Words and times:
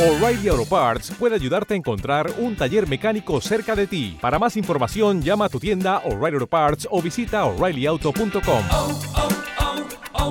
O'Reilly 0.00 0.48
Auto 0.48 0.64
Parts 0.64 1.10
puede 1.18 1.34
ayudarte 1.34 1.74
a 1.74 1.76
encontrar 1.76 2.32
un 2.38 2.56
taller 2.56 2.88
mecánico 2.88 3.38
cerca 3.42 3.76
de 3.76 3.86
ti. 3.86 4.16
Para 4.20 4.38
más 4.38 4.56
información, 4.56 5.20
llama 5.20 5.44
a 5.44 5.48
tu 5.50 5.60
tienda 5.60 5.98
O'Reilly 6.06 6.36
Auto 6.36 6.46
Parts 6.46 6.88
o 6.90 7.02
visita 7.02 7.44
oreillyauto.com. 7.44 8.64
oh, 8.70 9.00
oh. 9.14 10.30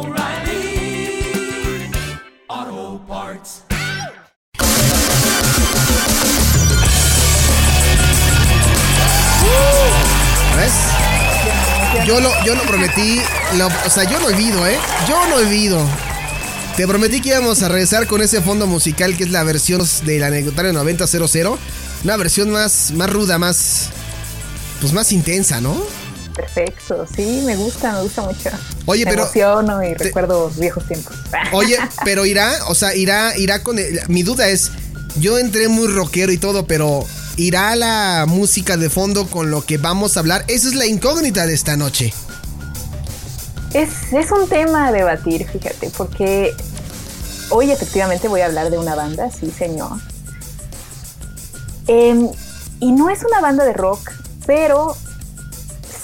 ¿Ves? 10.57 10.73
Yo 12.05 12.19
lo, 12.19 12.29
yo 12.45 12.55
lo 12.55 12.63
prometí, 12.63 13.21
lo- 13.57 13.67
o 13.67 13.89
sea, 13.89 14.03
yo 14.03 14.19
no 14.19 14.27
olvido, 14.27 14.65
¿eh? 14.67 14.77
Yo 15.07 15.27
no 15.27 15.35
olvido. 15.37 15.79
Te 16.77 16.87
prometí 16.87 17.21
que 17.21 17.29
íbamos 17.29 17.61
a 17.61 17.67
regresar 17.67 18.07
con 18.07 18.21
ese 18.21 18.41
fondo 18.41 18.65
musical 18.65 19.17
que 19.17 19.23
es 19.25 19.31
la 19.31 19.43
versión 19.43 19.81
del 20.05 20.23
anecdotario 20.23 20.71
9000. 20.71 21.47
Una 22.03 22.15
versión 22.17 22.49
más, 22.51 22.91
más 22.91 23.09
ruda, 23.09 23.37
más. 23.37 23.89
Pues 24.79 24.93
más 24.93 25.11
intensa, 25.11 25.59
¿no? 25.59 25.77
Perfecto, 26.33 27.05
sí, 27.13 27.41
me 27.45 27.57
gusta, 27.57 27.91
me 27.91 28.03
gusta 28.03 28.21
mucho. 28.21 28.49
Oye, 28.85 29.03
me 29.03 29.11
pero- 29.11 29.23
emociono 29.23 29.83
y 29.83 29.93
te- 29.95 30.05
recuerdo 30.05 30.49
viejos 30.55 30.87
tiempos. 30.87 31.17
Oye, 31.51 31.77
pero 32.05 32.25
irá, 32.25 32.49
o 32.67 32.75
sea, 32.75 32.95
irá, 32.95 33.37
irá 33.37 33.61
con. 33.61 33.77
el- 33.77 33.99
mi 34.07 34.23
duda 34.23 34.47
es, 34.47 34.71
yo 35.17 35.37
entré 35.37 35.67
muy 35.67 35.87
rockero 35.89 36.31
y 36.31 36.37
todo, 36.37 36.65
pero 36.65 37.05
irá 37.35 37.75
la 37.75 38.23
música 38.25 38.77
de 38.77 38.89
fondo 38.89 39.27
con 39.27 39.51
lo 39.51 39.65
que 39.65 39.77
vamos 39.77 40.15
a 40.15 40.21
hablar. 40.21 40.45
Esa 40.47 40.69
es 40.69 40.75
la 40.75 40.85
incógnita 40.85 41.45
de 41.45 41.53
esta 41.55 41.75
noche. 41.75 42.13
Es, 43.73 44.13
es 44.13 44.31
un 44.31 44.49
tema 44.49 44.87
a 44.87 44.91
debatir, 44.91 45.47
fíjate, 45.47 45.91
porque 45.95 46.55
hoy 47.51 47.71
efectivamente 47.71 48.27
voy 48.27 48.41
a 48.41 48.47
hablar 48.47 48.71
de 48.71 48.79
una 48.79 48.95
banda, 48.95 49.29
sí, 49.31 49.51
señor. 49.51 49.91
Em, 51.87 52.29
y 52.79 52.91
no 52.91 53.09
es 53.09 53.23
una 53.23 53.41
banda 53.41 53.65
de 53.65 53.73
rock, 53.73 54.11
pero 54.47 54.95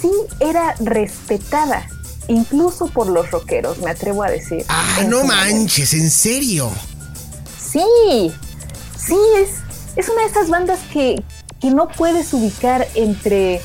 sí 0.00 0.10
era 0.38 0.74
respetada, 0.78 1.88
incluso 2.28 2.86
por 2.86 3.08
los 3.08 3.30
rockeros, 3.32 3.78
me 3.78 3.90
atrevo 3.90 4.22
a 4.22 4.30
decir. 4.30 4.64
Ah, 4.68 5.04
no 5.08 5.24
manches, 5.24 5.92
en 5.94 6.10
serio. 6.10 6.70
Sí, 7.58 8.32
sí, 8.96 9.18
es, 9.38 9.50
es 9.96 10.08
una 10.08 10.22
de 10.22 10.28
esas 10.28 10.48
bandas 10.50 10.78
que, 10.92 11.20
que 11.60 11.70
no 11.70 11.88
puedes 11.88 12.32
ubicar 12.32 12.86
entre, 12.94 13.60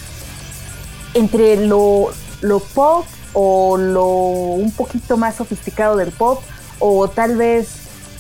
entre 1.13 1.67
lo, 1.67 2.11
lo 2.41 2.59
pop 2.59 3.05
o 3.33 3.77
lo 3.77 4.07
un 4.07 4.71
poquito 4.71 5.17
más 5.17 5.35
sofisticado 5.35 5.95
del 5.95 6.11
pop 6.11 6.41
o 6.79 7.07
tal 7.07 7.37
vez 7.37 7.67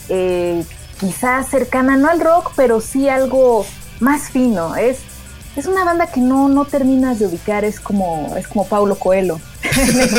eh, 0.09 0.63
quizás 0.99 1.47
cercana 1.47 1.97
no 1.97 2.09
al 2.09 2.19
rock, 2.19 2.51
pero 2.55 2.79
sí 2.79 3.09
algo 3.09 3.65
más 3.99 4.29
fino. 4.29 4.75
Es, 4.75 4.99
es 5.55 5.65
una 5.65 5.83
banda 5.83 6.07
que 6.11 6.21
no, 6.21 6.47
no 6.49 6.65
terminas 6.65 7.19
de 7.19 7.25
ubicar, 7.27 7.65
es 7.65 7.79
como, 7.79 8.33
es 8.37 8.47
como 8.47 8.65
Paulo 8.67 8.95
Coelho 8.97 9.39
en 9.63 9.99
el 10.01 10.09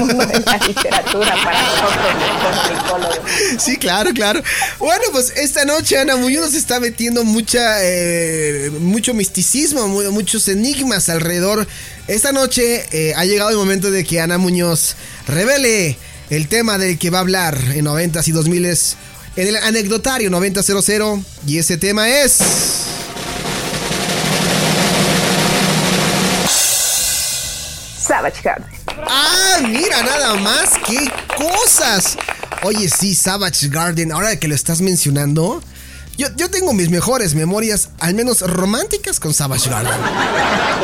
la 0.44 0.58
literatura 0.66 1.34
para 1.42 1.62
nosotros 1.62 3.00
los. 3.54 3.62
Sí, 3.62 3.76
claro, 3.76 4.12
claro. 4.12 4.42
Bueno, 4.78 5.04
pues 5.12 5.32
esta 5.36 5.64
noche 5.64 5.98
Ana 5.98 6.16
Muñoz 6.16 6.54
está 6.54 6.80
metiendo 6.80 7.24
mucha, 7.24 7.76
eh, 7.82 8.70
mucho 8.80 9.14
misticismo, 9.14 9.88
mu- 9.88 10.10
muchos 10.12 10.48
enigmas 10.48 11.08
alrededor. 11.08 11.66
Esta 12.08 12.32
noche 12.32 12.84
eh, 12.92 13.14
ha 13.16 13.24
llegado 13.24 13.50
el 13.50 13.56
momento 13.56 13.90
de 13.90 14.04
que 14.04 14.20
Ana 14.20 14.38
Muñoz 14.38 14.96
revele 15.26 15.96
el 16.30 16.48
tema 16.48 16.78
del 16.78 16.98
que 16.98 17.10
va 17.10 17.18
a 17.18 17.22
hablar 17.22 17.58
en 17.74 17.86
90s 17.86 18.28
y 18.28 18.32
2000s 18.32 18.94
en 19.36 19.48
el 19.48 19.56
anecdotario 19.56 20.28
9000 20.30 21.24
y 21.46 21.58
ese 21.58 21.78
tema 21.78 22.08
es... 22.08 22.38
Savage 28.12 28.42
Garden. 28.42 28.66
Ah, 29.08 29.56
mira, 29.66 30.02
nada 30.02 30.34
más, 30.34 30.72
qué 30.86 31.10
cosas. 31.34 32.18
Oye, 32.62 32.90
sí, 32.90 33.14
Savage 33.14 33.68
Garden, 33.70 34.12
ahora 34.12 34.36
que 34.36 34.48
lo 34.48 34.54
estás 34.54 34.82
mencionando, 34.82 35.62
yo, 36.18 36.26
yo 36.36 36.50
tengo 36.50 36.74
mis 36.74 36.90
mejores 36.90 37.34
memorias, 37.34 37.88
al 38.00 38.12
menos 38.12 38.42
románticas, 38.42 39.18
con 39.18 39.32
Savage 39.32 39.70
Garden. 39.70 39.94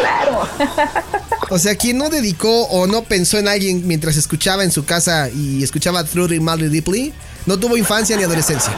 Claro. 0.00 0.48
O 1.50 1.58
sea, 1.58 1.76
quien 1.76 1.98
no 1.98 2.08
dedicó 2.08 2.62
o 2.68 2.86
no 2.86 3.02
pensó 3.02 3.36
en 3.38 3.48
alguien 3.48 3.86
mientras 3.86 4.16
escuchaba 4.16 4.64
en 4.64 4.72
su 4.72 4.86
casa 4.86 5.28
y 5.28 5.62
escuchaba 5.62 6.04
Trudy 6.04 6.40
Madly 6.40 6.70
Deeply, 6.70 7.12
no 7.44 7.58
tuvo 7.58 7.76
infancia 7.76 8.16
ni 8.16 8.22
adolescencia. 8.22 8.72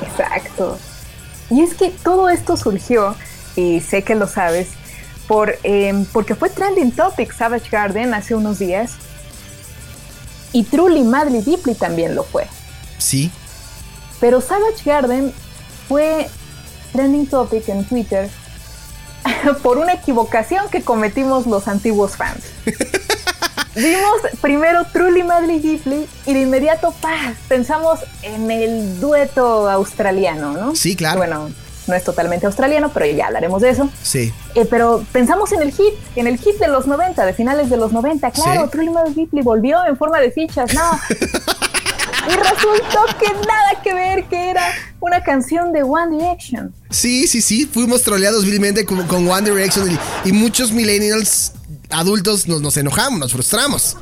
Exacto. 0.00 0.78
Y 1.50 1.60
es 1.60 1.74
que 1.74 1.90
todo 1.90 2.30
esto 2.30 2.56
surgió, 2.56 3.14
y 3.54 3.82
sé 3.82 4.02
que 4.02 4.14
lo 4.14 4.26
sabes, 4.28 4.68
por, 5.26 5.58
em, 5.62 6.04
porque 6.06 6.34
fue 6.34 6.50
trending 6.50 6.92
topic 6.92 7.32
Savage 7.32 7.68
Garden 7.70 8.14
hace 8.14 8.34
unos 8.34 8.58
días. 8.58 8.92
Y 10.52 10.64
Truly 10.64 11.02
Madly 11.02 11.42
Deeply 11.42 11.74
también 11.74 12.14
lo 12.14 12.24
fue. 12.24 12.46
Sí. 12.98 13.30
Pero 14.20 14.40
Savage 14.40 14.82
Garden 14.84 15.32
fue 15.88 16.28
trending 16.92 17.26
topic 17.26 17.68
en 17.68 17.84
Twitter 17.84 18.30
por 19.62 19.78
una 19.78 19.94
equivocación 19.94 20.68
que 20.70 20.82
cometimos 20.82 21.46
los 21.46 21.68
antiguos 21.68 22.16
fans. 22.16 22.44
Vimos 23.74 24.22
primero 24.40 24.86
Truly 24.90 25.22
Madly 25.22 25.58
Deeply 25.58 26.08
y 26.24 26.32
de 26.32 26.40
inmediato 26.40 26.94
¡pah! 27.02 27.34
pensamos 27.46 28.00
en 28.22 28.50
el 28.50 29.00
dueto 29.00 29.68
australiano, 29.68 30.52
¿no? 30.52 30.74
Sí, 30.74 30.96
claro. 30.96 31.18
Bueno, 31.18 31.50
no 31.86 31.94
es 31.94 32.04
totalmente 32.04 32.46
australiano, 32.46 32.90
pero 32.92 33.06
ya 33.06 33.26
hablaremos 33.26 33.62
de 33.62 33.70
eso. 33.70 33.88
Sí. 34.02 34.32
Eh, 34.54 34.66
pero 34.68 35.04
pensamos 35.12 35.52
en 35.52 35.62
el 35.62 35.72
hit, 35.72 35.94
en 36.16 36.26
el 36.26 36.38
hit 36.38 36.56
de 36.58 36.68
los 36.68 36.86
90, 36.86 37.24
de 37.24 37.32
finales 37.32 37.70
de 37.70 37.76
los 37.76 37.92
90. 37.92 38.30
Claro, 38.32 38.64
Sí. 38.64 38.70
Truly 38.70 38.90
Madly 38.90 39.14
Deeply 39.14 39.42
volvió 39.42 39.84
en 39.86 39.96
forma 39.96 40.18
de 40.20 40.30
fichas, 40.32 40.72
no. 40.74 40.82
y 42.28 42.34
resultó 42.36 43.00
que 43.20 43.32
nada 43.32 43.82
que 43.82 43.94
ver, 43.94 44.24
que 44.24 44.50
era 44.50 44.62
una 45.00 45.22
canción 45.22 45.72
de 45.72 45.82
One 45.82 46.16
Direction. 46.16 46.74
Sí, 46.90 47.26
sí, 47.28 47.40
sí, 47.40 47.66
fuimos 47.66 48.02
troleados 48.02 48.44
vilmente 48.44 48.84
con, 48.84 49.06
con 49.06 49.28
One 49.28 49.48
Direction 49.50 49.90
y, 49.90 50.28
y 50.28 50.32
muchos 50.32 50.72
millennials 50.72 51.52
adultos 51.90 52.48
nos, 52.48 52.60
nos 52.60 52.76
enojamos, 52.76 53.18
nos 53.20 53.32
frustramos. 53.32 53.96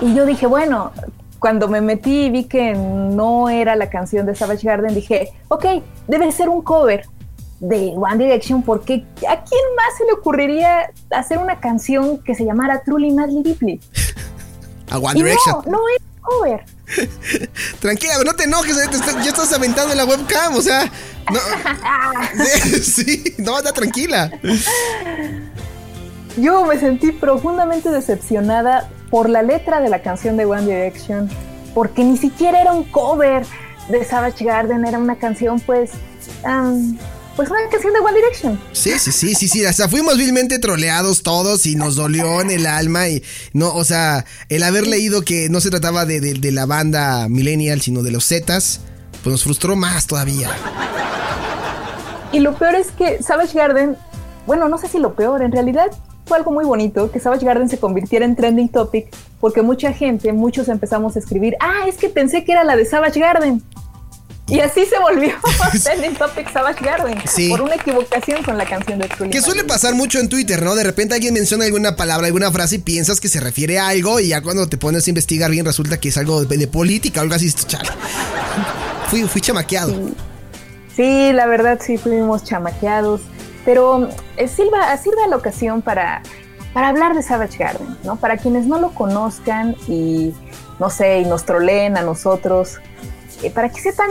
Y 0.00 0.14
yo 0.14 0.26
dije, 0.26 0.46
bueno, 0.46 0.92
cuando 1.38 1.68
me 1.68 1.80
metí 1.80 2.26
y 2.26 2.30
vi 2.30 2.44
que 2.44 2.74
no 2.74 3.48
era 3.48 3.76
la 3.76 3.88
canción 3.90 4.26
de 4.26 4.34
Savage 4.34 4.66
Garden, 4.66 4.94
dije, 4.94 5.30
ok, 5.48 5.64
debe 6.06 6.30
ser 6.32 6.48
un 6.48 6.62
cover 6.62 7.06
de 7.60 7.92
One 7.96 8.18
Direction, 8.24 8.62
porque 8.62 9.04
¿a 9.28 9.42
quién 9.44 9.60
más 9.76 9.96
se 9.96 10.04
le 10.04 10.12
ocurriría 10.12 10.90
hacer 11.10 11.38
una 11.38 11.60
canción 11.60 12.18
que 12.22 12.34
se 12.34 12.44
llamara 12.44 12.82
Truly 12.82 13.12
Madly 13.12 13.42
Deeply? 13.42 13.80
A 14.90 14.98
One 14.98 15.18
Y 15.18 15.22
Direction. 15.22 15.56
no, 15.66 15.72
no 15.72 15.78
es 15.96 16.02
cover. 16.22 16.64
Tranquila, 17.80 18.14
no 18.24 18.34
te 18.34 18.44
enojes, 18.44 18.76
ya, 18.76 18.90
te 18.90 18.96
estás- 18.96 19.22
ya 19.24 19.30
estás 19.30 19.52
aventando 19.52 19.92
en 19.92 19.98
la 19.98 20.04
webcam, 20.06 20.54
o 20.54 20.62
sea. 20.62 20.90
No, 21.30 21.38
sí, 22.44 22.82
sí, 22.82 23.34
no, 23.38 23.56
anda 23.56 23.72
tranquila. 23.72 24.30
Yo 26.36 26.64
me 26.64 26.78
sentí 26.78 27.12
profundamente 27.12 27.90
decepcionada 27.90 28.88
por 29.10 29.28
la 29.30 29.42
letra 29.42 29.80
de 29.80 29.88
la 29.88 30.00
canción 30.02 30.36
de 30.36 30.44
One 30.46 30.62
Direction, 30.66 31.28
porque 31.74 32.04
ni 32.04 32.16
siquiera 32.16 32.60
era 32.60 32.72
un 32.72 32.84
cover 32.84 33.44
de 33.88 34.04
Savage 34.04 34.44
Garden, 34.44 34.84
era 34.84 34.98
una 34.98 35.16
canción, 35.16 35.60
pues, 35.60 35.90
pues 37.36 37.50
una 37.50 37.60
canción 37.70 37.92
de 37.94 38.00
One 38.00 38.14
Direction. 38.16 38.60
Sí, 38.72 38.98
sí, 38.98 39.12
sí, 39.12 39.34
sí, 39.34 39.48
sí. 39.48 39.64
O 39.64 39.72
sea, 39.72 39.88
fuimos 39.88 40.18
vilmente 40.18 40.58
troleados 40.58 41.22
todos 41.22 41.64
y 41.66 41.76
nos 41.76 41.94
dolió 41.96 42.40
en 42.40 42.50
el 42.50 42.66
alma. 42.66 43.08
Y 43.08 43.22
no, 43.52 43.72
o 43.74 43.84
sea, 43.84 44.24
el 44.48 44.62
haber 44.62 44.86
leído 44.86 45.22
que 45.22 45.48
no 45.48 45.60
se 45.60 45.70
trataba 45.70 46.04
de, 46.04 46.20
de- 46.20 46.34
de 46.34 46.52
la 46.52 46.66
banda 46.66 47.28
Millennial, 47.28 47.80
sino 47.80 48.02
de 48.02 48.10
los 48.10 48.26
Zetas, 48.26 48.80
pues 49.22 49.32
nos 49.32 49.44
frustró 49.44 49.76
más 49.76 50.06
todavía. 50.06 50.50
Y 52.32 52.40
lo 52.40 52.54
peor 52.56 52.74
es 52.74 52.88
que 52.90 53.22
Savage 53.22 53.56
Garden, 53.56 53.96
bueno, 54.46 54.68
no 54.68 54.76
sé 54.76 54.88
si 54.88 54.98
lo 54.98 55.14
peor, 55.14 55.40
en 55.42 55.50
realidad 55.52 55.86
fue 56.28 56.36
algo 56.36 56.52
muy 56.52 56.64
bonito 56.64 57.10
que 57.10 57.18
Savage 57.18 57.44
Garden 57.44 57.68
se 57.68 57.78
convirtiera 57.78 58.24
en 58.24 58.36
trending 58.36 58.68
topic, 58.68 59.06
porque 59.40 59.62
mucha 59.62 59.92
gente, 59.92 60.32
muchos 60.32 60.68
empezamos 60.68 61.16
a 61.16 61.18
escribir, 61.18 61.56
ah, 61.60 61.88
es 61.88 61.96
que 61.96 62.08
pensé 62.08 62.44
que 62.44 62.52
era 62.52 62.62
la 62.64 62.76
de 62.76 62.84
Savage 62.86 63.18
Garden. 63.18 63.62
Y 64.50 64.60
así 64.60 64.86
se 64.86 64.98
volvió 64.98 65.32
trending 65.84 66.14
topic 66.14 66.50
Savage 66.52 66.82
Garden, 66.84 67.18
Sí. 67.26 67.50
por 67.50 67.60
una 67.62 67.74
equivocación 67.74 68.42
con 68.42 68.56
la 68.56 68.64
canción 68.64 68.98
de 68.98 69.06
Truly 69.08 69.30
Que 69.30 69.42
suele 69.42 69.62
pasar 69.64 69.94
mucho 69.94 70.20
en 70.20 70.28
Twitter, 70.30 70.62
¿no? 70.62 70.74
De 70.74 70.84
repente 70.84 71.14
alguien 71.14 71.34
menciona 71.34 71.64
alguna 71.66 71.96
palabra, 71.96 72.26
alguna 72.28 72.50
frase 72.50 72.76
y 72.76 72.78
piensas 72.78 73.20
que 73.20 73.28
se 73.28 73.40
refiere 73.40 73.78
a 73.78 73.88
algo 73.88 74.20
y 74.20 74.28
ya 74.28 74.40
cuando 74.40 74.66
te 74.68 74.78
pones 74.78 75.06
a 75.06 75.10
investigar 75.10 75.50
bien 75.50 75.66
resulta 75.66 75.98
que 76.00 76.08
es 76.08 76.16
algo 76.16 76.44
de, 76.44 76.56
de 76.56 76.66
política 76.66 77.20
o 77.20 77.24
algo 77.24 77.34
así. 77.34 77.52
Chale. 77.52 77.90
Fui, 79.08 79.22
fui 79.24 79.40
chamaqueado. 79.42 79.94
Sí, 80.96 81.30
la 81.32 81.46
verdad 81.46 81.78
sí 81.84 81.96
fuimos 81.98 82.42
chamaqueados, 82.44 83.20
pero 83.64 84.08
eh, 84.36 84.48
sirva, 84.48 84.96
sirve 84.96 85.26
la 85.28 85.36
ocasión 85.36 85.82
para, 85.82 86.22
para 86.72 86.88
hablar 86.88 87.14
de 87.14 87.22
Savage 87.22 87.58
Garden, 87.58 87.96
¿no? 88.04 88.16
Para 88.16 88.36
quienes 88.36 88.66
no 88.66 88.78
lo 88.78 88.90
conozcan 88.90 89.76
y, 89.86 90.34
no 90.78 90.90
sé, 90.90 91.20
y 91.20 91.24
nos 91.24 91.44
troleen 91.44 91.96
a 91.96 92.02
nosotros, 92.02 92.78
eh, 93.42 93.50
para 93.50 93.68
que 93.68 93.80
sepan 93.80 94.10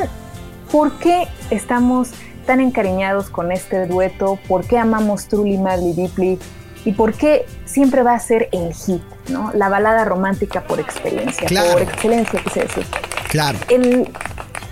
¿por 0.72 0.98
qué 1.00 1.28
estamos 1.50 2.10
tan 2.46 2.60
encariñados 2.62 3.30
con 3.30 3.52
este 3.52 3.86
dueto? 3.88 4.38
¿Por 4.48 4.66
qué 4.66 4.78
amamos 4.78 5.28
Truly 5.28 5.58
Madly 5.58 5.94
Deeply? 5.94 6.40
¿Y 6.86 6.92
por 6.94 7.14
qué 7.14 7.46
siempre 7.66 8.04
va 8.04 8.14
a 8.14 8.20
ser 8.20 8.48
el 8.54 8.74
hit, 8.74 9.02
¿no? 9.30 9.52
La 9.54 9.68
balada 9.68 10.06
romántica 10.06 10.62
por 10.66 10.80
experiencia, 10.80 11.48
Claro. 11.48 11.74
por 11.74 11.82
excelencia, 11.82 12.40
quise 12.42 12.62
decir. 12.62 12.86
Claro. 13.30 13.58
El- 13.70 14.10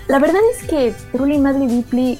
la 0.08 0.18
verdad 0.18 0.40
es 0.58 0.66
que 0.68 0.94
Truly 1.12 1.36
Madly 1.38 1.66
Deeply, 1.66 2.18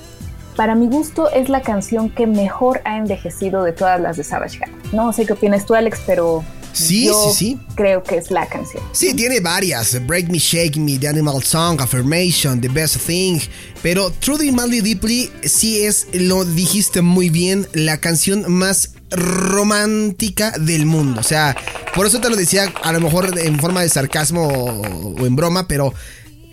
para 0.57 0.75
mi 0.75 0.87
gusto, 0.87 1.31
es 1.31 1.49
la 1.49 1.63
canción 1.63 2.11
que 2.11 2.27
mejor 2.27 2.81
ha 2.85 2.97
envejecido 2.99 3.63
de 3.63 3.73
todas 3.73 4.01
las 4.01 4.17
de 4.17 4.25
Savage 4.25 4.59
Garden. 4.59 4.77
No 4.93 5.13
sé 5.13 5.27
qué 5.27 5.35
opinas 5.35 5.67
tú, 5.67 5.75
Alex, 5.75 6.01
pero 6.07 6.45
Sí, 6.73 7.07
yo 7.07 7.31
sí, 7.33 7.39
sí. 7.55 7.59
creo 7.75 8.03
que 8.03 8.19
es 8.19 8.31
la 8.31 8.47
canción. 8.47 8.83
Sí, 8.93 9.15
tiene 9.15 9.41
varias. 9.41 10.07
Break 10.07 10.29
Me, 10.29 10.39
Shake 10.39 10.77
Me, 10.77 10.99
The 10.99 11.09
Animal 11.09 11.43
Song, 11.43 11.81
Affirmation, 11.81 12.61
The 12.61 12.69
Best 12.69 12.99
Thing. 13.07 13.39
Pero 13.83 14.11
Truly 14.11 14.53
Madly 14.53 14.83
Deeply 14.83 15.31
sí 15.45 15.83
es, 15.85 16.07
lo 16.13 16.45
dijiste 16.45 17.01
muy 17.01 17.31
bien, 17.31 17.67
la 17.73 17.99
canción 17.99 18.45
más 18.53 18.91
romántica 19.11 20.51
del 20.59 20.85
mundo. 20.85 21.21
O 21.21 21.25
sea, 21.25 21.57
por 21.95 22.07
eso 22.07 22.21
te 22.21 22.29
lo 22.29 22.37
decía, 22.37 22.71
a 22.83 22.93
lo 22.93 23.01
mejor 23.01 23.39
en 23.39 23.59
forma 23.59 23.81
de 23.81 23.89
sarcasmo 23.89 24.47
o 24.47 25.27
en 25.27 25.35
broma, 25.35 25.67
pero 25.69 25.95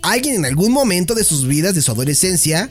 alguien 0.03 0.35
en 0.35 0.45
algún 0.45 0.71
momento 0.71 1.15
de 1.15 1.25
sus 1.25 1.47
vidas, 1.47 1.75
de 1.75 1.81
su 1.81 1.91
adolescencia, 1.91 2.69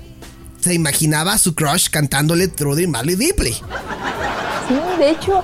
se 0.62 0.74
imaginaba 0.74 1.32
a 1.34 1.38
su 1.38 1.54
crush 1.54 1.88
cantándole 1.90 2.48
Truly 2.48 2.86
Madly 2.86 3.16
Deeply. 3.16 3.52
Sí, 3.52 4.74
de 4.98 5.10
hecho, 5.10 5.42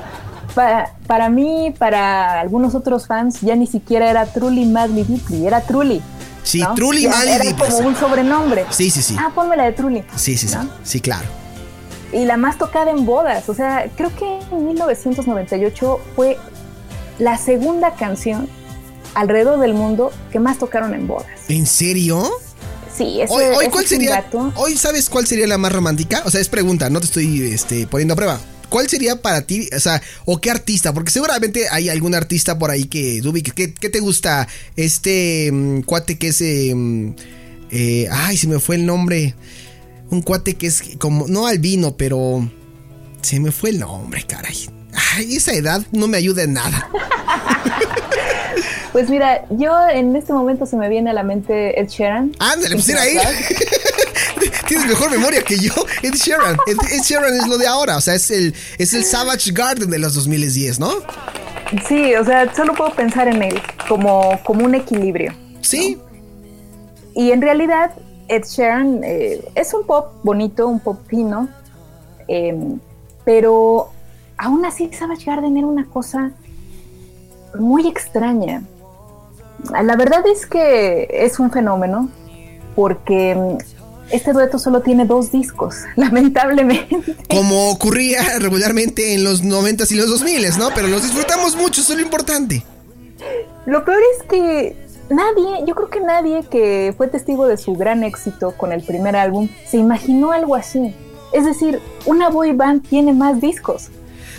pa- 0.55 0.93
para 1.06 1.29
mí, 1.29 1.75
para 1.79 2.41
algunos 2.41 2.75
otros 2.75 3.06
fans, 3.06 3.41
ya 3.41 3.56
ni 3.56 3.67
siquiera 3.67 4.09
era 4.11 4.26
Truly 4.32 4.65
Madly 4.67 5.03
Deeply, 5.05 5.47
era 5.47 5.61
Truly. 5.61 6.00
Sí, 6.44 6.61
¿no? 6.61 6.75
Truly 6.75 7.03
Ya 7.03 7.11
Madly 7.11 7.31
Era 7.32 7.44
Deeply. 7.44 7.67
como 7.70 7.88
un 7.88 7.97
sobrenombre. 7.97 8.65
Sí, 8.70 8.91
sí, 8.91 9.03
sí. 9.03 9.17
Ah, 9.19 9.31
ponme 9.35 9.56
la 9.56 9.65
de 9.65 9.73
Truly. 9.73 10.05
Sí, 10.17 10.37
sí, 10.38 10.49
sí. 10.49 10.56
Sí, 10.82 11.00
claro. 11.00 11.26
Y 12.12 12.25
la 12.25 12.37
más 12.38 12.56
tocada 12.56 12.91
en 12.91 13.05
bodas. 13.05 13.49
O 13.50 13.55
sea, 13.55 13.87
creo 13.97 14.14
que 14.14 14.38
en 14.50 14.67
1998 14.67 16.00
fue 16.17 16.38
la 17.19 17.37
segunda 17.37 17.93
canción 17.94 18.49
alrededor 19.14 19.59
del 19.59 19.75
mundo 19.75 20.11
que 20.32 20.38
más 20.41 20.59
tocaron 20.59 20.94
en 20.94 21.06
bodas. 21.06 21.26
¿En 21.49 21.67
serio? 21.67 22.31
Sí, 22.99 23.21
Hoy, 23.29 23.67
¿cuál 23.71 23.85
es 23.85 23.91
sería? 23.91 24.11
dato. 24.11 24.53
Hoy 24.56 24.77
sabes 24.77 25.09
cuál 25.09 25.27
sería 25.27 25.47
la 25.47 25.56
más 25.56 25.73
romántica? 25.73 26.23
O 26.25 26.31
sea, 26.31 26.41
es 26.41 26.49
pregunta, 26.49 26.91
no 26.91 27.00
te 27.00 27.06
estoy 27.06 27.43
este, 27.43 27.87
poniendo 27.87 28.15
a 28.15 28.17
prueba. 28.17 28.41
¿Cuál 28.69 28.89
sería 28.89 29.17
para 29.23 29.43
ti? 29.43 29.69
O 29.75 29.81
sea, 29.81 30.03
o 30.27 30.41
qué 30.41 30.50
artista? 30.50 30.93
Porque 30.93 31.11
seguramente 31.11 31.69
hay 31.71 31.89
algún 31.89 32.15
artista 32.15 32.59
por 32.59 32.71
ahí 32.71 32.85
que 32.85 33.21
ubiques. 33.25 33.55
¿Qué, 33.55 33.73
qué 33.73 33.89
te 33.89 34.00
gusta? 34.00 34.47
Este 34.77 35.50
mm, 35.50 35.83
cuate 35.83 36.19
que 36.19 36.29
es. 36.29 36.41
mm, 36.43 37.11
eh, 37.71 38.09
ay, 38.11 38.37
se 38.37 38.47
me 38.47 38.59
fue 38.59 38.77
el 38.77 38.85
nombre. 38.85 39.35
Un 40.11 40.23
cuate 40.23 40.55
que 40.55 40.67
es 40.67 40.83
como. 40.99 41.27
No 41.29 41.47
albino, 41.47 41.97
pero. 41.97 42.50
Se 43.23 43.41
me 43.41 43.53
fue 43.53 43.71
el 43.71 43.79
nombre, 43.79 44.25
caray. 44.27 44.69
Ay, 45.15 45.37
esa 45.37 45.53
edad 45.53 45.85
no 45.93 46.06
me 46.09 46.17
ayuda 46.19 46.43
en 46.43 46.53
nada. 46.55 46.91
Pues 48.99 49.11
mira, 49.11 49.45
yo 49.50 49.73
en 49.89 50.17
este 50.17 50.33
momento 50.33 50.67
se 50.67 50.75
me 50.75 50.89
viene 50.89 51.11
a 51.11 51.12
la 51.12 51.23
mente 51.23 51.81
Ed 51.81 51.87
Sheeran. 51.87 52.33
Ándale, 52.41 52.75
pues 52.75 52.89
era 52.89 53.03
ahí. 53.03 53.12
duda. 53.12 53.31
Tienes 54.67 54.89
mejor 54.89 55.12
memoria 55.12 55.41
que 55.41 55.56
yo. 55.56 55.73
Ed 56.03 56.15
Sheeran. 56.15 56.56
Ed, 56.67 56.77
Ed 56.91 57.03
Sheeran 57.05 57.33
es 57.33 57.47
lo 57.47 57.59
de 57.59 57.69
ahora. 57.69 57.97
O 57.97 58.00
sea, 58.00 58.17
es 58.17 58.29
el, 58.33 58.56
es 58.77 58.95
el 58.95 59.05
Savage 59.05 59.53
Garden 59.53 59.89
de 59.89 60.00
los 60.00 60.15
2010, 60.17 60.81
¿no? 60.81 60.91
Sí, 61.87 62.12
o 62.17 62.25
sea, 62.25 62.53
solo 62.53 62.75
puedo 62.75 62.93
pensar 62.93 63.29
en 63.29 63.41
él 63.41 63.62
como, 63.89 64.37
como 64.45 64.65
un 64.65 64.75
equilibrio. 64.75 65.33
Sí. 65.61 65.97
Y 67.15 67.31
en 67.31 67.41
realidad, 67.41 67.93
Ed 68.27 68.43
Sheeran 68.47 69.05
eh, 69.05 69.45
es 69.55 69.73
un 69.75 69.87
pop 69.87 70.15
bonito, 70.25 70.67
un 70.67 70.81
pop 70.81 70.99
fino, 71.06 71.49
eh, 72.27 72.53
pero 73.25 73.93
aún 74.37 74.65
así 74.65 74.91
Savage 74.93 75.25
Garden 75.25 75.56
era 75.56 75.69
una 75.69 75.87
cosa 75.87 76.33
muy 77.55 77.87
extraña. 77.87 78.65
La 79.82 79.96
verdad 79.96 80.25
es 80.26 80.46
que 80.46 81.08
es 81.10 81.38
un 81.38 81.50
fenómeno 81.50 82.08
porque 82.75 83.34
mm, 83.34 83.58
este 84.10 84.32
dueto 84.32 84.58
solo 84.58 84.81
tiene 84.81 85.05
dos 85.05 85.32
discos, 85.32 85.76
lamentablemente. 85.96 87.16
Como 87.28 87.70
ocurría 87.70 88.38
regularmente 88.38 89.14
en 89.14 89.25
los 89.25 89.43
90s 89.43 89.90
y 89.93 89.96
los 89.96 90.22
2000s, 90.22 90.58
¿no? 90.58 90.70
Pero 90.75 90.88
los 90.88 91.02
disfrutamos 91.02 91.56
mucho, 91.56 91.81
eso 91.81 91.93
es 91.93 91.99
lo 91.99 92.05
importante. 92.05 92.64
Lo 93.66 93.84
peor 93.84 94.00
es 94.16 94.22
que 94.28 94.76
nadie, 95.10 95.64
yo 95.66 95.75
creo 95.75 95.90
que 95.90 96.00
nadie 96.00 96.44
que 96.50 96.94
fue 96.96 97.08
testigo 97.08 97.46
de 97.46 97.56
su 97.56 97.75
gran 97.75 98.04
éxito 98.04 98.52
con 98.52 98.72
el 98.72 98.82
primer 98.82 99.16
álbum 99.16 99.49
se 99.66 99.76
imaginó 99.76 100.32
algo 100.32 100.54
así. 100.54 100.94
Es 101.32 101.44
decir, 101.44 101.81
una 102.06 102.31
boy 102.31 102.52
band 102.52 102.87
tiene 102.88 103.12
más 103.12 103.40
discos. 103.40 103.90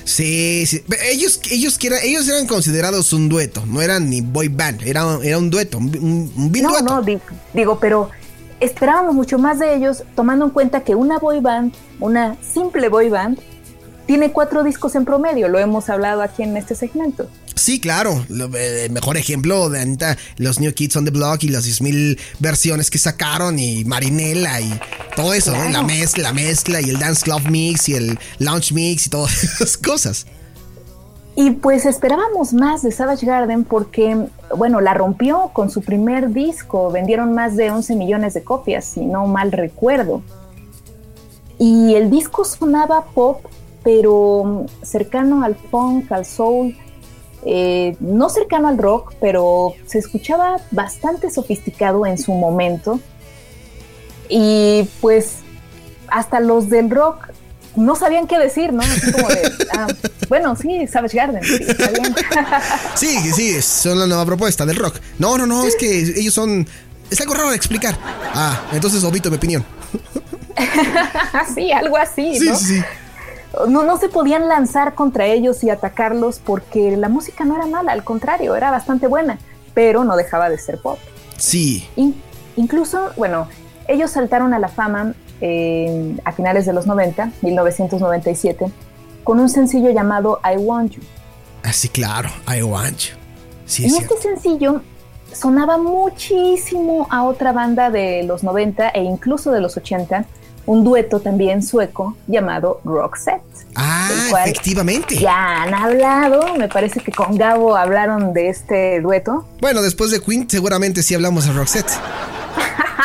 Sí, 0.04 0.66
sí. 0.66 0.84
Ellos, 1.12 1.40
ellos, 1.52 1.78
que 1.78 1.88
era- 1.88 2.02
ellos 2.02 2.28
eran 2.28 2.48
considerados 2.48 3.14
un 3.14 3.30
dueto, 3.30 3.64
no 3.66 3.82
eran 3.82 4.10
ni 4.10 4.22
boy 4.22 4.48
band, 4.48 4.82
era, 4.84 5.20
era 5.24 5.38
un 5.38 5.50
dueto, 5.50 5.78
un, 5.78 5.88
un, 6.36 6.52
No, 6.62 6.70
dueto. 6.70 6.84
no, 6.84 7.02
di- 7.02 7.20
digo, 7.54 7.80
pero 7.80 8.10
esperábamos 8.60 9.16
mucho 9.16 9.38
más 9.40 9.60
de 9.60 9.76
ellos 9.76 10.04
tomando 10.16 10.46
en 10.46 10.52
cuenta 10.52 10.84
que 10.84 10.96
una 10.96 11.18
boy 11.20 11.40
band, 11.40 11.74
una 12.00 12.36
simple 12.42 12.90
boy 12.90 13.10
band, 13.10 13.40
tiene 14.06 14.32
cuatro 14.32 14.64
discos 14.64 14.96
en 14.96 15.06
promedio, 15.06 15.48
lo 15.50 15.60
hemos 15.60 15.90
hablado 15.90 16.22
aquí 16.24 16.42
en 16.44 16.58
este 16.58 16.74
segmento. 16.76 17.30
Sí, 17.60 17.80
claro. 17.80 18.26
Lo- 18.30 18.50
eh, 18.56 18.88
mejor 18.90 19.18
ejemplo 19.18 19.70
de 19.70 19.82
Anita, 19.82 20.18
los 20.38 20.60
New 20.60 20.74
Kids 20.74 20.96
on 20.96 21.06
the 21.06 21.12
Block 21.12 21.44
y 21.44 21.50
las 21.50 21.66
10.000 21.66 22.18
versiones 22.40 22.90
que 22.90 22.98
sacaron 22.98 23.60
y 23.60 23.84
Marinela 23.86 24.62
y 24.62 24.80
todo 25.16 25.34
eso, 25.34 25.56
¿no? 25.56 25.70
La 25.70 25.84
mezcla, 25.84 26.24
la 26.24 26.34
mezcla 26.34 26.82
y 26.82 26.90
el 26.90 26.98
Dance 27.00 27.24
Club 27.24 27.42
Mix 27.50 27.90
y 27.90 27.96
el 27.96 28.18
Lounge 28.40 28.74
Mix 28.74 29.08
y 29.08 29.10
todas 29.10 29.44
esas 29.44 29.78
cosas. 29.78 30.26
Y 31.36 31.52
pues 31.52 31.86
esperábamos 31.86 32.54
más 32.54 32.82
de 32.82 32.92
Savage 32.92 33.26
Garden 33.26 33.64
porque, 33.64 34.18
bueno, 34.58 34.82
la 34.82 34.94
rompió 34.94 35.52
con 35.54 35.70
su 35.70 35.82
primer 35.82 36.34
disco, 36.34 36.92
vendieron 36.92 37.34
más 37.34 37.56
de 37.56 37.72
11 37.72 37.96
millones 37.96 38.34
de 38.34 38.44
copias, 38.44 38.84
si 38.86 39.02
no 39.06 39.26
mal 39.28 39.52
recuerdo. 39.52 40.22
Y 41.58 41.96
el 41.96 42.10
disco 42.10 42.44
sonaba 42.46 43.06
pop, 43.14 43.46
pero 43.84 44.66
cercano 44.82 45.44
al 45.44 45.56
funk, 45.56 46.12
al 46.12 46.26
soul, 46.26 46.76
eh, 47.46 47.96
no 48.00 48.30
cercano 48.30 48.68
al 48.68 48.78
rock, 48.78 49.14
pero 49.22 49.74
se 49.86 50.00
escuchaba 50.00 50.58
bastante 50.72 51.30
sofisticado 51.32 52.06
en 52.06 52.18
su 52.18 52.34
momento. 52.34 53.00
Y 54.30 54.88
pues 55.02 55.38
hasta 56.08 56.40
los 56.40 56.70
del 56.70 56.90
rock 56.90 57.30
no 57.76 57.96
sabían 57.96 58.28
qué 58.28 58.38
decir, 58.38 58.74
¿no? 58.74 58.82
Así 58.82 59.12
como 59.12 59.28
de, 59.28 59.52
ah, 59.74 59.88
bueno, 60.28 60.56
sí, 60.56 60.86
Savage 60.88 61.18
Garden, 61.18 61.44
sí, 61.44 61.58
está 61.68 61.90
bien. 61.92 62.16
Sí, 62.96 63.32
sí, 63.34 63.62
son 63.62 64.00
la 64.00 64.08
nueva 64.08 64.26
propuesta 64.26 64.66
del 64.66 64.76
rock. 64.76 64.98
No, 65.18 65.38
no, 65.38 65.46
no, 65.46 65.66
es 65.66 65.76
que 65.76 66.00
ellos 66.00 66.34
son... 66.34 66.68
Es 67.10 67.20
algo 67.22 67.34
raro 67.34 67.50
de 67.50 67.56
explicar. 67.56 67.98
Ah, 68.36 68.70
entonces 68.74 69.04
omito 69.04 69.32
mi 69.32 69.38
opinión. 69.38 69.66
sí, 71.56 71.72
algo 71.72 71.98
así, 71.98 72.38
Sí, 72.38 72.50
¿no? 72.50 72.56
sí, 72.58 72.66
sí. 72.66 72.84
No, 73.68 73.84
no 73.84 73.98
se 73.98 74.10
podían 74.10 74.48
lanzar 74.48 74.94
contra 74.96 75.26
ellos 75.26 75.64
y 75.64 75.70
atacarlos 75.70 76.40
porque 76.40 76.96
la 76.96 77.10
música 77.10 77.46
no 77.46 77.56
era 77.56 77.66
mala, 77.66 77.92
al 77.92 78.04
contrario, 78.04 78.56
era 78.56 78.70
bastante 78.72 79.08
buena, 79.08 79.40
pero 79.74 80.04
no 80.04 80.16
dejaba 80.16 80.50
de 80.50 80.58
ser 80.58 80.80
pop. 80.82 81.00
Sí. 81.38 81.88
In- 81.96 82.16
incluso, 82.58 83.10
bueno, 83.18 83.48
ellos 83.88 84.12
saltaron 84.12 84.54
a 84.54 84.60
la 84.60 84.68
fama 84.68 85.14
eh, 85.42 86.16
a 86.26 86.32
finales 86.32 86.66
de 86.66 86.74
los 86.74 86.86
90, 86.86 87.32
1997, 87.42 88.66
con 89.24 89.40
un 89.40 89.50
sencillo 89.50 89.90
llamado 89.90 90.40
I 90.44 90.58
Want 90.58 90.92
You. 90.94 91.02
Así, 91.64 91.90
claro. 91.90 92.30
I 92.48 92.62
want 92.62 92.98
you. 93.00 93.16
Sí, 93.66 93.84
y 93.84 93.86
es 93.88 93.94
este 94.00 94.18
sencillo 94.18 94.82
sonaba 95.32 95.78
muchísimo 95.78 97.08
a 97.10 97.24
otra 97.24 97.52
banda 97.52 97.90
de 97.90 98.24
los 98.24 98.44
90 98.44 98.90
e 98.90 99.04
incluso 99.04 99.52
de 99.52 99.62
los 99.62 99.78
80, 99.78 100.26
un 100.66 100.84
dueto 100.84 101.20
también 101.20 101.64
sueco 101.64 102.16
llamado 102.28 102.82
Roxette. 102.84 103.42
Ah, 103.76 104.10
efectivamente. 104.46 105.18
Ya 105.18 105.64
han 105.64 105.74
hablado, 105.74 106.56
me 106.56 106.68
parece 106.68 107.00
que 107.00 107.12
con 107.12 107.38
Gabo 107.38 107.76
hablaron 107.76 108.34
de 108.34 108.50
este 108.50 109.00
dueto. 109.02 109.46
Bueno, 109.62 109.82
después 109.82 110.12
de 110.12 110.22
Queen, 110.22 110.50
seguramente 110.50 111.04
sí 111.04 111.16
hablamos 111.16 111.46
de 111.46 111.54
Roxette. 111.54 111.92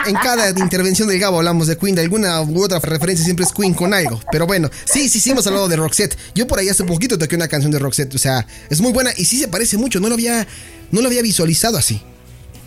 En 0.06 0.16
cada 0.16 0.50
intervención 0.50 1.08
del 1.08 1.18
Gabo 1.18 1.38
hablamos 1.38 1.66
de 1.66 1.78
Queen, 1.78 1.94
de 1.94 2.02
alguna 2.02 2.42
u 2.42 2.62
otra 2.62 2.78
referencia 2.78 3.24
siempre 3.24 3.46
es 3.46 3.52
Queen 3.52 3.72
con 3.72 3.94
algo. 3.94 4.20
Pero 4.30 4.46
bueno, 4.46 4.68
sí, 4.84 5.08
sí, 5.08 5.18
sí 5.18 5.30
hemos 5.30 5.46
hablado 5.46 5.66
de 5.66 5.76
Roxette. 5.76 6.18
Yo 6.34 6.46
por 6.46 6.58
ahí 6.58 6.68
hace 6.68 6.84
poquito 6.84 7.16
toqué 7.16 7.36
una 7.36 7.48
canción 7.48 7.72
de 7.72 7.78
Roxette, 7.78 8.14
o 8.14 8.18
sea, 8.18 8.46
es 8.68 8.82
muy 8.82 8.92
buena 8.92 9.12
y 9.16 9.24
sí 9.24 9.38
se 9.38 9.48
parece 9.48 9.78
mucho, 9.78 10.00
no 10.00 10.08
lo 10.08 10.14
había, 10.14 10.46
no 10.90 11.00
lo 11.00 11.06
había 11.06 11.22
visualizado 11.22 11.78
así. 11.78 12.02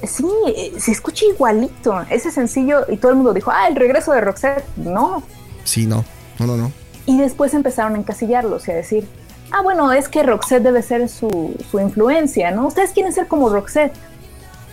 Sí, 0.04 0.27
eh, 0.48 0.74
se 0.77 0.92
escucha 0.92 1.25
igualito, 1.25 2.01
ese 2.10 2.32
sencillo 2.32 2.86
y 2.88 2.98
todo 2.98 3.12
el 3.12 3.18
mundo 3.18 3.34
dijo, 3.34 3.51
ah, 3.51 3.68
el 3.68 3.75
regreso 3.75 4.12
de 4.12 4.22
Roxette. 4.22 4.63
No. 4.77 5.24
Sí, 5.63 5.88
no, 5.88 6.06
no, 6.39 6.48
no, 6.48 6.58
no. 6.58 6.72
Y 7.06 7.18
después 7.18 7.54
empezaron 7.54 7.96
a 7.96 7.98
encasillarlos 7.98 8.68
y 8.68 8.72
a 8.72 8.75
decir, 8.75 9.08
ah, 9.51 9.62
bueno, 9.63 9.92
es 9.92 10.08
que 10.10 10.24
Roxette 10.24 10.63
debe 10.63 10.84
ser 10.84 11.10
su, 11.10 11.56
su 11.72 11.80
influencia, 11.80 12.51
¿no? 12.51 12.68
Ustedes 12.68 12.92
quieren 12.92 13.13
ser 13.13 13.27
como 13.27 13.50
Roxette. 13.50 13.94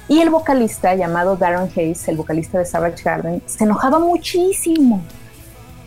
Y 0.07 0.21
el 0.21 0.28
vocalista 0.28 0.95
llamado 0.95 1.37
Darren 1.37 1.71
Hayes, 1.75 2.07
el 2.09 2.16
vocalista 2.16 2.59
de 2.59 2.66
Savage 2.66 3.02
Garden, 3.02 3.43
se 3.47 3.64
enojaba 3.64 3.99
muchísimo 3.99 5.02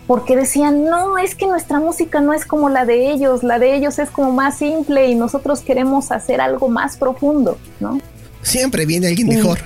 porque 0.08 0.38
decían, 0.38 0.86
no, 0.86 1.18
es 1.18 1.36
que 1.36 1.48
nuestra 1.48 1.80
música 1.80 2.22
no 2.22 2.34
es 2.34 2.46
como 2.46 2.70
la 2.70 2.86
de 2.86 3.12
ellos, 3.12 3.44
la 3.44 3.60
de 3.60 3.76
ellos 3.76 4.00
es 4.00 4.10
como 4.10 4.32
más 4.32 4.58
simple 4.58 5.10
y 5.10 5.16
nosotros 5.16 5.60
queremos 5.60 6.12
hacer 6.12 6.40
algo 6.40 6.70
más 6.70 6.96
profundo, 6.96 7.58
¿no? 7.82 8.00
Siempre 8.48 8.86
viene 8.86 9.08
alguien 9.08 9.28
mejor. 9.28 9.60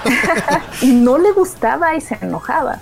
y 0.82 0.92
no 0.92 1.18
le 1.18 1.32
gustaba 1.32 1.96
y 1.96 2.00
se 2.00 2.18
enojaba. 2.20 2.80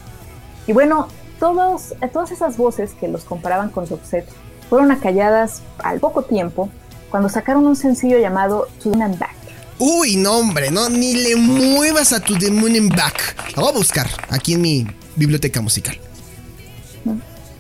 Y 0.67 0.73
bueno, 0.73 1.09
todos, 1.39 1.95
todas 2.13 2.31
esas 2.33 2.57
voces 2.57 2.93
que 2.99 3.09
los 3.09 3.25
comparaban 3.25 3.71
con 3.71 3.87
Roxette 3.87 4.29
fueron 4.69 4.91
acalladas 4.91 5.63
al 5.79 6.01
poco 6.01 6.23
tiempo 6.23 6.69
cuando 7.11 7.29
sacaron 7.29 7.67
un 7.67 7.77
sencillo 7.77 8.19
llamado 8.19 8.67
To 8.83 8.91
the 8.91 8.97
Moon 8.97 9.03
and 9.03 9.19
Back. 9.19 9.37
Uy, 9.79 10.17
no, 10.17 10.39
hombre, 10.39 10.71
no, 10.71 10.89
ni 10.89 11.15
le 11.15 11.37
muevas 11.37 12.13
a 12.13 12.21
To 12.21 12.37
the 12.39 12.51
Moon 12.51 12.75
and 12.75 12.97
Back. 12.97 13.55
Lo 13.57 13.63
voy 13.63 13.71
a 13.71 13.75
buscar 13.77 14.09
aquí 14.31 14.55
en 14.55 14.63
mi 14.63 14.87
biblioteca 15.15 15.61
musical 15.61 15.99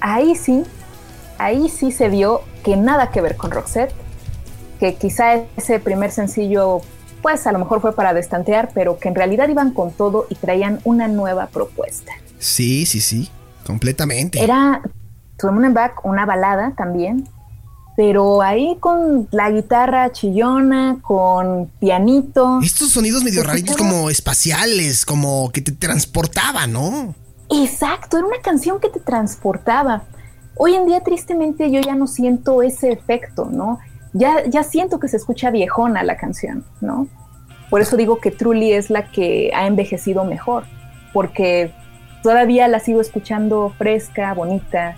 ahí 0.07 0.37
sí, 0.37 0.63
ahí 1.39 1.69
sí 1.69 1.91
se 1.91 2.09
vio 2.09 2.43
que 2.65 2.77
nada 2.77 3.11
que 3.11 3.21
ver 3.21 3.37
con 3.37 3.51
Roxette, 3.51 3.93
que 4.79 4.95
quizá 4.95 5.35
ese 5.57 5.81
primer 5.81 6.13
sencillo, 6.13 6.81
pues 7.27 7.45
a 7.49 7.51
lo 7.51 7.59
mejor 7.59 7.81
fue 7.81 7.93
para 7.93 8.15
destantear, 8.15 8.71
pero 8.73 9.01
que 9.01 9.09
en 9.09 9.17
realidad 9.17 9.49
iban 9.49 9.73
con 9.73 9.91
todo 9.91 10.29
y 10.31 10.37
traían 10.37 10.79
una 10.85 11.09
nueva 11.09 11.49
propuesta. 11.49 12.13
Sí, 12.39 12.87
sí, 12.87 13.01
sí, 13.01 13.29
completamente. 13.67 14.41
Era 14.41 14.81
and 15.43 15.75
Back, 15.75 16.05
una 16.05 16.25
balada 16.25 16.75
también, 16.77 17.29
pero 17.97 18.43
ahí 18.43 18.77
con 18.79 19.27
la 19.33 19.51
guitarra 19.51 20.13
chillona, 20.13 20.99
con 21.03 21.67
pianito. 21.81 22.61
Estos 22.63 22.91
sonidos 22.91 23.25
medio 23.25 23.43
raritos 23.43 23.77
como 23.77 24.09
espaciales, 24.09 25.05
como 25.05 25.51
que 25.51 25.63
te 25.63 25.73
transportaban, 25.73 26.75
¿no? 26.75 27.13
Exacto, 27.51 28.19
era 28.19 28.27
una 28.29 28.41
canción 28.41 28.79
que 28.79 28.89
te 28.89 29.01
transportaba. 29.01 30.05
Hoy 30.55 30.77
en 30.77 30.87
día, 30.87 31.01
tristemente, 31.01 31.73
yo 31.73 31.81
ya 31.81 31.97
no 31.97 32.07
siento 32.07 32.63
ese 32.63 32.93
efecto, 32.93 33.49
¿no? 33.51 33.81
Ya, 34.17 34.45
ya 34.47 34.63
siento 34.63 34.99
que 34.99 35.09
se 35.09 35.17
escucha 35.17 35.51
viejona 35.51 36.03
la 36.03 36.17
canción, 36.17 36.65
¿no? 36.81 37.07
Por 37.71 37.81
eso 37.81 37.97
digo 37.97 38.19
que 38.19 38.31
Truly 38.31 38.73
es 38.73 38.91
la 38.91 39.11
que 39.11 39.51
ha 39.55 39.67
envejecido 39.67 40.25
mejor, 40.25 40.65
porque 41.13 41.73
todavía 42.23 42.69
la 42.69 42.81
sigo 42.81 43.01
escuchando 43.01 43.73
fresca, 43.77 44.33
bonita, 44.35 44.97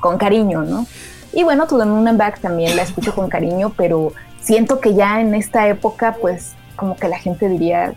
con 0.00 0.18
cariño, 0.18 0.62
¿no? 0.62 0.86
Y 1.32 1.44
bueno, 1.44 1.66
To 1.66 1.78
the 1.78 1.84
Moon 1.86 2.06
and 2.08 2.18
Back 2.18 2.40
también 2.40 2.76
la 2.76 2.82
escucho 2.82 3.14
con 3.14 3.28
cariño, 3.28 3.72
pero 3.76 4.12
siento 4.40 4.80
que 4.80 4.94
ya 4.94 5.20
en 5.20 5.34
esta 5.34 5.68
época, 5.68 6.16
pues, 6.20 6.54
como 6.76 6.96
que 6.96 7.08
la 7.08 7.18
gente 7.18 7.48
diría, 7.48 7.94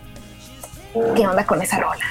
¿qué 1.15 1.27
onda 1.27 1.45
con 1.45 1.61
esa 1.61 1.79
rola? 1.79 2.05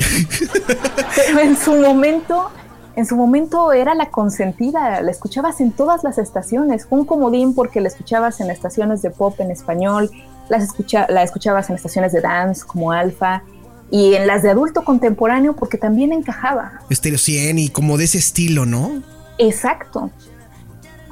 Pero 1.16 1.40
en 1.40 1.56
su 1.56 1.76
momento, 1.76 2.50
en 2.96 3.06
su 3.06 3.16
momento 3.16 3.72
era 3.72 3.94
la 3.94 4.10
consentida, 4.10 5.00
la 5.00 5.10
escuchabas 5.10 5.60
en 5.60 5.72
todas 5.72 6.04
las 6.04 6.18
estaciones, 6.18 6.86
un 6.90 7.04
comodín 7.04 7.54
porque 7.54 7.80
la 7.80 7.88
escuchabas 7.88 8.40
en 8.40 8.50
estaciones 8.50 9.02
de 9.02 9.10
pop 9.10 9.38
en 9.40 9.50
español, 9.50 10.10
las 10.48 10.62
escucha, 10.62 11.06
la 11.08 11.22
escuchabas 11.22 11.70
en 11.70 11.76
estaciones 11.76 12.12
de 12.12 12.20
dance 12.20 12.64
como 12.64 12.92
Alfa 12.92 13.42
y 13.90 14.14
en 14.14 14.26
las 14.26 14.42
de 14.42 14.50
adulto 14.50 14.84
contemporáneo 14.84 15.56
porque 15.56 15.78
también 15.78 16.12
encajaba. 16.12 16.80
Estéreo 16.88 17.18
100 17.18 17.58
y 17.58 17.68
como 17.68 17.96
de 17.98 18.04
ese 18.04 18.18
estilo, 18.18 18.66
¿no? 18.66 19.02
Exacto. 19.38 20.10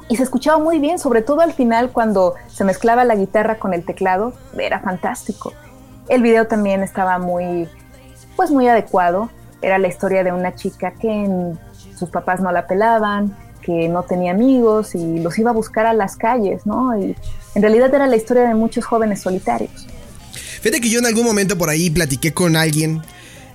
Y 0.09 0.17
se 0.17 0.23
escuchaba 0.23 0.59
muy 0.59 0.79
bien, 0.79 0.99
sobre 0.99 1.21
todo 1.21 1.41
al 1.41 1.53
final 1.53 1.91
cuando 1.91 2.35
se 2.47 2.63
mezclaba 2.63 3.03
la 3.03 3.15
guitarra 3.15 3.57
con 3.57 3.73
el 3.73 3.85
teclado, 3.85 4.33
era 4.57 4.79
fantástico. 4.79 5.53
El 6.07 6.21
video 6.21 6.47
también 6.47 6.83
estaba 6.83 7.17
muy, 7.19 7.67
pues 8.35 8.51
muy 8.51 8.67
adecuado. 8.67 9.29
Era 9.61 9.77
la 9.77 9.87
historia 9.87 10.23
de 10.23 10.33
una 10.33 10.55
chica 10.55 10.91
que 10.91 11.53
sus 11.97 12.09
papás 12.09 12.41
no 12.41 12.51
la 12.51 12.67
pelaban, 12.67 13.35
que 13.63 13.87
no 13.87 14.03
tenía 14.03 14.31
amigos 14.31 14.93
y 14.95 15.19
los 15.19 15.37
iba 15.39 15.51
a 15.51 15.53
buscar 15.53 15.85
a 15.85 15.93
las 15.93 16.15
calles, 16.15 16.65
¿no? 16.65 16.97
Y 16.97 17.15
en 17.55 17.61
realidad 17.61 17.93
era 17.93 18.07
la 18.07 18.15
historia 18.15 18.43
de 18.43 18.53
muchos 18.53 18.85
jóvenes 18.85 19.21
solitarios. 19.21 19.87
Fíjate 20.61 20.81
que 20.81 20.89
yo 20.89 20.99
en 20.99 21.05
algún 21.05 21.25
momento 21.25 21.57
por 21.57 21.69
ahí 21.69 21.89
platiqué 21.89 22.33
con 22.33 22.55
alguien 22.55 23.01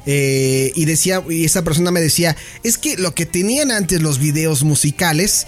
eh, 0.06 0.72
y 0.74 0.84
decía, 0.84 1.22
y 1.28 1.44
esa 1.44 1.62
persona 1.62 1.90
me 1.90 2.00
decía, 2.00 2.36
es 2.62 2.78
que 2.78 2.96
lo 2.96 3.14
que 3.14 3.26
tenían 3.26 3.70
antes 3.70 4.00
los 4.00 4.18
videos 4.18 4.64
musicales 4.64 5.46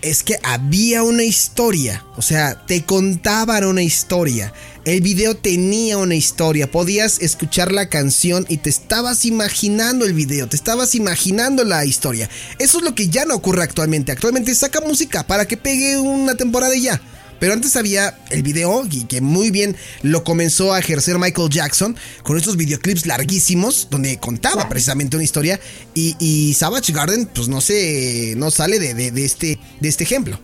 es 0.00 0.22
que 0.22 0.38
había 0.42 1.02
una 1.02 1.24
historia, 1.24 2.04
o 2.16 2.22
sea, 2.22 2.64
te 2.66 2.84
contaban 2.84 3.64
una 3.64 3.82
historia. 3.82 4.52
El 4.88 5.02
video 5.02 5.36
tenía 5.36 5.98
una 5.98 6.14
historia, 6.14 6.70
podías 6.70 7.20
escuchar 7.20 7.72
la 7.72 7.90
canción 7.90 8.46
y 8.48 8.56
te 8.56 8.70
estabas 8.70 9.26
imaginando 9.26 10.06
el 10.06 10.14
video, 10.14 10.48
te 10.48 10.56
estabas 10.56 10.94
imaginando 10.94 11.62
la 11.62 11.84
historia. 11.84 12.30
Eso 12.58 12.78
es 12.78 12.84
lo 12.84 12.94
que 12.94 13.08
ya 13.08 13.26
no 13.26 13.34
ocurre 13.34 13.62
actualmente. 13.62 14.12
Actualmente 14.12 14.54
saca 14.54 14.80
música 14.80 15.26
para 15.26 15.44
que 15.44 15.58
pegue 15.58 15.98
una 15.98 16.36
temporada 16.36 16.74
y 16.74 16.84
ya. 16.84 17.02
Pero 17.38 17.52
antes 17.52 17.76
había 17.76 18.18
el 18.30 18.42
video 18.42 18.82
y 18.90 19.04
que 19.04 19.20
muy 19.20 19.50
bien 19.50 19.76
lo 20.00 20.24
comenzó 20.24 20.72
a 20.72 20.78
ejercer 20.78 21.18
Michael 21.18 21.50
Jackson 21.50 21.94
con 22.22 22.38
estos 22.38 22.56
videoclips 22.56 23.04
larguísimos 23.04 23.88
donde 23.90 24.16
contaba 24.16 24.70
precisamente 24.70 25.18
una 25.18 25.24
historia 25.24 25.60
y, 25.92 26.54
Savage 26.54 26.94
Garden 26.94 27.26
pues 27.26 27.48
no 27.48 27.60
se 27.60 28.32
no 28.38 28.50
sale 28.50 28.78
de, 28.78 29.22
este, 29.22 29.58
de 29.80 29.88
este 29.90 30.04
ejemplo. 30.04 30.40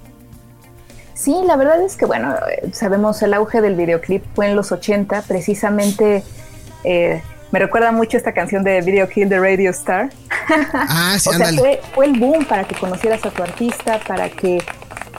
Sí, 1.25 1.35
la 1.47 1.57
verdad 1.57 1.81
es 1.81 1.97
que 1.97 2.05
bueno, 2.05 2.35
sabemos 2.73 3.23
el 3.23 3.33
auge 3.33 3.63
del 3.63 3.77
videoclip 3.77 4.23
fue 4.35 4.47
en 4.47 4.57
los 4.57 4.73
80, 4.73 5.23
precisamente 5.23 6.23
eh, 6.85 7.23
me 7.51 7.59
recuerda 7.59 7.93
mucho 7.93 8.19
esta 8.19 8.35
canción 8.35 8.63
de 8.63 8.83
Video 8.83 9.09
Kill 9.09 9.31
the 9.31 9.41
Radio 9.41 9.71
Star. 9.71 10.11
Ah, 10.75 11.17
sí, 11.19 11.29
o 11.31 11.33
sea, 11.33 11.51
fue, 11.55 11.81
fue 11.95 12.05
el 12.05 12.21
boom 12.21 12.45
para 12.45 12.65
que 12.65 12.75
conocieras 12.75 13.25
a 13.25 13.31
tu 13.31 13.43
artista, 13.43 14.01
para 14.07 14.29
que 14.29 14.63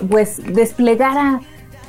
pues 0.08 0.38
desplegara 0.54 1.40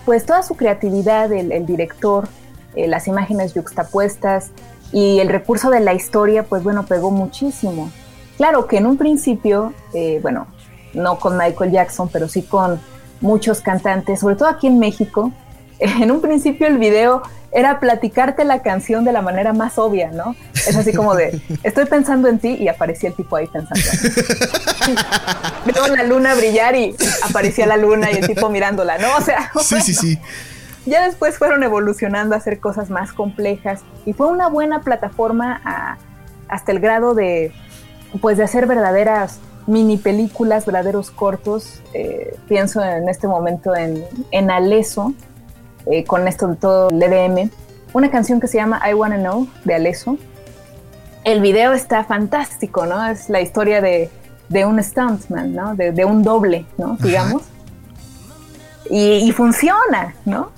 pues 0.07 0.25
toda 0.25 0.43
su 0.43 0.57
creatividad, 0.57 1.31
el, 1.31 1.67
director, 1.67 2.27
eh, 2.75 2.89
las 2.89 3.09
imágenes 3.09 3.53
yuxtapuestas 3.53 4.51
y 4.93 5.19
el 5.19 5.29
recurso 5.29 5.69
de 5.69 5.81
la 5.81 5.93
historia, 5.93 6.45
pues 6.45 6.63
bueno, 6.63 6.87
pegó 6.87 7.11
muchísimo. 7.11 7.91
Claro 8.39 8.67
que 8.67 8.79
en 8.79 8.87
un 8.87 8.97
principio, 8.97 9.75
eh, 9.93 10.21
bueno, 10.23 10.47
no 10.95 11.19
con 11.19 11.37
Michael 11.37 11.71
Jackson, 11.71 12.09
pero 12.11 12.29
sí 12.29 12.41
con 12.41 12.81
muchos 13.21 13.61
cantantes, 13.61 14.21
sobre 14.21 14.37
todo 14.37 14.49
aquí 14.49 14.67
en 14.67 14.79
México, 14.79 15.33
en 15.79 16.11
un 16.11 16.21
principio 16.21 16.67
el 16.67 16.79
video 16.79 17.23
era 17.53 17.81
platicarte 17.81 18.45
la 18.45 18.61
canción 18.61 19.05
de 19.05 19.13
la 19.13 19.23
manera 19.23 19.55
más 19.55 19.79
obvia, 19.79 20.11
¿no? 20.11 20.37
Es 20.55 20.77
así 20.77 20.93
como 20.93 21.15
de, 21.15 21.41
estoy 21.63 21.87
pensando 21.87 22.29
en 22.29 22.39
ti 22.39 22.51
y 22.61 22.69
aparecía 22.69 23.09
el 23.09 23.15
tipo 23.15 23.37
ahí 23.37 23.47
pensando. 23.47 23.81
Veo 25.65 25.87
la 25.89 26.03
luna 26.03 26.35
brillar 26.35 26.77
y 26.77 26.95
aparecía 27.23 27.67
la 27.67 27.79
luna 27.79 28.11
y 28.13 28.17
el 28.17 28.27
tipo 28.27 28.51
mirándola, 28.51 28.99
¿no? 28.99 29.17
O 29.17 29.23
sea, 29.23 29.51
sí, 29.59 29.81
sí, 29.81 29.95
sí. 29.95 30.19
Ya 30.85 31.07
después 31.07 31.39
fueron 31.39 31.63
evolucionando 31.63 32.35
a 32.35 32.39
hacer 32.39 32.61
cosas 32.61 32.91
más 32.91 33.13
complejas 33.13 33.81
y 34.05 34.13
fue 34.13 34.29
una 34.29 34.49
buena 34.49 34.83
plataforma 34.83 35.99
hasta 36.49 36.73
el 36.73 36.79
grado 36.79 37.15
de, 37.15 37.53
pues, 38.21 38.37
de 38.37 38.45
hacer 38.45 38.67
verdaderas 38.67 39.41
mini 39.67 39.97
películas, 39.97 40.67
verdaderos 40.67 41.11
cortos. 41.11 41.81
Eh, 41.95 42.37
pienso 42.49 42.83
en 42.83 43.09
este 43.09 43.29
momento 43.29 43.75
en, 43.75 44.05
en 44.31 44.51
Aleso, 44.51 45.15
eh, 45.87 46.05
con 46.05 46.27
esto 46.29 46.49
de 46.49 46.57
todo 46.57 46.91
el 46.91 47.03
EDM, 47.03 47.51
una 47.93 48.11
canción 48.11 48.41
que 48.41 48.49
se 48.49 48.59
llama 48.59 48.81
I 48.89 48.95
Wanna 48.95 49.19
Know 49.19 49.49
de 49.65 49.75
Aleso. 49.75 50.19
El 51.25 51.41
video 51.41 51.73
está 51.73 52.05
fantástico, 52.05 52.87
¿no? 52.87 53.07
Es 53.07 53.29
la 53.29 53.41
historia 53.41 53.81
de, 53.81 54.11
de 54.49 54.65
un 54.65 54.83
stuntman, 54.83 55.55
¿no? 55.55 55.75
De, 55.75 55.93
de, 55.93 56.05
un 56.05 56.23
doble, 56.23 56.67
¿no? 56.79 56.97
Digamos. 57.01 57.43
Y, 58.89 59.33
funciona, 59.33 60.15
¿no? 60.25 60.51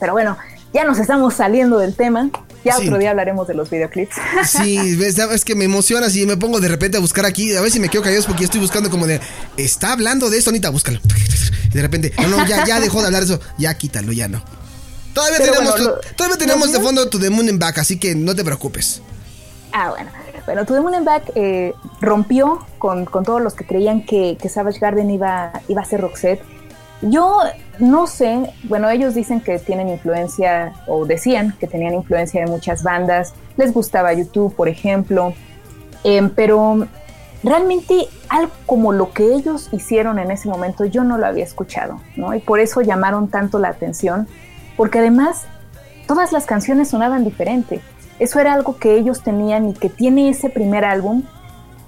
Pero 0.00 0.12
bueno, 0.12 0.36
ya 0.72 0.84
nos 0.84 0.98
estamos 0.98 1.34
saliendo 1.34 1.78
del 1.78 1.94
tema. 1.94 2.30
Ya 2.66 2.78
otro 2.78 2.98
día 2.98 3.10
hablaremos 3.10 3.46
de 3.48 3.54
los 3.54 3.70
videoclips. 3.70 4.16
Sí, 4.46 4.98
es 5.32 5.44
que 5.44 5.54
me 5.54 5.64
emociona 5.64 6.08
y 6.12 6.26
me 6.26 6.36
pongo 6.36 6.60
de 6.60 6.68
repente 6.68 6.96
a 6.96 7.00
buscar 7.00 7.24
aquí. 7.26 7.54
A 7.54 7.60
ver 7.60 7.70
si 7.70 7.80
me 7.80 7.88
quedo 7.88 8.02
callado 8.02 8.24
porque 8.26 8.44
estoy 8.44 8.60
buscando 8.60 8.90
como 8.90 9.06
de. 9.06 9.20
Está 9.56 9.92
hablando 9.92 10.30
de 10.30 10.38
esto, 10.38 10.50
Anita, 10.50 10.70
búscalo 10.70 11.00
de 11.76 11.82
repente, 11.82 12.12
no, 12.18 12.28
no, 12.28 12.46
ya, 12.46 12.64
ya 12.64 12.80
dejó 12.80 13.00
de 13.00 13.06
hablar 13.06 13.22
eso, 13.22 13.38
ya 13.58 13.74
quítalo, 13.74 14.12
ya 14.12 14.28
no. 14.28 14.42
Todavía 15.12 15.38
tenemos, 15.38 15.74
todavía 16.16 16.38
tenemos 16.38 16.72
de 16.72 16.80
fondo 16.80 17.08
To 17.08 17.18
The 17.18 17.30
Moon 17.30 17.48
and 17.48 17.60
Back, 17.60 17.78
así 17.78 17.98
que 17.98 18.14
no 18.14 18.34
te 18.34 18.44
preocupes. 18.44 19.02
Ah, 19.72 19.90
bueno. 19.90 20.10
Bueno, 20.44 20.64
To 20.64 20.74
The 20.74 20.80
Moon 20.80 20.94
and 20.94 21.06
Back 21.06 21.32
eh, 21.34 21.72
rompió 22.00 22.64
con, 22.78 23.04
con, 23.04 23.24
todos 23.24 23.42
los 23.42 23.54
que 23.54 23.66
creían 23.66 24.04
que, 24.04 24.38
que, 24.40 24.48
Savage 24.48 24.78
Garden 24.78 25.10
iba, 25.10 25.52
iba 25.68 25.82
a 25.82 25.84
ser 25.84 26.00
Roxette. 26.00 26.42
Yo 27.02 27.40
no 27.78 28.06
sé, 28.06 28.54
bueno, 28.64 28.88
ellos 28.88 29.14
dicen 29.14 29.40
que 29.40 29.58
tienen 29.58 29.88
influencia, 29.88 30.72
o 30.86 31.04
decían 31.04 31.54
que 31.60 31.66
tenían 31.66 31.94
influencia 31.94 32.44
de 32.44 32.50
muchas 32.50 32.82
bandas, 32.82 33.34
les 33.56 33.72
gustaba 33.72 34.12
YouTube, 34.14 34.54
por 34.54 34.68
ejemplo, 34.68 35.34
eh, 36.04 36.30
pero 36.34 36.86
realmente 37.42 38.08
algo 38.28 38.52
como 38.64 38.92
lo 38.92 39.12
que 39.12 39.34
ellos 39.34 39.68
hicieron 39.72 40.18
en 40.18 40.30
ese 40.30 40.48
momento 40.48 40.84
yo 40.84 41.04
no 41.04 41.18
lo 41.18 41.26
había 41.26 41.44
escuchado, 41.44 42.00
¿no? 42.16 42.34
Y 42.34 42.40
por 42.40 42.60
eso 42.60 42.80
llamaron 42.80 43.28
tanto 43.28 43.58
la 43.58 43.68
atención, 43.68 44.26
porque 44.76 44.98
además 44.98 45.46
todas 46.06 46.32
las 46.32 46.46
canciones 46.46 46.88
sonaban 46.88 47.24
diferente. 47.24 47.80
Eso 48.18 48.40
era 48.40 48.54
algo 48.54 48.78
que 48.78 48.96
ellos 48.96 49.22
tenían 49.22 49.68
y 49.68 49.74
que 49.74 49.90
tiene 49.90 50.30
ese 50.30 50.48
primer 50.48 50.84
álbum 50.84 51.24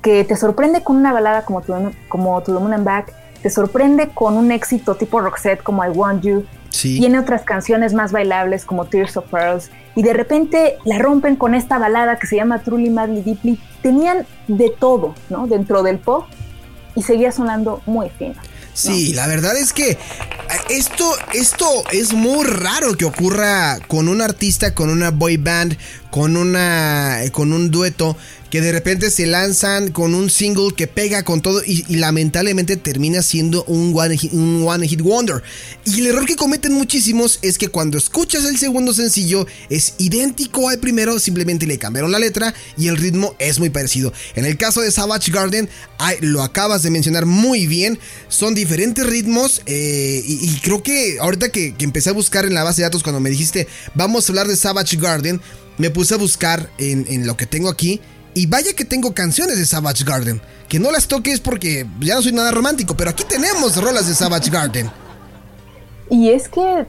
que 0.02 0.24
te 0.24 0.36
sorprende 0.36 0.84
con 0.84 0.96
una 0.96 1.12
balada 1.12 1.42
como 1.42 1.62
como 2.08 2.40
to 2.42 2.54
the 2.54 2.60
Moon 2.60 2.74
and 2.74 2.84
Back, 2.84 3.14
te 3.42 3.50
sorprende 3.50 4.08
con 4.14 4.36
un 4.36 4.50
éxito 4.52 4.94
tipo 4.96 5.20
Roxette 5.20 5.62
como 5.62 5.84
I 5.84 5.88
Want 5.88 6.24
You, 6.24 6.44
Sí. 6.70 6.98
tiene 6.98 7.18
otras 7.18 7.42
canciones 7.42 7.94
más 7.94 8.12
bailables 8.12 8.64
como 8.64 8.84
Tears 8.84 9.16
of 9.16 9.24
Pearls 9.30 9.70
y 9.96 10.02
de 10.02 10.12
repente 10.12 10.76
la 10.84 10.98
rompen 10.98 11.34
con 11.36 11.54
esta 11.54 11.78
balada 11.78 12.18
que 12.18 12.26
se 12.26 12.36
llama 12.36 12.62
Truly 12.62 12.90
Madly 12.90 13.22
Deeply. 13.22 13.58
Tenían 13.82 14.26
de 14.48 14.70
todo, 14.78 15.14
¿no? 15.30 15.46
Dentro 15.46 15.82
del 15.82 15.98
pop 15.98 16.26
y 16.94 17.02
seguía 17.02 17.32
sonando 17.32 17.80
muy 17.86 18.10
fino. 18.10 18.34
Sí, 18.74 19.12
la 19.12 19.26
verdad 19.26 19.56
es 19.56 19.72
que 19.72 19.92
eh, 19.92 19.98
esto, 20.68 21.04
esto 21.32 21.66
es 21.90 22.12
muy 22.12 22.44
raro 22.44 22.94
que 22.96 23.06
ocurra 23.06 23.78
con 23.88 24.08
un 24.08 24.20
artista, 24.22 24.72
con 24.72 24.88
una 24.88 25.10
boy 25.10 25.36
band, 25.36 25.76
con 26.10 26.36
una, 26.36 27.18
con 27.32 27.52
un 27.52 27.72
dueto 27.72 28.16
que 28.50 28.60
de 28.60 28.72
repente 28.72 29.10
se 29.10 29.26
lanzan 29.26 29.90
con 29.90 30.14
un 30.14 30.30
single 30.30 30.72
que 30.74 30.86
pega 30.86 31.22
con 31.22 31.42
todo 31.42 31.62
y, 31.64 31.84
lamentablemente 31.96 32.76
termina 32.76 33.22
siendo 33.22 33.64
un 33.64 33.92
one, 33.94 34.16
hit, 34.16 35.02
wonder. 35.02 35.42
Y 35.84 36.00
el 36.00 36.06
error 36.06 36.26
que 36.26 36.36
cometen 36.36 36.72
muchísimos 36.72 37.38
es 37.42 37.58
que 37.58 37.68
cuando 37.68 37.98
escuchas 37.98 38.44
el 38.44 38.58
segundo 38.58 38.94
sencillo 38.94 39.46
es 39.68 39.94
idéntico 39.98 40.68
al 40.68 40.78
primero, 40.78 41.18
simplemente 41.18 41.66
le 41.66 41.78
cambiaron 41.78 42.10
la 42.10 42.18
letra 42.18 42.54
y 42.76 42.88
el 42.88 42.96
ritmo 42.96 43.34
es 43.38 43.58
muy 43.58 43.70
parecido. 43.70 44.12
En 44.34 44.44
el 44.44 44.56
caso 44.56 44.80
de 44.80 44.90
Savage 44.90 45.30
Garden, 45.30 45.68
lo 46.20 46.42
acabas 46.42 46.82
de 46.82 46.90
mencionar 46.90 47.26
muy 47.26 47.66
bien, 47.66 47.98
son 48.28 48.54
diferentes 48.54 49.06
ritmos 49.06 49.62
eh, 49.66 50.22
y, 50.24 50.48
creo 50.60 50.82
que 50.82 51.18
ahorita 51.20 51.50
que, 51.50 51.74
empecé 51.78 52.10
a 52.10 52.12
buscar 52.12 52.44
en 52.44 52.54
la 52.54 52.64
base 52.64 52.82
de 52.82 52.86
datos 52.86 53.02
cuando 53.02 53.20
me 53.20 53.30
dijiste 53.30 53.66
vamos 53.94 54.28
a 54.28 54.32
hablar 54.32 54.48
de 54.48 54.56
Savage 54.56 54.96
Garden, 54.96 55.40
me 55.78 55.90
puse 55.90 56.14
a 56.14 56.16
buscar 56.16 56.70
en 56.78 57.26
lo 57.26 57.36
que 57.36 57.46
tengo 57.46 57.68
aquí. 57.68 58.00
Y 58.38 58.46
vaya 58.46 58.72
que 58.72 58.84
tengo 58.84 59.12
canciones 59.12 59.58
de 59.58 59.66
Savage 59.66 60.04
Garden. 60.04 60.40
Que 60.68 60.78
no 60.78 60.92
las 60.92 61.08
toques 61.08 61.40
porque 61.40 61.84
ya 61.98 62.14
no 62.14 62.22
soy 62.22 62.30
nada 62.30 62.52
romántico, 62.52 62.96
pero 62.96 63.10
aquí 63.10 63.24
tenemos 63.24 63.82
rolas 63.82 64.06
de 64.06 64.14
Savage 64.14 64.48
Garden. 64.48 64.88
Y 66.08 66.28
es 66.28 66.48
que, 66.48 66.86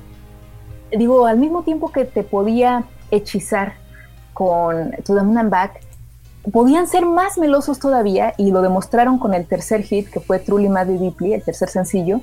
digo, 0.95 1.25
al 1.25 1.39
mismo 1.39 1.63
tiempo 1.63 1.91
que 1.91 2.05
te 2.05 2.21
podía 2.21 2.83
hechizar 3.09 3.73
con 4.35 4.91
To 5.03 5.15
the 5.15 5.23
Moon 5.23 5.39
and 5.39 5.49
Back, 5.49 5.81
podían 6.51 6.87
ser 6.87 7.07
más 7.07 7.39
melosos 7.39 7.79
todavía 7.79 8.35
y 8.37 8.51
lo 8.51 8.61
demostraron 8.61 9.17
con 9.17 9.33
el 9.33 9.47
tercer 9.47 9.81
hit 9.81 10.07
que 10.07 10.19
fue 10.19 10.37
Truly 10.37 10.69
Madly 10.69 10.99
Deeply, 10.99 11.33
el 11.33 11.41
tercer 11.41 11.69
sencillo. 11.69 12.21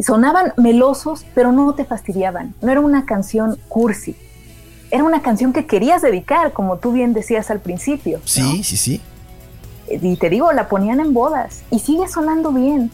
Sonaban 0.00 0.54
melosos, 0.56 1.26
pero 1.34 1.52
no 1.52 1.74
te 1.74 1.84
fastidiaban. 1.84 2.54
No 2.62 2.72
era 2.72 2.80
una 2.80 3.04
canción 3.04 3.58
cursi. 3.68 4.16
Era 4.90 5.04
una 5.04 5.22
canción 5.22 5.52
que 5.52 5.66
querías 5.66 6.02
dedicar, 6.02 6.52
como 6.52 6.78
tú 6.78 6.92
bien 6.92 7.12
decías 7.12 7.50
al 7.50 7.60
principio. 7.60 8.18
¿no? 8.18 8.26
Sí, 8.26 8.64
sí, 8.64 8.76
sí. 8.76 9.00
Y 9.88 10.16
te 10.16 10.30
digo, 10.30 10.52
la 10.52 10.68
ponían 10.68 11.00
en 11.00 11.14
bodas 11.14 11.62
y 11.70 11.78
sigue 11.78 12.08
sonando 12.08 12.52
bien. 12.52 12.90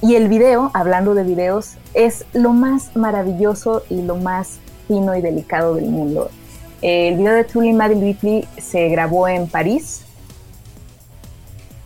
Y 0.00 0.14
el 0.14 0.28
video, 0.28 0.70
hablando 0.74 1.14
de 1.14 1.24
videos, 1.24 1.74
es 1.94 2.24
lo 2.32 2.52
más 2.52 2.94
maravilloso 2.96 3.82
y 3.90 4.02
lo 4.02 4.16
más 4.16 4.58
fino 4.86 5.16
y 5.16 5.20
delicado 5.20 5.74
del 5.74 5.86
mundo. 5.86 6.30
El 6.82 7.16
video 7.16 7.32
de 7.32 7.44
Truly 7.44 7.72
Madly 7.72 8.00
Deeply 8.00 8.48
se 8.58 8.88
grabó 8.88 9.26
en 9.26 9.48
París. 9.48 10.02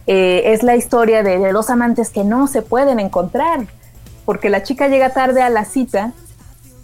Eh, 0.07 0.43
es 0.47 0.63
la 0.63 0.77
historia 0.77 1.23
de, 1.23 1.39
de 1.39 1.53
dos 1.53 1.71
amantes 1.71 2.11
que 2.11 2.25
no 2.25 2.47
se 2.49 2.61
pueden 2.61 3.01
encontrar, 3.01 3.67
porque 4.25 4.51
la 4.51 4.63
chica 4.63 4.89
llega 4.89 5.11
tarde 5.11 5.41
a 5.41 5.49
la 5.49 5.65
cita 5.65 6.13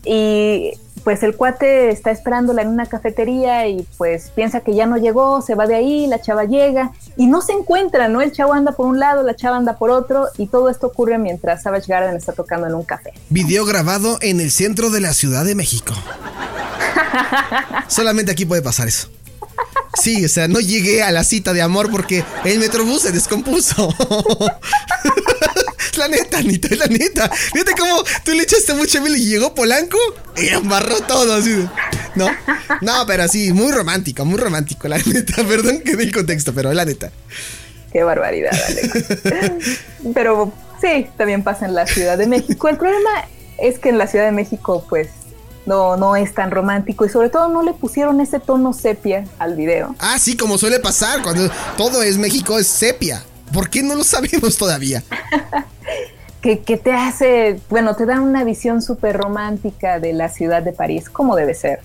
y 0.05 0.73
pues 1.05 1.23
el 1.23 1.37
cuate 1.37 1.91
está 1.91 2.11
esperándola 2.11 2.63
en 2.63 2.69
una 2.69 2.87
cafetería 2.87 3.67
y 3.69 3.87
pues 3.97 4.31
piensa 4.35 4.61
que 4.61 4.75
ya 4.75 4.87
no 4.87 4.97
llegó, 4.97 5.43
se 5.43 5.55
va 5.55 5.67
de 5.67 5.75
ahí, 5.75 6.07
la 6.07 6.21
chava 6.21 6.45
llega 6.45 6.93
y 7.17 7.27
no 7.27 7.41
se 7.41 7.53
encuentra, 7.53 8.09
¿no? 8.09 8.21
El 8.21 8.33
chavo 8.33 8.53
anda 8.53 8.73
por 8.73 8.87
un 8.87 8.99
lado, 8.99 9.23
la 9.23 9.35
chava 9.37 9.57
anda 9.57 9.77
por 9.77 9.91
otro 9.91 10.27
y 10.37 10.47
todo 10.47 10.69
esto 10.69 10.89
ocurre 10.89 11.19
mientras 11.19 11.63
Savage 11.63 11.87
Garden 11.89 12.17
está 12.17 12.33
tocando 12.33 12.67
en 12.67 12.75
un 12.75 12.85
café. 12.85 13.13
Video 13.31 13.65
grabado 13.65 14.19
en 14.21 14.41
el 14.41 14.51
centro 14.51 14.91
de 14.91 15.01
la 15.01 15.13
Ciudad 15.13 15.45
de 15.45 15.55
México. 15.55 15.95
Solamente 17.89 18.33
aquí 18.33 18.45
puede 18.45 18.63
pasar 18.63 18.89
eso. 18.89 19.09
Sí, 20.01 20.25
o 20.25 20.29
sea, 20.29 20.49
no 20.49 20.61
llegué 20.61 21.03
a 21.03 21.11
la 21.11 21.25
cita 21.25 21.53
de 21.53 21.63
amor 21.63 21.91
porque 21.91 22.25
el 22.45 22.59
metrobús 22.59 23.03
se 23.03 23.13
descompuso. 23.13 23.93
La 25.99 26.09
neta, 26.09 26.39
Anita, 26.39 26.69
es 26.71 26.79
la 26.79 26.87
neta. 26.87 27.29
Fíjate 27.29 27.73
cómo 27.79 28.03
tú 28.25 28.33
le 28.33 28.43
echaste 28.43 28.75
mucha 28.75 29.01
miel 29.01 29.17
y 29.17 29.27
llegó 29.27 29.55
Polanco 29.55 29.99
y 30.37 30.49
embarró 30.49 31.01
todo 31.01 31.35
así. 31.35 31.69
No, 32.15 32.29
no, 32.81 33.07
pero 33.07 33.29
sí, 33.29 33.53
muy 33.53 33.73
romántico, 33.73 34.25
muy 34.25 34.39
romántico, 34.39 34.89
la 34.89 34.99
neta. 34.99 35.45
Perdón 35.49 35.81
que 35.81 35.97
dé 35.97 36.05
el 36.05 36.13
contexto, 36.13 36.55
pero 36.55 36.73
la 36.73 36.85
neta. 36.85 37.11
Qué 37.93 38.03
barbaridad, 38.03 38.53
Alex. 38.69 39.81
Pero 40.15 40.53
sí, 40.81 41.09
también 41.17 41.43
pasa 41.43 41.67
en 41.67 41.75
la 41.75 41.87
Ciudad 41.87 42.19
de 42.19 42.27
México. 42.27 42.69
El 42.69 42.77
problema 42.77 43.11
es 43.59 43.79
que 43.79 43.89
en 43.89 43.99
la 43.99 44.07
Ciudad 44.07 44.27
de 44.27 44.33
México, 44.33 44.85
pues, 44.89 45.09
no, 45.67 45.97
no 45.97 46.17
es 46.17 46.35
tan 46.35 46.51
romántico 46.51 47.05
y 47.05 47.09
sobre 47.09 47.29
todo 47.29 47.49
no 47.49 47.63
le 47.63 47.75
pusieron 47.75 48.21
ese 48.21 48.41
tono 48.41 48.73
sepia 48.73 49.25
al 49.39 49.55
video. 49.55 49.95
Ah, 49.99 50.19
sí, 50.19 50.37
como 50.37 50.59
suele 50.59 50.81
pasar 50.81 51.23
cuando 51.23 51.51
todo 51.77 52.03
es 52.03 52.17
México, 52.17 52.59
es 52.59 52.67
sepia. 52.67 53.23
¿Por 53.53 53.69
qué 53.71 53.83
no 53.83 53.95
lo 53.95 54.05
sabemos 54.05 54.57
todavía? 54.57 55.03
Que, 56.41 56.61
que 56.61 56.77
te 56.77 56.93
hace, 56.93 57.59
bueno, 57.69 57.97
te 57.97 58.07
da 58.07 58.21
una 58.21 58.45
visión 58.45 58.81
súper 58.81 59.17
romántica 59.17 59.99
de 59.99 60.13
la 60.13 60.29
ciudad 60.29 60.63
de 60.63 60.71
París, 60.73 61.11
como 61.11 61.35
debe 61.35 61.53
ser. 61.53 61.81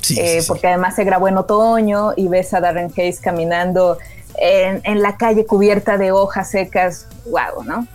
Sí, 0.00 0.18
Eh, 0.18 0.36
sí, 0.36 0.40
sí. 0.40 0.48
Porque 0.48 0.66
además 0.66 0.94
se 0.96 1.04
grabó 1.04 1.28
en 1.28 1.36
otoño 1.36 2.12
y 2.16 2.26
ves 2.28 2.54
a 2.54 2.60
Darren 2.60 2.90
Hayes 2.96 3.20
caminando 3.20 3.98
en, 4.40 4.80
en 4.84 5.02
la 5.02 5.18
calle 5.18 5.44
cubierta 5.44 5.98
de 5.98 6.10
hojas 6.10 6.50
secas. 6.50 7.06
Wow, 7.26 7.64
¿no? 7.64 7.86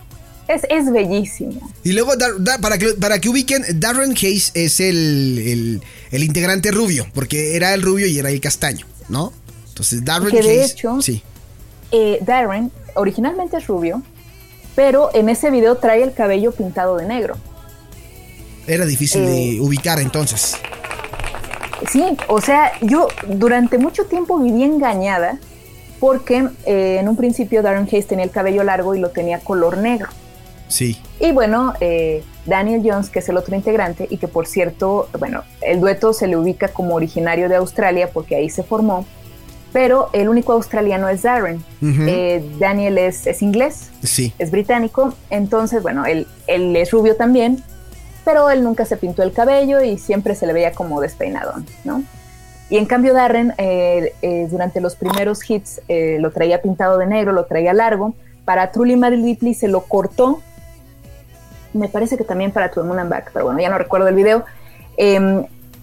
Es, 0.46 0.62
es 0.70 0.88
bellísimo. 0.92 1.68
Y 1.82 1.90
luego, 1.92 2.12
Dar- 2.16 2.60
para, 2.60 2.78
que, 2.78 2.90
para 2.90 3.18
que 3.18 3.28
ubiquen, 3.28 3.64
Darren 3.80 4.12
Hayes 4.12 4.52
es 4.54 4.78
el, 4.78 5.38
el, 5.44 5.82
el 6.12 6.22
integrante 6.22 6.70
rubio, 6.70 7.06
porque 7.12 7.56
era 7.56 7.74
el 7.74 7.82
rubio 7.82 8.06
y 8.06 8.16
era 8.20 8.30
el 8.30 8.40
castaño, 8.40 8.86
¿no? 9.08 9.32
Entonces, 9.70 10.04
Darren 10.04 10.30
Que 10.30 10.42
de 10.42 10.48
Hayes. 10.48 10.72
hecho- 10.74 11.02
sí. 11.02 11.24
Eh, 11.90 12.18
Darren 12.22 12.70
originalmente 12.94 13.56
es 13.56 13.66
rubio, 13.66 14.02
pero 14.74 15.10
en 15.14 15.28
ese 15.28 15.50
video 15.50 15.76
trae 15.76 16.02
el 16.02 16.12
cabello 16.12 16.52
pintado 16.52 16.96
de 16.96 17.06
negro. 17.06 17.36
Era 18.66 18.86
difícil 18.86 19.22
Eh. 19.22 19.26
de 19.26 19.60
ubicar 19.60 20.00
entonces. 20.00 20.56
Sí, 21.90 22.02
o 22.28 22.40
sea, 22.40 22.72
yo 22.80 23.08
durante 23.28 23.78
mucho 23.78 24.06
tiempo 24.06 24.38
viví 24.38 24.62
engañada 24.62 25.38
porque 26.00 26.48
eh, 26.66 26.98
en 27.00 27.08
un 27.08 27.16
principio 27.16 27.62
Darren 27.62 27.84
Hayes 27.90 28.06
tenía 28.06 28.24
el 28.24 28.30
cabello 28.30 28.64
largo 28.64 28.94
y 28.94 29.00
lo 29.00 29.10
tenía 29.10 29.38
color 29.40 29.78
negro. 29.78 30.08
Sí. 30.68 30.98
Y 31.20 31.32
bueno, 31.32 31.74
eh, 31.80 32.24
Daniel 32.46 32.82
Jones, 32.84 33.10
que 33.10 33.18
es 33.18 33.28
el 33.28 33.36
otro 33.36 33.54
integrante, 33.54 34.06
y 34.10 34.16
que 34.16 34.28
por 34.28 34.46
cierto, 34.46 35.08
bueno, 35.18 35.42
el 35.60 35.80
dueto 35.80 36.12
se 36.12 36.26
le 36.26 36.36
ubica 36.36 36.68
como 36.68 36.94
originario 36.94 37.48
de 37.48 37.56
Australia 37.56 38.10
porque 38.12 38.34
ahí 38.36 38.48
se 38.48 38.62
formó, 38.62 39.04
pero 39.74 40.08
el 40.12 40.28
único 40.28 40.52
australiano 40.52 41.08
es 41.08 41.22
Darren. 41.22 41.62
Eh, 41.82 42.42
Daniel 42.60 42.96
es, 42.96 43.26
es 43.26 43.42
inglés, 43.42 43.90
Sí. 44.04 44.32
es 44.38 44.50
británico, 44.52 45.12
entonces, 45.30 45.82
bueno, 45.82 46.06
él, 46.06 46.28
él 46.46 46.74
es 46.76 46.92
rubio 46.92 47.16
también, 47.16 47.62
pero 48.24 48.48
él 48.50 48.62
nunca 48.62 48.84
se 48.84 48.96
pintó 48.96 49.24
el 49.24 49.32
cabello 49.32 49.82
y 49.82 49.98
siempre 49.98 50.36
se 50.36 50.46
le 50.46 50.52
veía 50.52 50.70
como 50.72 51.00
despeinadón, 51.00 51.66
¿no? 51.82 52.04
Y 52.70 52.78
en 52.78 52.86
cambio 52.86 53.14
Darren, 53.14 53.52
eh, 53.58 54.14
eh, 54.22 54.46
durante 54.48 54.80
los 54.80 54.94
primeros 54.94 55.38
hits, 55.50 55.82
eh, 55.88 56.18
lo 56.20 56.30
traía 56.30 56.62
pintado 56.62 56.96
de 56.96 57.06
negro, 57.06 57.32
lo 57.32 57.44
traía 57.44 57.74
largo. 57.74 58.14
Para 58.44 58.70
Truly 58.70 58.96
Madly 58.96 59.22
Deeply 59.22 59.54
se 59.54 59.66
lo 59.68 59.82
cortó. 59.82 60.40
Me 61.72 61.88
parece 61.88 62.16
que 62.16 62.24
también 62.24 62.52
para 62.52 62.70
To 62.70 62.80
the 62.80 62.86
Moon 62.86 63.00
and 63.00 63.10
Back, 63.10 63.30
pero 63.34 63.46
bueno, 63.46 63.60
ya 63.60 63.68
no 63.68 63.76
recuerdo 63.76 64.06
el 64.08 64.14
video. 64.14 64.44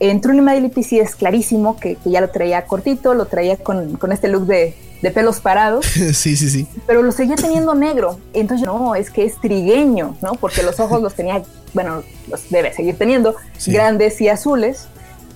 En 0.04 0.20
Truly 0.20 0.42
Madly 0.42 0.62
Deeply 0.62 0.84
sí 0.84 1.00
es 1.00 1.16
clarísimo 1.16 1.78
que, 1.78 1.96
que 1.96 2.10
ya 2.10 2.22
lo 2.22 2.30
traía 2.32 2.66
cortito, 2.66 3.14
lo 3.14 3.26
traía 3.28 3.58
con, 3.58 3.98
con 3.98 4.12
este 4.12 4.28
look 4.30 4.48
de, 4.48 4.76
de 5.04 5.12
pelos 5.12 5.40
parados 5.42 5.86
sí, 6.14 6.36
sí, 6.36 6.50
sí. 6.50 6.68
pero 6.88 7.04
lo 7.04 7.12
seguía 7.12 7.36
teniendo 7.36 7.76
negro. 7.76 8.18
Entonces, 8.34 8.66
no, 8.66 8.96
es 8.96 9.12
que 9.12 9.24
es 9.26 9.40
trigueño, 9.40 10.16
¿no? 10.24 10.34
Porque 10.34 10.64
los 10.64 10.80
ojos 10.80 11.04
los 11.04 11.14
tenía, 11.14 11.44
bueno, 11.74 12.02
los 12.30 12.50
debe 12.50 12.74
seguir 12.74 12.98
teniendo, 12.98 13.36
Sí. 13.58 13.72
grandes 13.72 14.20
y 14.22 14.28
azules. 14.30 14.88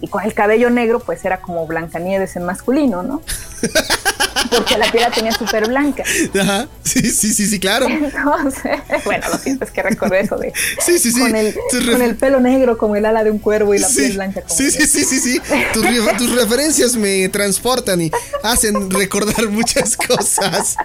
Y 0.02 0.08
con 0.08 0.24
el 0.24 0.34
cabello 0.34 0.70
negro, 0.72 1.00
pues 1.00 1.24
era 1.26 1.42
como 1.42 1.66
Blancanieves 1.68 2.36
en 2.36 2.44
masculino, 2.44 3.02
¿no? 3.04 3.22
Porque 4.50 4.78
la 4.78 4.92
piel 4.92 5.04
la 5.04 5.12
tenía 5.12 5.32
súper 5.32 5.68
blanca. 5.68 6.04
Ajá. 6.40 6.68
Sí, 6.84 7.02
sí, 7.12 7.34
sí, 7.34 7.48
sí, 7.48 7.60
claro. 7.60 7.88
Entonces, 7.88 8.80
bueno, 9.06 9.28
lo 9.30 9.38
siento, 9.38 9.66
es 9.66 9.72
que 9.72 9.82
recordé 9.82 10.22
eso 10.22 10.38
de. 10.38 10.54
Sí, 10.80 11.00
sí, 11.00 11.12
sí. 11.12 11.20
Con 11.20 11.36
el, 11.36 11.56
con 11.92 12.02
el 12.02 12.16
pelo 12.16 12.40
negro 12.40 12.78
como 12.78 12.96
el 12.96 13.06
ala 13.06 13.24
de 13.24 13.32
un 13.32 13.40
cuervo 13.40 13.74
y 13.74 13.80
la 13.80 13.88
sí, 13.88 13.98
piel 13.98 14.14
blanca 14.14 14.42
como. 14.42 14.56
sí, 14.56 14.72
sí, 14.72 14.88
sí, 14.88 15.04
sí, 15.04 15.20
sí. 15.20 15.42
Tus, 15.74 15.86
tus 16.18 16.36
referencias 16.36 16.96
me 16.96 17.28
transportan 17.30 18.02
y 18.02 18.12
hacen 18.44 18.90
recordar 18.92 19.50
muchas 19.50 19.98
cosas. 19.98 20.76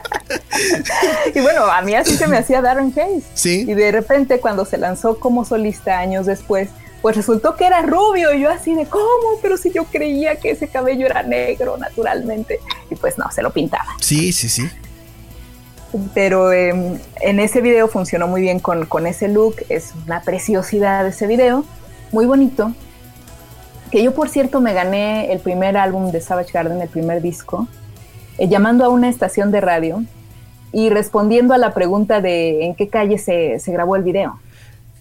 Y 1.35 1.41
bueno, 1.41 1.65
a 1.65 1.83
mí 1.83 1.95
así 1.95 2.17
se 2.17 2.27
me 2.27 2.37
hacía 2.37 2.61
Darren 2.61 2.93
Hayes. 2.97 3.25
Sí. 3.35 3.65
Y 3.69 3.75
de 3.75 3.93
repente, 3.93 4.41
cuando 4.41 4.65
se 4.65 4.79
lanzó 4.79 5.19
como 5.19 5.45
solista 5.45 5.99
años 5.99 6.27
después, 6.27 6.69
pues 7.03 7.17
resultó 7.17 7.57
que 7.57 7.67
era 7.67 7.83
rubio 7.83 8.35
y 8.35 8.43
yo 8.43 8.51
así 8.51 8.75
de 8.75 8.87
cómo, 8.87 9.39
pero 9.41 9.57
si 9.57 9.73
yo 9.73 9.85
creía 9.85 10.37
que 10.37 10.51
ese 10.51 10.69
cabello 10.69 11.07
era 11.07 11.23
negro 11.23 11.77
naturalmente 11.79 12.61
y 12.91 12.95
pues 12.95 13.17
no, 13.17 13.31
se 13.31 13.43
lo 13.43 13.51
pintaba. 13.51 13.87
Sí, 14.01 14.33
sí, 14.33 14.49
sí. 14.49 14.69
Pero 16.15 16.53
em, 16.53 16.99
en 17.21 17.41
ese 17.41 17.61
video 17.61 17.89
funcionó 17.89 18.29
muy 18.29 18.43
bien 18.43 18.61
con, 18.61 18.87
con 18.87 19.07
ese 19.07 19.29
look, 19.29 19.57
es 19.69 19.93
una 20.07 20.23
preciosidad 20.23 21.07
ese 21.07 21.27
video, 21.27 21.65
muy 22.13 22.27
bonito. 22.27 22.73
Que 23.91 24.03
yo 24.05 24.15
por 24.15 24.29
cierto 24.29 24.61
me 24.61 24.73
gané 24.73 25.33
el 25.33 25.41
primer 25.41 25.77
álbum 25.77 26.13
de 26.13 26.21
Savage 26.21 26.53
Garden, 26.53 26.81
el 26.81 26.89
primer 26.89 27.21
disco, 27.23 27.67
eh, 28.39 28.49
llamando 28.49 28.85
a 28.85 28.89
una 28.89 29.09
estación 29.09 29.51
de 29.51 29.61
radio 29.61 30.05
y 30.73 30.91
respondiendo 30.91 31.55
a 31.55 31.59
la 31.59 31.75
pregunta 31.75 32.21
de 32.21 32.67
en 32.67 32.77
qué 32.77 32.89
calle 32.89 33.19
se, 33.19 33.59
se 33.59 33.73
grabó 33.73 33.97
el 33.97 34.03
video. 34.03 34.39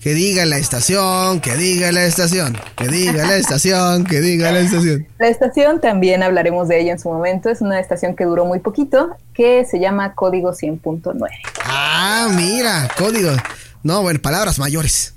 Que 0.01 0.13
diga 0.13 0.45
la 0.45 0.57
estación, 0.57 1.41
que 1.41 1.55
diga 1.55 1.91
la 1.91 2.05
estación, 2.05 2.57
que 2.77 2.88
diga 2.88 3.25
la 3.25 3.35
estación, 3.35 4.05
que 4.05 4.21
diga 4.21 4.51
la 4.51 4.59
estación. 4.59 5.05
La 5.17 5.27
estación 5.27 5.81
también 5.81 6.23
hablaremos 6.23 6.69
de 6.69 6.79
ella 6.79 6.93
en 6.93 6.99
su 6.99 7.09
momento, 7.09 7.49
es 7.49 7.59
una 7.59 7.79
estación 7.79 8.15
que 8.15 8.23
duró 8.23 8.45
muy 8.45 8.59
poquito, 8.59 9.09
que 9.33 9.65
se 9.65 9.79
llama 9.79 10.15
Código 10.15 10.51
100.9. 10.51 11.27
Ah, 11.65 12.29
mira, 12.33 12.89
código. 12.97 13.31
No, 13.83 14.01
bueno, 14.01 14.21
palabras 14.21 14.57
mayores. 14.57 15.13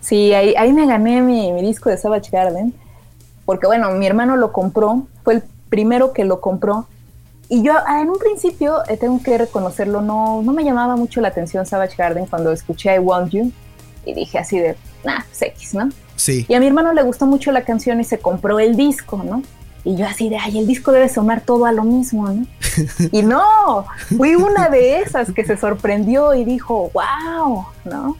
Sí, 0.00 0.34
ahí, 0.34 0.54
ahí 0.58 0.72
me 0.74 0.86
gané 0.86 1.22
mi, 1.22 1.52
mi 1.52 1.62
disco 1.62 1.88
de 1.88 1.96
Savage 1.96 2.30
Garden, 2.30 2.74
porque 3.46 3.66
bueno, 3.66 3.90
mi 3.92 4.06
hermano 4.06 4.36
lo 4.36 4.52
compró, 4.52 5.06
fue 5.24 5.34
el 5.34 5.42
primero 5.70 6.12
que 6.12 6.24
lo 6.24 6.42
compró, 6.42 6.86
y 7.48 7.62
yo 7.62 7.72
ah, 7.86 8.00
en 8.00 8.10
un 8.10 8.18
principio, 8.18 8.82
eh, 8.88 8.96
tengo 8.96 9.22
que 9.22 9.38
reconocerlo, 9.38 10.00
no, 10.00 10.42
no 10.42 10.52
me 10.52 10.64
llamaba 10.64 10.96
mucho 10.96 11.20
la 11.20 11.28
atención 11.28 11.64
Savage 11.64 11.94
Garden 11.96 12.26
cuando 12.26 12.50
escuché 12.50 12.94
I 12.94 12.98
Want 12.98 13.32
You, 13.32 13.52
y 14.06 14.14
dije 14.14 14.38
así 14.38 14.58
de, 14.58 14.76
nah, 15.04 15.20
pues 15.24 15.42
X, 15.42 15.74
¿no? 15.74 15.90
Sí. 16.16 16.46
Y 16.48 16.54
a 16.54 16.60
mi 16.60 16.66
hermano 16.66 16.94
le 16.94 17.02
gustó 17.02 17.26
mucho 17.26 17.52
la 17.52 17.64
canción 17.64 18.00
y 18.00 18.04
se 18.04 18.18
compró 18.18 18.58
el 18.58 18.76
disco, 18.76 19.22
¿no? 19.22 19.42
Y 19.84 19.96
yo 19.96 20.06
así 20.06 20.28
de, 20.28 20.38
ay, 20.38 20.58
el 20.58 20.66
disco 20.66 20.90
debe 20.92 21.08
sonar 21.08 21.42
todo 21.42 21.66
a 21.66 21.72
lo 21.72 21.84
mismo, 21.84 22.28
¿no? 22.28 22.46
y 23.12 23.22
no, 23.22 23.86
fui 24.16 24.34
una 24.34 24.68
de 24.68 25.00
esas 25.00 25.32
que 25.32 25.44
se 25.44 25.56
sorprendió 25.56 26.34
y 26.34 26.44
dijo, 26.44 26.90
wow, 26.94 27.66
¿no? 27.84 28.16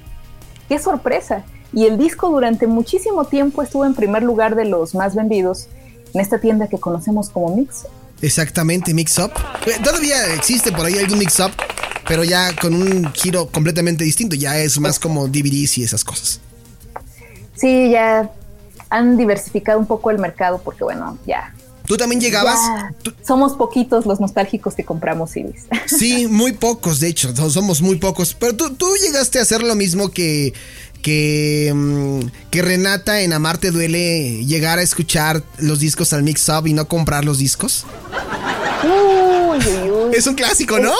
Qué 0.68 0.78
sorpresa. 0.78 1.44
Y 1.72 1.86
el 1.86 1.98
disco 1.98 2.28
durante 2.28 2.66
muchísimo 2.66 3.24
tiempo 3.24 3.62
estuvo 3.62 3.84
en 3.84 3.94
primer 3.94 4.22
lugar 4.22 4.54
de 4.54 4.64
los 4.64 4.94
más 4.94 5.14
vendidos 5.14 5.68
en 6.14 6.20
esta 6.20 6.38
tienda 6.38 6.68
que 6.68 6.78
conocemos 6.78 7.30
como 7.30 7.54
Mix. 7.56 7.86
Exactamente, 8.22 8.94
Mix 8.94 9.18
Up. 9.18 9.32
Eh, 9.66 9.72
Todavía 9.82 10.34
existe 10.34 10.72
por 10.72 10.86
ahí 10.86 10.98
algún 10.98 11.18
Mix 11.18 11.38
Up, 11.40 11.52
pero 12.08 12.24
ya 12.24 12.54
con 12.56 12.74
un 12.74 13.12
giro 13.12 13.48
completamente 13.48 14.04
distinto. 14.04 14.36
Ya 14.36 14.58
es 14.58 14.78
más 14.80 14.98
como 14.98 15.28
DVDs 15.28 15.78
y 15.78 15.82
esas 15.84 16.04
cosas. 16.04 16.40
Sí, 17.54 17.90
ya 17.90 18.30
han 18.90 19.16
diversificado 19.16 19.78
un 19.78 19.86
poco 19.86 20.10
el 20.10 20.18
mercado 20.18 20.60
porque, 20.62 20.84
bueno, 20.84 21.18
ya. 21.26 21.52
¿Tú 21.86 21.96
también 21.96 22.20
llegabas? 22.20 22.58
ya 22.60 22.92
tú- 23.02 23.12
somos 23.24 23.54
poquitos 23.54 24.06
los 24.06 24.18
nostálgicos 24.20 24.74
que 24.74 24.84
compramos 24.84 25.30
CDs. 25.30 25.66
Sí, 25.86 26.26
muy 26.26 26.52
pocos, 26.52 26.98
de 27.00 27.08
hecho, 27.08 27.34
somos 27.50 27.80
muy 27.80 27.96
pocos. 27.96 28.34
Pero 28.34 28.56
tú, 28.56 28.74
tú 28.74 28.86
llegaste 29.00 29.38
a 29.38 29.42
hacer 29.42 29.62
lo 29.62 29.74
mismo 29.76 30.10
que, 30.10 30.52
que, 30.96 31.72
mm, 31.74 32.20
que 32.50 32.62
Renata 32.62 33.20
en 33.20 33.32
Amarte 33.32 33.70
Duele, 33.70 34.44
llegar 34.44 34.78
a 34.78 34.82
escuchar 34.82 35.42
los 35.58 35.80
discos 35.80 36.12
al 36.12 36.22
Mix 36.22 36.48
Up 36.48 36.66
y 36.66 36.72
no 36.72 36.88
comprar 36.88 37.24
los 37.24 37.38
discos. 37.38 37.86
Uy, 38.84 39.58
uy, 39.58 39.90
uy. 39.90 40.14
Es 40.14 40.26
un 40.26 40.34
clásico, 40.34 40.78
¿no? 40.78 40.92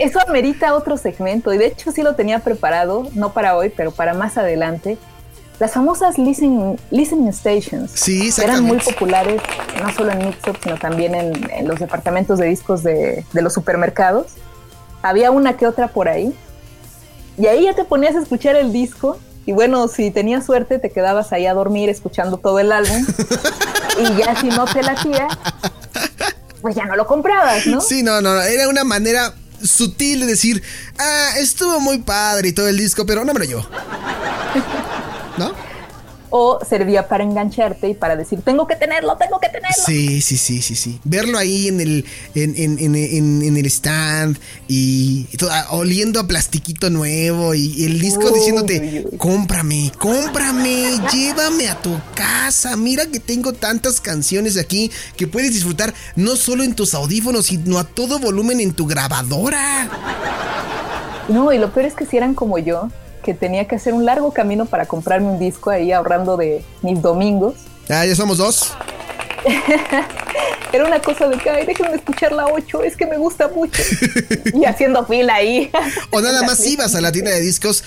Eso 0.00 0.20
amerita 0.26 0.74
otro 0.74 0.96
segmento 0.96 1.52
y 1.52 1.58
de 1.58 1.66
hecho 1.66 1.92
sí 1.92 2.02
lo 2.02 2.14
tenía 2.14 2.40
preparado, 2.40 3.08
no 3.14 3.32
para 3.32 3.56
hoy, 3.56 3.72
pero 3.74 3.90
para 3.90 4.14
más 4.14 4.36
adelante. 4.36 4.98
Las 5.60 5.72
famosas 5.72 6.16
listening, 6.16 6.78
listening 6.90 7.30
stations 7.34 7.90
Sí, 7.92 8.30
eran 8.42 8.64
muy 8.64 8.78
populares, 8.78 9.42
no 9.82 9.92
solo 9.92 10.10
en 10.12 10.26
Mixup, 10.26 10.56
sino 10.62 10.78
también 10.78 11.14
en, 11.14 11.50
en 11.50 11.68
los 11.68 11.78
departamentos 11.78 12.38
de 12.38 12.46
discos 12.46 12.82
de, 12.82 13.26
de 13.30 13.42
los 13.42 13.52
supermercados. 13.52 14.28
Había 15.02 15.30
una 15.30 15.58
que 15.58 15.66
otra 15.66 15.88
por 15.88 16.08
ahí. 16.08 16.34
Y 17.36 17.46
ahí 17.46 17.64
ya 17.64 17.74
te 17.74 17.84
ponías 17.84 18.16
a 18.16 18.20
escuchar 18.20 18.56
el 18.56 18.72
disco. 18.72 19.18
Y 19.46 19.52
bueno, 19.52 19.88
si 19.88 20.10
tenías 20.10 20.46
suerte, 20.46 20.78
te 20.78 20.90
quedabas 20.90 21.32
ahí 21.32 21.46
a 21.46 21.54
dormir 21.54 21.88
escuchando 21.88 22.36
todo 22.36 22.58
el 22.58 22.72
álbum. 22.72 23.06
y 23.98 24.16
ya 24.18 24.38
si 24.40 24.48
no 24.48 24.64
te 24.66 24.82
latía, 24.82 25.28
pues 26.60 26.74
ya 26.74 26.84
no 26.84 26.96
lo 26.96 27.06
comprabas, 27.06 27.66
¿no? 27.66 27.80
Sí, 27.80 28.02
no, 28.02 28.20
no, 28.20 28.40
era 28.40 28.68
una 28.68 28.84
manera 28.84 29.34
sutil 29.62 30.20
de 30.20 30.26
decir, 30.26 30.62
ah, 30.98 31.30
estuvo 31.38 31.80
muy 31.80 31.98
padre 31.98 32.48
y 32.48 32.52
todo 32.52 32.68
el 32.68 32.76
disco, 32.76 33.06
pero 33.06 33.24
no 33.24 33.32
me 33.32 33.40
lo 33.40 33.44
llevo. 33.46 33.66
O 36.32 36.60
servía 36.64 37.08
para 37.08 37.24
engancharte 37.24 37.88
y 37.88 37.94
para 37.94 38.14
decir, 38.14 38.40
tengo 38.42 38.66
que 38.68 38.76
tenerlo, 38.76 39.16
tengo 39.16 39.40
que 39.40 39.48
tenerlo. 39.48 39.84
Sí, 39.84 40.20
sí, 40.22 40.36
sí, 40.36 40.62
sí, 40.62 40.76
sí. 40.76 41.00
Verlo 41.02 41.36
ahí 41.38 41.66
en 41.68 41.80
el, 41.80 42.04
en, 42.36 42.54
en- 42.56 42.78
en- 42.78 42.94
en- 42.94 43.42
en 43.42 43.56
el 43.56 43.66
stand 43.66 44.38
y, 44.68 45.26
y 45.32 45.36
todo, 45.36 45.50
ah, 45.52 45.66
oliendo 45.70 46.20
a 46.20 46.28
plastiquito 46.28 46.88
nuevo 46.88 47.54
y, 47.54 47.74
y 47.76 47.84
el 47.84 47.98
disco 48.00 48.26
Uy, 48.28 48.34
diciéndote, 48.38 49.06
uy. 49.10 49.18
cómprame, 49.18 49.90
cómprame, 49.98 51.00
llévame 51.12 51.68
a 51.68 51.74
tu 51.82 51.98
casa. 52.14 52.76
Mira 52.76 53.06
que 53.06 53.18
tengo 53.18 53.52
tantas 53.52 54.00
canciones 54.00 54.56
aquí 54.56 54.90
que 55.16 55.26
puedes 55.26 55.52
disfrutar 55.52 55.92
no 56.14 56.36
solo 56.36 56.62
en 56.62 56.74
tus 56.74 56.94
audífonos, 56.94 57.46
sino 57.46 57.78
a 57.78 57.84
todo 57.84 58.20
volumen 58.20 58.60
en 58.60 58.72
tu 58.72 58.86
grabadora. 58.86 59.88
No, 61.28 61.52
y 61.52 61.58
lo 61.58 61.72
peor 61.72 61.86
es 61.86 61.94
que 61.94 62.06
si 62.06 62.16
eran 62.16 62.34
como 62.34 62.58
yo, 62.58 62.88
que 63.22 63.34
tenía 63.34 63.66
que 63.66 63.76
hacer 63.76 63.94
un 63.94 64.04
largo 64.04 64.32
camino 64.32 64.66
para 64.66 64.86
comprarme 64.86 65.28
un 65.28 65.38
disco 65.38 65.70
ahí 65.70 65.92
ahorrando 65.92 66.36
de 66.36 66.64
mis 66.82 67.00
domingos. 67.00 67.54
Ah, 67.88 68.06
ya 68.06 68.14
somos 68.14 68.38
dos. 68.38 68.72
Era 70.72 70.86
una 70.86 71.00
cosa 71.00 71.26
de 71.26 71.36
que, 71.36 71.50
ay, 71.50 71.66
déjenme 71.66 71.96
escuchar 71.96 72.30
la 72.30 72.46
8, 72.46 72.84
es 72.84 72.96
que 72.96 73.04
me 73.04 73.18
gusta 73.18 73.48
mucho. 73.48 73.82
y 74.54 74.64
haciendo 74.64 75.04
fila 75.04 75.34
ahí. 75.34 75.70
O 76.10 76.20
nada 76.20 76.42
más 76.42 76.64
ibas 76.64 76.94
a 76.94 77.00
la 77.00 77.10
tienda 77.10 77.32
de 77.32 77.40
discos, 77.40 77.82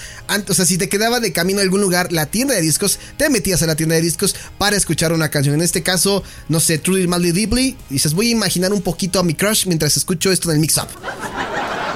o 0.50 0.54
sea, 0.54 0.65
si 0.65 0.78
te 0.78 0.89
quedaba 0.89 1.22
de 1.22 1.32
camino 1.32 1.60
a 1.60 1.62
algún 1.62 1.80
lugar, 1.80 2.12
la 2.12 2.26
tienda 2.26 2.54
de 2.54 2.62
discos, 2.62 3.00
te 3.15 3.30
metías 3.30 3.63
a 3.63 3.67
la 3.67 3.76
tienda 3.76 3.96
de 3.96 4.02
discos 4.02 4.36
para 4.58 4.76
escuchar 4.76 5.13
una 5.13 5.30
canción. 5.30 5.56
En 5.56 5.62
este 5.62 5.82
caso, 5.82 6.24
no 6.50 6.60
sé, 6.60 6.78
Truly 6.78 7.08
Madly 7.08 7.32
Deeply, 7.32 7.78
y 7.89 7.93
dices, 7.93 8.13
voy 8.13 8.28
a 8.28 8.32
imaginar 8.32 8.74
un 8.74 8.82
poquito 8.82 9.19
a 9.19 9.24
mi 9.24 9.34
crush 9.34 9.65
mientras 9.65 9.96
escucho 9.96 10.32
esto 10.32 10.50
en 10.50 10.56
el 10.56 10.62
mix-up. 10.62 10.88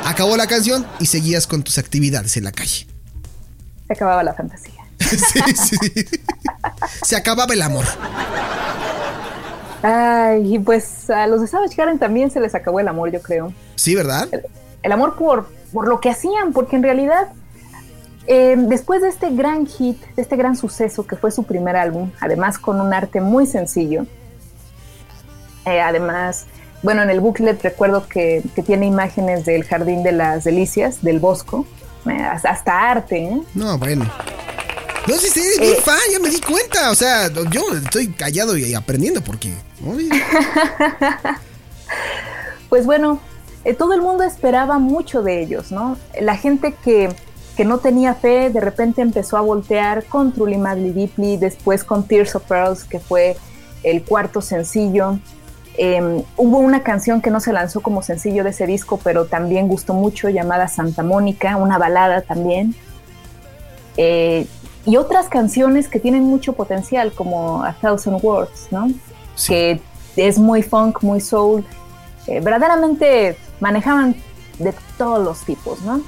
Acabó 0.06 0.38
la 0.38 0.47
canción 0.47 0.88
y 1.02 1.08
seguías 1.08 1.47
con 1.47 1.63
tus 1.63 1.78
actividades 1.78 2.38
en 2.38 2.45
la 2.45 2.54
calle. 2.54 2.88
Se 3.88 3.93
acababa 3.93 4.23
la 4.23 4.34
fantasía. 4.34 4.84
Sí, 5.08 5.39
sí. 5.56 6.06
Se 7.04 7.15
acababa 7.15 7.54
el 7.54 7.62
amor. 7.62 7.86
Ay, 9.82 10.56
y 10.56 10.60
pues 10.60 11.10
a 11.10 11.28
los 11.28 11.39
de 11.39 11.47
Savage 11.47 11.76
Garden 11.76 12.00
también 12.00 12.30
se 12.30 12.39
les 12.39 12.56
acabó 12.56 12.80
el 12.80 12.88
amor, 12.88 13.12
yo 13.12 13.21
creo. 13.21 13.54
Sí, 13.76 13.95
¿verdad? 13.95 14.28
el 14.84 14.91
amor 14.91 15.15
por, 15.15 15.47
por 15.73 15.88
lo 15.88 16.00
que 16.00 16.10
hacían, 16.10 16.54
porque 16.54 16.76
en 16.76 16.84
realidad, 16.84 17.30
eh, 18.26 18.56
después 18.58 19.02
de 19.02 19.10
este 19.10 19.30
gran 19.32 19.65
hit, 19.65 20.00
de 20.15 20.21
este 20.21 20.36
gran 20.36 20.56
suceso 20.56 21.06
que 21.06 21.15
fue 21.15 21.32
su 21.32 21.43
primer 21.43 21.76
álbum, 21.76 22.12
además 22.19 22.58
con 22.58 22.80
un 22.80 22.93
arte 22.93 23.21
muy 23.21 23.45
sencillo, 23.45 24.06
eh, 25.65 25.82
además, 25.82 26.45
bueno, 26.84 27.02
en 27.04 27.10
el 27.10 27.19
booklet 27.19 27.62
recuerdo 27.62 28.08
que, 28.08 28.43
que 28.56 28.63
tiene 28.63 28.86
imágenes 28.86 29.45
del 29.45 29.63
Jardín 29.65 30.04
de 30.04 30.13
las 30.13 30.43
Delicias, 30.43 31.04
del 31.04 31.19
Bosco, 31.19 31.65
hasta, 32.10 32.89
arte, 32.91 33.17
¿eh? 33.24 33.41
No, 33.54 33.78
bueno. 33.78 34.06
No, 35.08 35.15
sí, 35.15 35.28
sí, 35.30 35.41
eres 35.58 35.78
Eh. 35.78 35.82
fan, 35.84 35.98
ya 36.12 36.20
me 36.20 36.30
di 36.30 36.41
cuenta. 36.41 36.91
O 36.91 36.96
sea, 36.96 37.30
yo 37.50 37.62
estoy 37.82 38.08
callado 38.10 38.58
y 38.58 38.74
aprendiendo 38.74 39.22
porque. 39.22 39.54
Pues 42.70 42.86
bueno, 42.86 43.20
eh, 43.63 43.74
todo 43.74 43.93
el 43.93 44.02
mundo 44.02 44.24
esperaba 44.24 44.78
mucho 44.78 45.22
de 45.24 45.41
ellos, 45.41 45.72
¿no? 45.72 45.98
La 46.20 46.36
gente 46.36 46.74
que, 46.84 47.10
que 47.56 47.63
no 47.63 47.78
tenía 47.78 48.13
fe 48.13 48.50
de 48.50 48.60
repente 48.60 49.02
empezó 49.02 49.38
a 49.38 49.41
voltear 49.41 50.04
con 50.06 50.34
Truly 50.34 50.58
Madly 50.58 50.91
Deeply, 50.91 51.38
después 51.38 51.86
con 51.86 52.06
Tears 52.06 52.36
of 52.36 52.43
Pearls, 52.43 52.84
que 52.84 53.00
fue 53.00 53.38
el 53.84 54.04
cuarto 54.04 54.41
sencillo. 54.41 55.17
Eh, 55.78 56.24
hubo 56.38 56.58
una 56.58 56.82
canción 56.82 57.22
que 57.22 57.30
no 57.30 57.40
se 57.40 57.54
lanzó 57.54 57.82
como 57.82 58.02
sencillo 58.02 58.44
de 58.44 58.50
ese 58.50 58.66
disco, 58.66 59.00
pero 59.04 59.26
también 59.26 59.68
gustó 59.68 59.94
mucho, 59.94 60.30
llamada 60.30 60.68
Santa 60.68 61.04
Mónica, 61.04 61.58
una 61.58 61.78
balada 61.78 62.22
también. 62.22 62.76
Eh, 63.96 64.48
y 64.86 64.96
otras 64.96 65.28
canciones 65.28 65.90
que 65.90 66.00
tienen 66.00 66.24
mucho 66.24 66.54
potencial, 66.54 67.12
como 67.12 67.63
A 67.63 67.74
Thousand 67.74 68.24
Words, 68.24 68.68
¿no? 68.72 68.88
Sí. 69.36 69.50
Que 69.54 69.82
es 70.16 70.40
muy 70.40 70.63
funk, 70.63 71.04
muy 71.04 71.20
soul. 71.20 71.66
Eh, 72.26 72.40
verdaderamente 72.40 73.38
manejaban 73.60 74.16
de 74.60 74.74
todos 74.98 75.24
los 75.24 75.42
tipos, 75.42 75.82
¿no? 75.82 76.02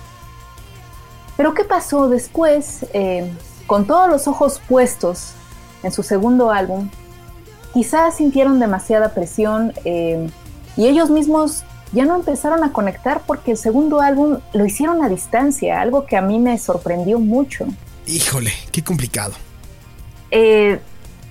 Pero 1.35 1.53
¿qué 1.53 1.63
pasó 1.63 2.09
después? 2.09 2.85
Eh, 2.93 3.31
con 3.67 3.85
todos 3.85 4.09
los 4.09 4.27
ojos 4.27 4.61
puestos 4.67 5.33
en 5.83 5.91
su 5.91 6.01
segundo 6.01 6.51
álbum, 6.51 6.89
quizás 7.73 8.17
sintieron 8.17 8.59
demasiada 8.59 9.13
presión 9.13 9.73
eh, 9.85 10.29
y 10.77 10.87
ellos 10.87 11.09
mismos 11.09 11.63
ya 11.91 12.05
no 12.05 12.15
empezaron 12.15 12.63
a 12.63 12.71
conectar 12.71 13.21
porque 13.25 13.51
el 13.51 13.57
segundo 13.57 13.99
álbum 14.01 14.39
lo 14.53 14.65
hicieron 14.65 15.03
a 15.03 15.09
distancia, 15.09 15.81
algo 15.81 16.05
que 16.05 16.17
a 16.17 16.21
mí 16.21 16.37
me 16.39 16.57
sorprendió 16.57 17.19
mucho. 17.19 17.65
Híjole, 18.05 18.51
qué 18.71 18.83
complicado. 18.83 19.33
eh, 20.31 20.79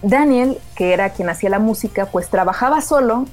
Daniel, 0.03 0.59
que 0.77 0.93
era 0.93 1.11
quien 1.11 1.29
hacía 1.29 1.51
la 1.51 1.59
música, 1.59 2.07
pues 2.07 2.29
trabajaba 2.31 2.81
solo 2.81 3.27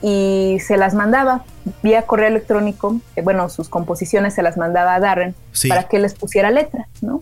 y 0.00 0.56
se 0.66 0.76
las 0.78 0.94
mandaba 0.94 1.44
vía 1.82 2.02
correo 2.02 2.28
electrónico, 2.28 2.96
eh, 3.16 3.20
bueno, 3.22 3.48
sus 3.50 3.68
composiciones 3.68 4.32
se 4.34 4.42
las 4.42 4.56
mandaba 4.56 4.94
a 4.94 5.00
Darren 5.00 5.34
Sí. 5.52 5.68
para 5.68 5.82
que 5.84 5.98
les 5.98 6.14
pusiera 6.14 6.50
letra, 6.50 6.88
¿no? 7.02 7.20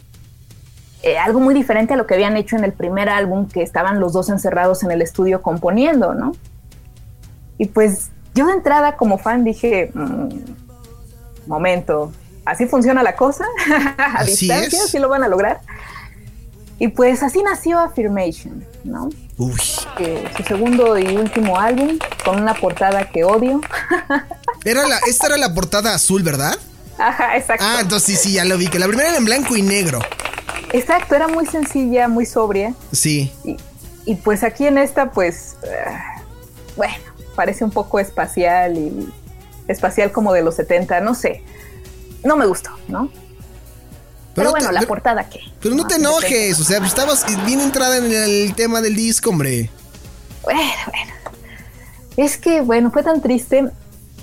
Eh, 1.07 1.19
algo 1.19 1.39
muy 1.39 1.55
diferente 1.55 1.95
a 1.95 1.97
lo 1.97 2.05
que 2.05 2.15
habían 2.15 2.37
hecho 2.37 2.57
en 2.57 2.65
el 2.65 2.73
primer 2.73 3.09
álbum, 3.09 3.47
que 3.47 3.63
estaban 3.63 4.01
los 4.01 4.13
dos 4.13 4.29
encerrados 4.29 4.83
en 4.83 4.91
el 4.91 5.01
estudio 5.03 5.41
componiendo, 5.41 6.15
¿no? 6.15 6.33
Y 7.59 7.67
pues 7.67 8.09
yo 8.35 8.45
de 8.47 8.55
entrada 8.55 8.97
como 8.97 9.17
fan 9.17 9.45
dije, 9.45 9.93
"Mm, 9.95 10.29
momento, 11.47 12.11
¿así 12.45 12.67
funciona 12.67 13.05
la 13.05 13.15
cosa? 13.15 13.45
a 13.97 14.19
Así 14.19 14.49
distancia, 14.49 14.79
es. 14.81 14.85
¿así 14.87 14.99
lo 14.99 15.09
van 15.09 15.23
a 15.23 15.29
lograr? 15.29 15.61
Y 16.81 16.89
pues 16.89 17.23
así 17.23 17.41
nació 17.41 17.79
Affirmation, 17.79 18.65
¿no? 18.83 19.09
Uy. 19.39 19.55
Que 19.97 20.29
su 20.37 20.43
segundo 20.43 20.99
y 20.99 21.17
último 21.17 21.57
álbum, 21.57 21.99
con 22.25 22.43
una 22.43 22.55
portada 22.55 23.09
que 23.11 23.23
odio. 23.23 23.61
Era 24.65 24.89
la, 24.89 24.99
esta 25.07 25.29
era 25.29 25.37
la 25.37 25.55
portada 25.55 25.95
azul, 25.95 26.25
¿verdad? 26.25 26.57
Ajá, 26.99 27.37
exacto. 27.37 27.65
Ah, 27.65 27.79
entonces 27.81 28.21
sí, 28.21 28.33
ya 28.33 28.45
lo 28.45 28.59
vi. 28.59 28.67
Que 28.67 28.81
la 28.81 28.89
primera 28.89 29.11
era 29.11 29.19
en 29.19 29.25
blanco 29.25 29.55
y 29.57 29.63
negro. 29.63 30.01
Exacto, 30.73 31.15
era 31.15 31.29
muy 31.29 31.47
sencilla, 31.47 32.09
muy 32.09 32.27
sobria. 32.27 32.75
Sí. 32.93 33.33
Y, 33.45 33.57
y 34.05 34.15
pues 34.17 34.43
aquí 34.43 34.67
en 34.67 34.79
esta, 34.79 35.11
pues, 35.11 35.57
ah, 35.65 36.23
bueno, 36.77 36.95
parece 37.35 37.65
un 37.65 37.71
poco 37.71 37.99
espacial 37.99 38.77
y 38.77 39.13
espacial 39.69 40.13
como 40.13 40.33
de 40.33 40.43
los 40.43 40.57
70, 40.57 41.01
no 41.01 41.15
sé. 41.15 41.43
No 42.25 42.37
me 42.37 42.47
gustó, 42.47 42.71
¿no? 42.89 43.09
Pero, 44.35 44.47
no 44.47 44.51
bueno, 44.53 44.67
te- 44.69 44.73
la 44.75 44.81
pero- 44.81 44.89
portada 44.89 45.29
qué. 45.29 45.41
Pero 45.61 45.75
no 45.75 45.87
te 45.87 45.95
Ah, 45.95 45.99
enojes, 45.99 46.61
o 46.61 46.65
sea, 46.65 46.85
estabas 46.85 47.25
bien 47.47 47.61
entrada 47.61 47.97
en 47.97 48.13
el 48.13 48.55
tema 48.55 48.81
del 48.81 48.95
disco, 48.97 49.31
hombre. 49.31 49.71
Bueno, 50.43 50.61
bueno. 50.91 51.13
Es 52.17 52.37
que, 52.37 52.61
bueno, 52.61 52.91
fue 52.91 53.03
tan 53.03 53.21
triste. 53.23 53.67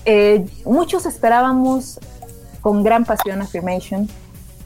Eh, 0.05 0.45
muchos 0.65 1.05
esperábamos 1.05 1.99
con 2.61 2.83
gran 2.83 3.05
pasión 3.05 3.41
Affirmation. 3.41 4.09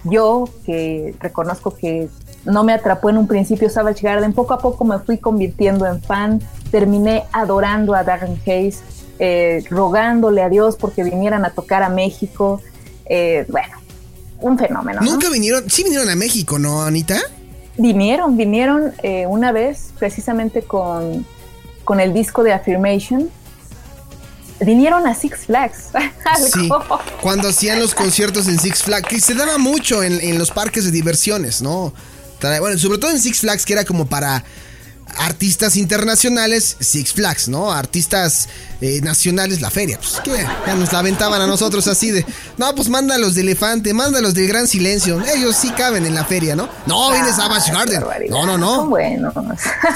Yo, 0.09 0.49
que 0.65 1.15
reconozco 1.19 1.75
que 1.75 2.09
no 2.45 2.63
me 2.63 2.73
atrapó 2.73 3.09
en 3.09 3.17
un 3.17 3.27
principio 3.27 3.69
Savage 3.69 4.01
Garden, 4.01 4.33
poco 4.33 4.53
a 4.53 4.59
poco 4.59 4.85
me 4.85 4.99
fui 4.99 5.17
convirtiendo 5.17 5.85
en 5.85 6.01
fan. 6.01 6.41
Terminé 6.71 7.23
adorando 7.31 7.95
a 7.95 8.03
Darren 8.03 8.39
Hayes, 8.45 8.81
eh, 9.19 9.63
rogándole 9.69 10.41
a 10.41 10.49
Dios 10.49 10.75
porque 10.75 11.03
vinieran 11.03 11.45
a 11.45 11.51
tocar 11.51 11.83
a 11.83 11.89
México. 11.89 12.61
Eh, 13.05 13.45
bueno, 13.49 13.77
un 14.41 14.57
fenómeno. 14.57 15.01
¿no? 15.01 15.11
Nunca 15.11 15.29
vinieron, 15.29 15.69
sí 15.69 15.83
vinieron 15.83 16.09
a 16.09 16.15
México, 16.15 16.59
¿no, 16.59 16.83
Anita? 16.83 17.19
Vinieron, 17.77 18.37
vinieron 18.37 18.93
eh, 19.03 19.27
una 19.27 19.51
vez 19.51 19.93
precisamente 19.99 20.63
con, 20.63 21.25
con 21.83 21.99
el 21.99 22.13
disco 22.13 22.43
de 22.43 22.53
Affirmation. 22.53 23.29
Vinieron 24.59 25.05
a 25.07 25.13
Six 25.15 25.45
Flags. 25.45 25.89
Sí. 26.53 26.69
Cuando 27.21 27.47
hacían 27.47 27.79
los 27.79 27.95
conciertos 27.95 28.47
en 28.47 28.59
Six 28.59 28.83
Flags, 28.83 29.07
que 29.07 29.19
se 29.21 29.33
daba 29.33 29.57
mucho 29.57 30.03
en, 30.03 30.19
en 30.21 30.37
los 30.37 30.51
parques 30.51 30.83
de 30.83 30.91
diversiones, 30.91 31.61
¿no? 31.61 31.93
Bueno, 32.59 32.77
sobre 32.77 32.97
todo 32.97 33.11
en 33.11 33.19
Six 33.19 33.39
Flags, 33.39 33.65
que 33.65 33.73
era 33.73 33.85
como 33.85 34.07
para 34.07 34.43
artistas 35.19 35.75
internacionales, 35.77 36.77
Six 36.79 37.13
Flags, 37.13 37.47
¿no? 37.49 37.71
Artistas 37.71 38.47
eh, 38.81 39.01
nacionales, 39.01 39.61
la 39.61 39.69
feria. 39.71 39.97
Pues 39.99 40.19
que 40.23 40.31
ya 40.65 40.75
nos 40.75 40.91
la 40.93 40.99
aventaban 40.99 41.41
a 41.41 41.47
nosotros 41.47 41.87
así 41.87 42.11
de, 42.11 42.25
no, 42.57 42.73
pues 42.75 42.89
mándalos 42.89 43.35
de 43.35 43.41
Elefante, 43.41 43.93
mándalos 43.93 44.33
del 44.33 44.47
Gran 44.47 44.67
Silencio. 44.67 45.21
Ellos 45.35 45.55
sí 45.55 45.69
caben 45.71 46.05
en 46.05 46.15
la 46.15 46.23
feria, 46.25 46.55
¿no? 46.55 46.69
No, 46.85 47.11
viene 47.11 47.31
Savage 47.33 47.71
Ah, 47.71 47.73
Garden. 47.73 47.99
qué 47.99 48.05
barbaridad. 48.05 48.31
No, 48.35 48.45
no, 48.45 48.51
Son 48.53 48.59
no. 48.85 48.87
buenos. 48.89 49.33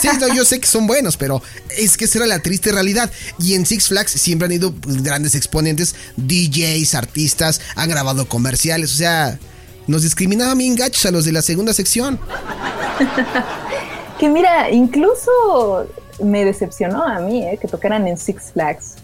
Sí, 0.02 0.10
no, 0.20 0.34
yo 0.34 0.44
sé 0.46 0.60
que 0.60 0.68
son 0.68 0.88
buenos, 0.88 1.18
pero 1.18 1.42
es 1.78 1.98
que 1.98 2.06
esa 2.06 2.20
era 2.20 2.28
la 2.28 2.40
triste 2.40 2.72
realidad. 2.72 3.12
Y 3.40 3.54
en 3.54 3.66
Six 3.66 3.88
Flags 3.90 4.12
siempre 4.12 4.48
han 4.48 4.52
ido 4.52 4.74
pues, 4.74 5.02
grandes 5.04 5.36
exponentes, 5.36 5.96
DJs, 6.18 6.96
artistas, 6.96 7.62
han 7.76 7.90
grabado 7.90 8.28
comerciales, 8.28 8.92
o 8.94 8.96
sea, 8.96 9.40
nos 9.88 10.04
discriminaban 10.04 10.58
bien 10.58 10.76
gachos 10.76 11.06
a 11.06 11.12
los 11.12 11.26
de 11.26 11.32
la 11.32 11.42
segunda 11.42 11.74
sección. 11.74 12.20
que 14.22 14.30
mira, 14.30 14.70
incluso 14.70 15.88
me 16.24 16.46
decepcionó 16.46 17.02
a 17.02 17.18
mí 17.18 17.44
eh, 17.44 17.58
que 17.60 17.68
tocaran 17.68 18.08
en 18.08 18.20
Six 18.20 18.52
Flags. 18.52 18.98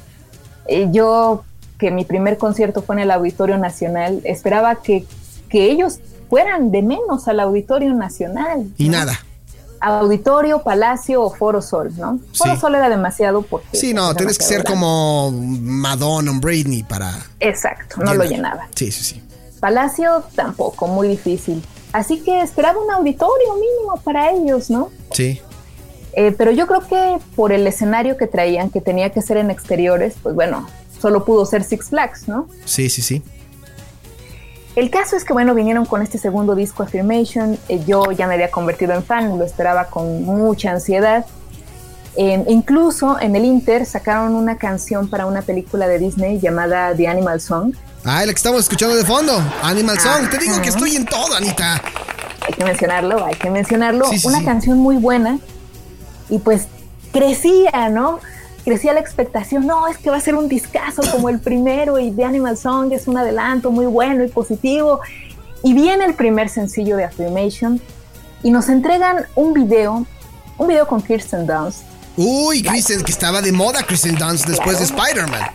Eh, 0.68 0.90
yo, 0.92 1.44
que 1.80 1.90
mi 1.90 2.06
primer 2.06 2.38
concierto 2.38 2.84
fue 2.84 2.98
en 2.98 3.00
el 3.00 3.10
Auditorio 3.10 3.58
Nacional, 3.58 4.22
esperaba 4.26 4.76
que, 4.76 5.08
que 5.50 5.72
ellos 5.72 6.02
fueran 6.30 6.70
de 6.70 6.84
menos 6.84 7.28
al 7.28 7.40
Auditorio 7.40 7.96
Nacional. 7.96 8.68
Y 8.78 8.90
¿no? 8.90 9.00
nada. 9.00 9.20
Auditorio, 9.82 10.62
Palacio 10.62 11.24
o 11.24 11.34
Foro 11.34 11.64
Sol, 11.64 11.92
¿no? 11.98 12.20
Foro 12.36 12.54
Sí. 12.54 12.62
Sol 12.62 12.76
era 12.76 12.88
demasiado 12.88 13.42
porque... 13.42 13.76
Sí, 13.76 13.96
no, 13.96 14.14
tienes 14.14 14.38
que 14.38 14.46
ser 14.46 14.62
grande. 14.62 14.70
como 14.70 15.32
Madonna 15.32 16.30
o 16.30 16.40
Britney 16.40 16.84
para... 16.84 17.12
Exacto, 17.40 18.04
no 18.04 18.14
lo 18.14 18.24
llenaba. 18.24 18.68
Sí, 18.76 18.92
sí, 18.92 19.04
sí. 19.04 19.24
Palacio 19.60 20.24
tampoco, 20.36 20.86
muy 20.86 21.08
difícil. 21.08 21.64
Así 21.94 22.22
que 22.22 22.42
esperaba 22.42 22.80
un 22.80 22.92
auditorio 22.92 23.54
mínimo 23.54 24.00
para 24.04 24.32
ellos, 24.32 24.70
¿no? 24.70 24.90
Sí. 25.12 25.42
Eh, 26.14 26.34
pero 26.38 26.52
yo 26.52 26.68
creo 26.68 26.82
que 26.82 27.18
por 27.36 27.52
el 27.52 27.66
escenario 27.68 28.18
que 28.18 28.28
traían, 28.28 28.70
que 28.70 28.82
tenía 28.82 29.12
que 29.12 29.22
ser 29.22 29.38
en 29.38 29.52
exteriores, 29.52 30.16
pues 30.22 30.36
bueno, 30.36 30.68
solo 31.00 31.24
pudo 31.26 31.46
ser 31.46 31.64
Six 31.64 31.90
Flags, 31.90 32.28
¿no? 32.28 32.48
Sí, 32.66 32.90
sí, 32.90 33.02
sí. 33.02 33.24
El 34.76 34.92
caso 34.92 35.16
es 35.16 35.24
que, 35.24 35.34
bueno, 35.34 35.56
vinieron 35.56 35.86
con 35.86 36.04
este 36.04 36.20
segundo 36.20 36.54
disco, 36.54 36.84
Affirmation. 36.84 37.58
eh, 37.68 37.82
yo 37.88 38.12
ya 38.12 38.28
me 38.28 38.36
había 38.36 38.52
convertido 38.52 38.94
en 38.94 39.04
fan, 39.04 39.38
lo 39.38 39.44
esperaba 39.44 39.86
con 39.86 40.24
mucha 40.24 40.72
ansiedad. 40.72 41.26
Eh, 42.16 42.44
incluso 42.48 43.20
en 43.20 43.36
el 43.36 43.46
Inter 43.46 43.86
sacaron 43.86 44.36
una 44.36 44.58
canción 44.58 45.08
para 45.08 45.26
una 45.28 45.44
película 45.44 45.88
de 45.88 46.00
Disney 46.00 46.40
llamada 46.40 46.96
The 46.96 47.08
Animal 47.08 47.42
Song. 47.42 47.74
Ah, 48.10 48.22
la 48.26 48.32
que 48.32 48.38
estamos 48.38 48.62
escuchando 48.62 48.96
de 48.96 49.04
fondo, 49.04 49.34
Animal 49.62 50.00
Song. 50.00 50.30
Te 50.30 50.38
digo 50.38 50.56
que 50.62 50.70
Ajá. 50.70 50.78
estoy 50.78 50.96
en 50.96 51.06
todo, 51.06 51.36
Anita. 51.36 51.82
hay 52.48 52.54
que 52.54 52.64
mencionarlo, 52.64 53.26
hay 53.26 53.36
que 53.36 53.50
mencionarlo. 53.50 54.08
Sí, 54.10 54.20
sí, 54.20 54.28
una 54.28 54.40
sí. 54.40 54.46
canción 54.46 54.78
muy 54.78 54.96
buena 54.96 55.40
y 56.30 56.40
pues 56.40 56.68
crecía, 57.12 57.90
¿no? 57.90 58.20
Crecía 58.64 58.94
la 58.94 59.02
expectación, 59.02 59.68
no, 59.68 59.88
es 59.90 59.98
que 59.98 60.10
va 60.10 60.16
a 60.16 60.22
ser 60.22 60.36
un 60.36 60.48
discazo 60.48 61.02
como 61.12 61.28
el 61.28 61.40
primero 61.40 62.00
y 62.00 62.12
The 62.12 62.24
Animal 62.24 62.58
Song 62.58 62.94
es 62.94 63.08
un 63.10 63.18
adelanto 63.18 63.72
muy 63.72 63.86
bueno 63.88 64.24
y 64.24 64.30
positivo. 64.30 65.02
Y 65.64 65.74
viene 65.74 66.06
el 66.06 66.14
primer 66.14 66.48
sencillo 66.48 66.96
de 66.96 67.04
Affirmation 67.04 67.82
y 68.42 68.52
nos 68.52 68.70
entregan 68.70 69.26
un 69.36 69.54
video, 69.54 70.06
un 70.58 70.68
video 70.68 70.88
con 70.88 71.02
Kirsten 71.02 71.46
Dunst. 71.46 71.82
Uy, 72.16 72.64
Kristen, 72.64 73.04
que 73.04 73.12
estaba 73.12 73.42
de 73.42 73.52
moda 73.52 73.84
Kristen 73.84 74.16
Dunst 74.16 74.46
después 74.48 74.80
de 74.80 74.86
Claro. 74.86 75.04
Spider-Man. 75.04 75.50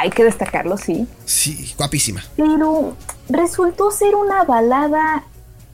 Hay 0.00 0.10
que 0.10 0.24
destacarlo, 0.24 0.76
sí. 0.76 1.06
Sí, 1.24 1.74
guapísima. 1.76 2.22
pero 2.36 2.96
resultó 3.28 3.90
ser 3.90 4.14
una 4.14 4.44
balada 4.44 5.24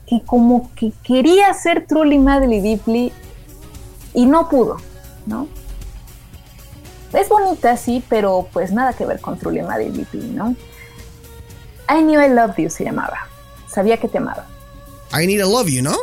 que 0.05 0.21
como 0.25 0.71
que 0.75 0.91
quería 1.03 1.53
ser 1.53 1.85
Truly 1.87 2.17
Madly 2.19 2.59
Deeply 2.61 3.13
y 4.13 4.25
no 4.25 4.49
pudo, 4.49 4.77
¿no? 5.25 5.47
Es 7.13 7.29
bonita, 7.29 7.75
sí, 7.77 8.03
pero 8.09 8.47
pues 8.51 8.71
nada 8.71 8.93
que 8.93 9.05
ver 9.05 9.19
con 9.19 9.37
Truly 9.37 9.61
Madly 9.61 9.89
Deeply, 9.89 10.29
¿no? 10.29 10.55
I 11.89 12.01
Knew 12.01 12.21
I 12.21 12.29
Loved 12.29 12.57
You 12.57 12.69
se 12.69 12.83
llamaba. 12.83 13.27
Sabía 13.67 13.97
que 13.97 14.07
te 14.07 14.17
amaba. 14.17 14.45
I 15.11 15.25
Need 15.25 15.41
a 15.41 15.45
Love 15.45 15.69
You, 15.69 15.81
¿no? 15.81 15.95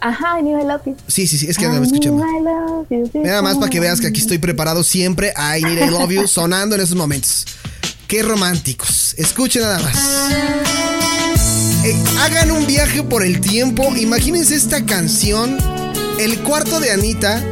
Ajá, 0.00 0.38
I 0.38 0.42
Knew 0.42 0.58
I 0.58 0.64
Loved 0.64 0.86
You. 0.86 0.96
Sí, 1.06 1.26
sí, 1.26 1.38
sí, 1.38 1.46
es 1.48 1.58
que 1.58 1.66
andaba 1.66 1.84
escuchando. 1.84 2.24
Nada 3.14 3.42
más 3.42 3.56
para 3.56 3.68
que 3.68 3.80
veas 3.80 4.00
que 4.00 4.06
aquí 4.06 4.20
estoy 4.20 4.38
preparado 4.38 4.82
siempre. 4.82 5.32
I 5.36 5.62
Need 5.62 5.86
I 5.86 5.90
Love 5.90 6.10
You 6.10 6.26
sonando 6.26 6.74
en 6.74 6.80
esos 6.80 6.96
momentos. 6.96 7.46
Qué 8.08 8.22
románticos. 8.22 9.14
Escuchen 9.18 9.62
nada 9.62 9.78
más. 9.80 9.96
Eh, 11.84 11.96
hagan 12.20 12.50
un 12.50 12.66
viaje 12.66 13.02
por 13.02 13.24
el 13.24 13.40
tiempo. 13.40 13.94
Imagínense 13.96 14.54
esta 14.54 14.84
canción. 14.84 15.58
El 16.18 16.38
cuarto 16.40 16.80
de 16.80 16.90
Anita. 16.90 17.42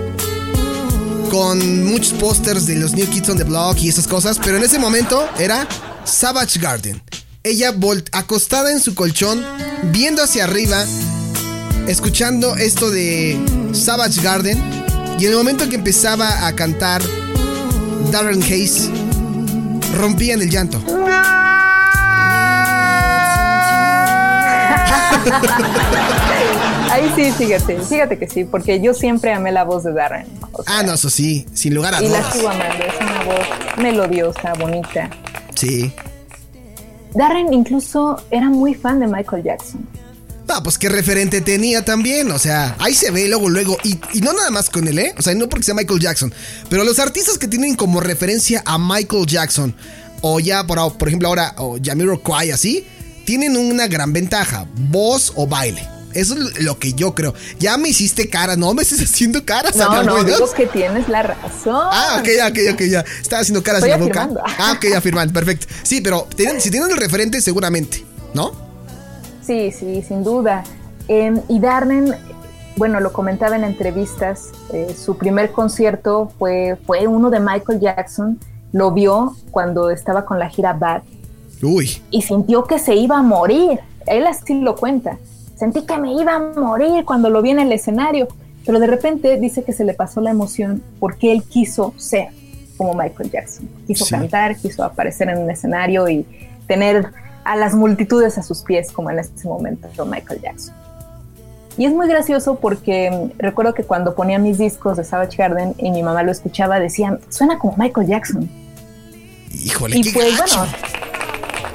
Con 1.30 1.86
muchos 1.86 2.14
pósters 2.14 2.66
de 2.66 2.76
los 2.76 2.94
New 2.94 3.06
Kids 3.08 3.28
on 3.28 3.36
the 3.36 3.44
Block 3.44 3.78
y 3.80 3.88
esas 3.88 4.08
cosas. 4.08 4.40
Pero 4.42 4.56
en 4.56 4.64
ese 4.64 4.78
momento 4.78 5.28
era 5.38 5.68
Savage 6.04 6.58
Garden. 6.58 7.02
Ella 7.44 7.74
acostada 8.12 8.72
en 8.72 8.80
su 8.80 8.94
colchón, 8.94 9.44
viendo 9.92 10.22
hacia 10.22 10.44
arriba, 10.44 10.84
escuchando 11.88 12.54
esto 12.56 12.90
de 12.90 13.38
Savage 13.72 14.20
Garden. 14.22 14.58
Y 15.18 15.24
en 15.24 15.32
el 15.32 15.36
momento 15.38 15.64
en 15.64 15.70
que 15.70 15.76
empezaba 15.76 16.46
a 16.46 16.54
cantar 16.54 17.02
Darren 18.12 18.40
Hayes, 18.42 18.88
rompían 19.96 20.40
el 20.40 20.50
llanto. 20.50 20.80
Ahí 26.90 27.10
sí, 27.14 27.30
fíjate, 27.32 27.78
fíjate 27.80 28.18
que 28.18 28.28
sí, 28.28 28.44
porque 28.44 28.80
yo 28.80 28.94
siempre 28.94 29.32
amé 29.32 29.52
la 29.52 29.64
voz 29.64 29.84
de 29.84 29.92
Darren. 29.92 30.26
o 30.52 30.62
sea, 30.62 30.78
Ah, 30.78 30.82
no, 30.82 30.94
eso 30.94 31.10
sí, 31.10 31.46
sin 31.52 31.74
lugar 31.74 31.94
a 31.94 32.02
y 32.02 32.08
la 32.08 32.18
dudas. 32.18 32.34
sigo 32.34 32.48
amando, 32.48 32.84
es 32.84 32.94
una 33.00 33.22
voz 33.24 33.78
melodiosa, 33.78 34.52
bonita. 34.58 35.10
Sí. 35.54 35.92
Darren 37.14 37.52
incluso 37.52 38.22
era 38.30 38.48
muy 38.48 38.74
fan 38.74 39.00
de 39.00 39.06
Michael 39.06 39.42
Jackson. 39.44 39.86
Ah, 40.50 40.62
pues 40.62 40.78
qué 40.78 40.88
referente 40.88 41.40
tenía 41.40 41.84
también. 41.84 42.30
O 42.32 42.38
sea, 42.38 42.74
ahí 42.78 42.94
se 42.94 43.10
ve 43.10 43.28
luego, 43.28 43.48
luego. 43.48 43.76
Y, 43.84 43.98
y 44.14 44.20
no 44.20 44.32
nada 44.32 44.50
más 44.50 44.70
con 44.70 44.88
él, 44.88 44.98
¿eh? 44.98 45.14
O 45.18 45.22
sea, 45.22 45.34
no 45.34 45.48
porque 45.48 45.64
sea 45.64 45.74
Michael 45.74 46.00
Jackson. 46.00 46.32
Pero 46.70 46.84
los 46.84 46.98
artistas 46.98 47.38
que 47.38 47.48
tienen 47.48 47.74
como 47.76 48.00
referencia 48.00 48.62
a 48.66 48.78
Michael 48.78 49.26
Jackson, 49.26 49.74
o 50.22 50.40
ya, 50.40 50.66
por, 50.66 50.96
por 50.96 51.08
ejemplo, 51.08 51.28
ahora, 51.28 51.54
o 51.58 51.78
Jamiroquai, 51.82 52.50
así, 52.50 52.86
tienen 53.24 53.56
una 53.56 53.86
gran 53.88 54.12
ventaja: 54.12 54.66
voz 54.74 55.32
o 55.36 55.46
baile. 55.46 55.86
Eso 56.14 56.34
es 56.34 56.62
lo 56.62 56.78
que 56.78 56.94
yo 56.94 57.14
creo. 57.14 57.34
Ya 57.60 57.76
me 57.76 57.90
hiciste 57.90 58.30
cara, 58.30 58.56
no 58.56 58.72
me 58.72 58.82
estés 58.82 59.00
haciendo 59.04 59.44
caras. 59.44 59.76
No, 59.76 60.02
no, 60.02 60.24
digo 60.24 60.50
que 60.54 60.66
tienes 60.66 61.06
la 61.08 61.22
razón. 61.22 61.76
Ah, 61.92 62.16
ok, 62.20 62.28
ok, 62.50 62.58
ok, 62.72 62.82
ya. 62.84 63.04
Estaba 63.20 63.42
haciendo 63.42 63.62
caras 63.62 63.82
Estoy 63.82 63.92
en 63.92 64.00
la 64.00 64.06
boca. 64.06 64.22
afirmando. 64.22 64.42
Ah, 64.58 64.72
ok, 64.76 64.94
afirmando, 64.96 65.34
perfecto. 65.34 65.66
Sí, 65.82 66.00
pero 66.00 66.26
tienen- 66.34 66.60
si 66.62 66.70
tienen 66.70 66.90
el 66.90 66.96
referente, 66.96 67.40
seguramente, 67.42 68.04
¿no? 68.32 68.67
Sí, 69.48 69.70
sí, 69.70 70.02
sin 70.02 70.22
duda. 70.24 70.62
Eh, 71.08 71.40
y 71.48 71.58
Darren, 71.58 72.12
bueno, 72.76 73.00
lo 73.00 73.14
comentaba 73.14 73.56
en 73.56 73.64
entrevistas, 73.64 74.50
eh, 74.74 74.94
su 74.94 75.16
primer 75.16 75.52
concierto 75.52 76.30
fue, 76.38 76.76
fue 76.84 77.06
uno 77.06 77.30
de 77.30 77.40
Michael 77.40 77.80
Jackson, 77.80 78.38
lo 78.72 78.92
vio 78.92 79.34
cuando 79.50 79.88
estaba 79.88 80.26
con 80.26 80.38
la 80.38 80.50
gira 80.50 80.74
Bad 80.74 81.00
Uy, 81.62 82.02
y 82.10 82.20
sintió 82.20 82.64
que 82.64 82.78
se 82.78 82.94
iba 82.94 83.16
a 83.16 83.22
morir. 83.22 83.80
Él 84.04 84.26
así 84.26 84.60
lo 84.60 84.76
cuenta. 84.76 85.16
Sentí 85.56 85.80
que 85.86 85.96
me 85.96 86.12
iba 86.12 86.34
a 86.34 86.40
morir 86.40 87.06
cuando 87.06 87.30
lo 87.30 87.40
vi 87.40 87.48
en 87.48 87.60
el 87.60 87.72
escenario, 87.72 88.28
pero 88.66 88.78
de 88.78 88.86
repente 88.86 89.38
dice 89.40 89.64
que 89.64 89.72
se 89.72 89.82
le 89.82 89.94
pasó 89.94 90.20
la 90.20 90.30
emoción 90.30 90.82
porque 91.00 91.32
él 91.32 91.42
quiso 91.42 91.94
ser 91.96 92.28
como 92.76 92.92
Michael 92.92 93.30
Jackson. 93.30 93.66
Quiso 93.86 94.04
Sí. 94.04 94.10
cantar, 94.10 94.56
quiso 94.56 94.84
aparecer 94.84 95.30
en 95.30 95.38
un 95.38 95.50
escenario 95.50 96.06
y 96.06 96.26
tener 96.66 97.10
a 97.48 97.56
las 97.56 97.74
multitudes 97.74 98.36
a 98.36 98.42
sus 98.42 98.62
pies 98.62 98.92
como 98.92 99.10
en 99.10 99.18
ese 99.20 99.48
momento 99.48 99.88
Michael 100.04 100.40
Jackson. 100.42 100.74
Y 101.78 101.86
es 101.86 101.92
muy 101.92 102.06
gracioso 102.06 102.56
porque 102.56 103.10
mm, 103.10 103.38
recuerdo 103.38 103.72
que 103.72 103.84
cuando 103.84 104.14
ponía 104.14 104.38
mis 104.38 104.58
discos 104.58 104.98
de 104.98 105.04
Savage 105.04 105.38
Garden 105.38 105.74
y 105.78 105.90
mi 105.90 106.02
mamá 106.02 106.22
lo 106.22 106.30
escuchaba, 106.30 106.78
decían, 106.78 107.20
suena 107.30 107.58
como 107.58 107.74
Michael 107.78 108.06
Jackson. 108.06 108.50
híjole, 109.54 109.96
Y 109.96 110.02
qué 110.02 110.12
pues 110.12 110.38
gacho. 110.38 110.58
bueno, 110.58 110.72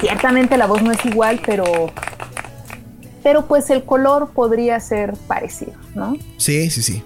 ciertamente 0.00 0.56
la 0.56 0.66
voz 0.66 0.80
no 0.80 0.92
es 0.92 1.04
igual, 1.06 1.40
pero, 1.44 1.64
pero 3.24 3.46
pues 3.46 3.68
el 3.70 3.82
color 3.84 4.30
podría 4.30 4.78
ser 4.78 5.14
parecido, 5.26 5.72
¿no? 5.96 6.16
Sí, 6.36 6.70
sí, 6.70 6.82
sí. 6.82 7.02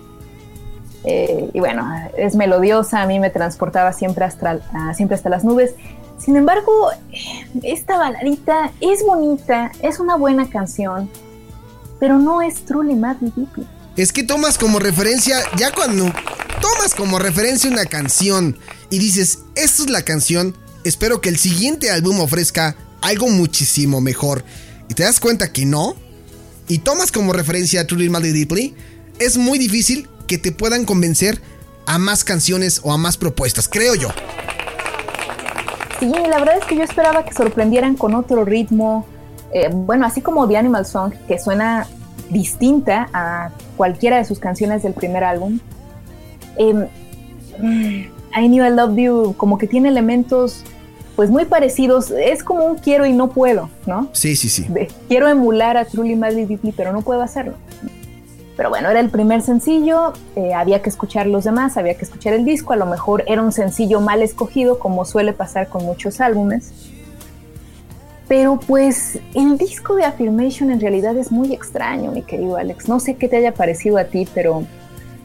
Eh, 1.11 1.49
y 1.55 1.59
bueno, 1.59 1.91
es 2.19 2.35
melodiosa, 2.35 3.01
a 3.01 3.07
mí 3.07 3.19
me 3.19 3.31
transportaba 3.31 3.95
siempre 3.95 4.27
hasta, 4.27 4.61
ah, 4.75 4.93
siempre 4.95 5.15
hasta 5.15 5.31
las 5.31 5.43
nubes. 5.43 5.73
Sin 6.19 6.37
embargo, 6.37 6.91
esta 7.63 7.97
baladita 7.97 8.73
es 8.83 9.03
bonita, 9.03 9.73
es 9.81 10.01
una 10.01 10.17
buena 10.17 10.51
canción, 10.51 11.09
pero 11.99 12.19
no 12.19 12.43
es 12.43 12.57
Truly 12.67 12.95
Madly 12.95 13.33
Deeply. 13.35 13.67
Es 13.97 14.13
que 14.13 14.23
tomas 14.23 14.59
como 14.59 14.79
referencia, 14.81 15.39
ya 15.57 15.73
cuando 15.73 16.13
tomas 16.61 16.95
como 16.95 17.19
referencia 17.19 17.71
una 17.71 17.87
canción 17.87 18.59
y 18.91 18.99
dices, 18.99 19.45
esta 19.55 19.85
es 19.85 19.91
la 19.91 20.03
canción, 20.03 20.55
espero 20.85 21.23
que 21.23 21.31
el 21.31 21.39
siguiente 21.39 21.91
álbum 21.91 22.21
ofrezca 22.21 22.77
algo 23.01 23.29
muchísimo 23.29 24.03
mejor. 24.03 24.45
Y 24.91 24.95
te 24.95 25.05
das 25.05 25.21
cuenta 25.21 25.55
que 25.55 25.65
no, 25.65 25.95
y 26.69 26.81
tomas 26.81 27.13
como 27.13 27.33
referencia 27.33 27.87
Truly 27.87 28.11
Madly 28.11 28.33
Deeply, 28.33 28.75
es 29.19 29.39
muy 29.39 29.59
difícil 29.59 30.07
que 30.29 30.39
te 30.39 30.53
puedan 30.53 30.85
convencer 30.85 31.41
a 31.87 31.99
más 31.99 32.23
canciones 32.23 32.81
o 32.85 32.93
a 32.93 32.99
más 32.99 33.17
propuestas, 33.17 33.67
creo 33.67 33.97
yo. 33.97 34.11
Sí, 35.99 36.07
la 36.07 36.39
verdad 36.39 36.59
es 36.61 36.65
que 36.67 36.77
yo 36.77 36.85
esperaba 36.85 37.25
que 37.25 37.35
sorprendieran 37.35 37.97
con 37.97 38.15
otro 38.15 38.45
ritmo. 38.45 39.05
eh, 39.51 39.71
bueno, 39.73 40.07
así 40.07 40.21
como 40.21 40.47
The 40.47 40.59
Animal 40.59 40.85
Song, 40.85 41.15
que 41.27 41.39
suena 41.39 41.89
distinta 42.29 43.09
a 43.13 43.51
cualquiera 43.77 44.19
de 44.19 44.25
sus 44.25 44.39
canciones 44.39 44.83
del 44.83 44.93
primer 44.93 45.25
álbum. 45.25 45.59
Em, 46.57 46.87
mm, 47.59 48.05
I 48.37 48.47
Knew 48.49 48.67
I 48.67 48.71
Loved 48.71 48.97
You, 48.97 49.35
como 49.37 49.57
que 49.57 49.67
tiene 49.67 49.89
elementos 49.89 50.63
pues 51.17 51.31
muy 51.31 51.47
parecidos. 51.47 52.11
Es 52.11 52.45
como 52.45 52.65
un 52.65 52.77
quiero 52.77 53.07
y 53.07 53.13
no 53.13 53.31
puedo, 53.31 53.71
¿no? 53.87 54.09
Sí, 54.13 54.37
sí, 54.37 54.49
sí. 54.49 54.67
De, 54.69 54.89
quiero 55.09 55.29
emular 55.29 55.77
a 55.77 55.85
Truly 55.85 56.15
Madly 56.15 56.45
Deeply, 56.45 56.73
pero 56.73 56.93
no 56.93 57.01
puedo 57.03 57.23
hacerlo. 57.23 57.55
Pero 58.59 58.71
bueno, 58.71 58.91
era 58.91 58.99
el 58.99 59.09
primer 59.09 59.41
sencillo, 59.41 60.15
eh, 60.35 60.53
había 60.53 60.83
que 60.83 60.91
escuchar 60.91 61.29
los 61.29 61.45
demás, 61.45 61.77
había 61.77 61.95
que 61.95 62.05
escuchar 62.05 62.33
el 62.35 62.45
disco, 62.45 62.73
a 62.73 62.77
lo 62.77 62.87
mejor 62.87 63.23
era 63.29 63.41
un 63.41 63.53
sencillo 63.53 64.01
mal 64.01 64.21
escogido, 64.21 64.81
como 64.81 65.05
suele 65.05 65.33
pasar 65.33 65.69
con 65.69 65.85
muchos 65.85 66.21
álbumes. 66.21 66.73
Pero 68.27 68.59
pues 68.59 69.21
el 69.37 69.59
disco 69.59 69.95
de 69.95 70.07
Affirmation 70.07 70.73
en 70.73 70.81
realidad 70.81 71.17
es 71.17 71.31
muy 71.31 71.53
extraño, 71.53 72.11
mi 72.11 72.23
querido 72.23 72.57
Alex. 72.57 72.89
No 72.89 72.99
sé 72.99 73.15
qué 73.15 73.29
te 73.29 73.37
haya 73.37 73.55
parecido 73.55 73.97
a 73.97 74.07
ti, 74.07 74.27
pero 74.35 74.65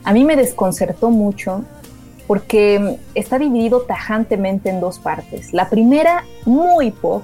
a 0.03 0.13
mí 0.13 0.25
me 0.25 0.35
desconcertó 0.35 1.09
mucho 1.09 1.63
porque 2.27 2.99
está 3.15 3.39
dividido 3.39 3.81
tajantemente 3.81 4.69
en 4.69 4.79
dos 4.79 4.99
partes. 4.99 5.53
La 5.53 5.71
primera, 5.71 6.23
muy 6.45 6.91
pop, 6.91 7.23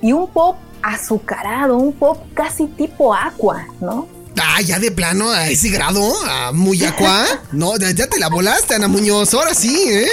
y 0.00 0.14
un 0.14 0.28
pop 0.28 0.56
azucarado, 0.80 1.76
un 1.76 1.92
pop 1.92 2.16
casi 2.32 2.68
tipo 2.68 3.14
aqua, 3.14 3.66
¿no? 3.82 4.21
Ah, 4.40 4.60
ya 4.62 4.78
de 4.78 4.90
plano, 4.90 5.30
a 5.30 5.48
ese 5.48 5.68
grado, 5.68 6.00
a 6.26 6.52
muy 6.52 6.84
aqua. 6.84 7.24
No, 7.52 7.76
ya 7.76 8.06
te 8.06 8.18
la 8.18 8.28
volaste, 8.28 8.74
Ana 8.74 8.88
Muñoz, 8.88 9.34
ahora 9.34 9.54
sí, 9.54 9.76
¿eh? 9.88 10.06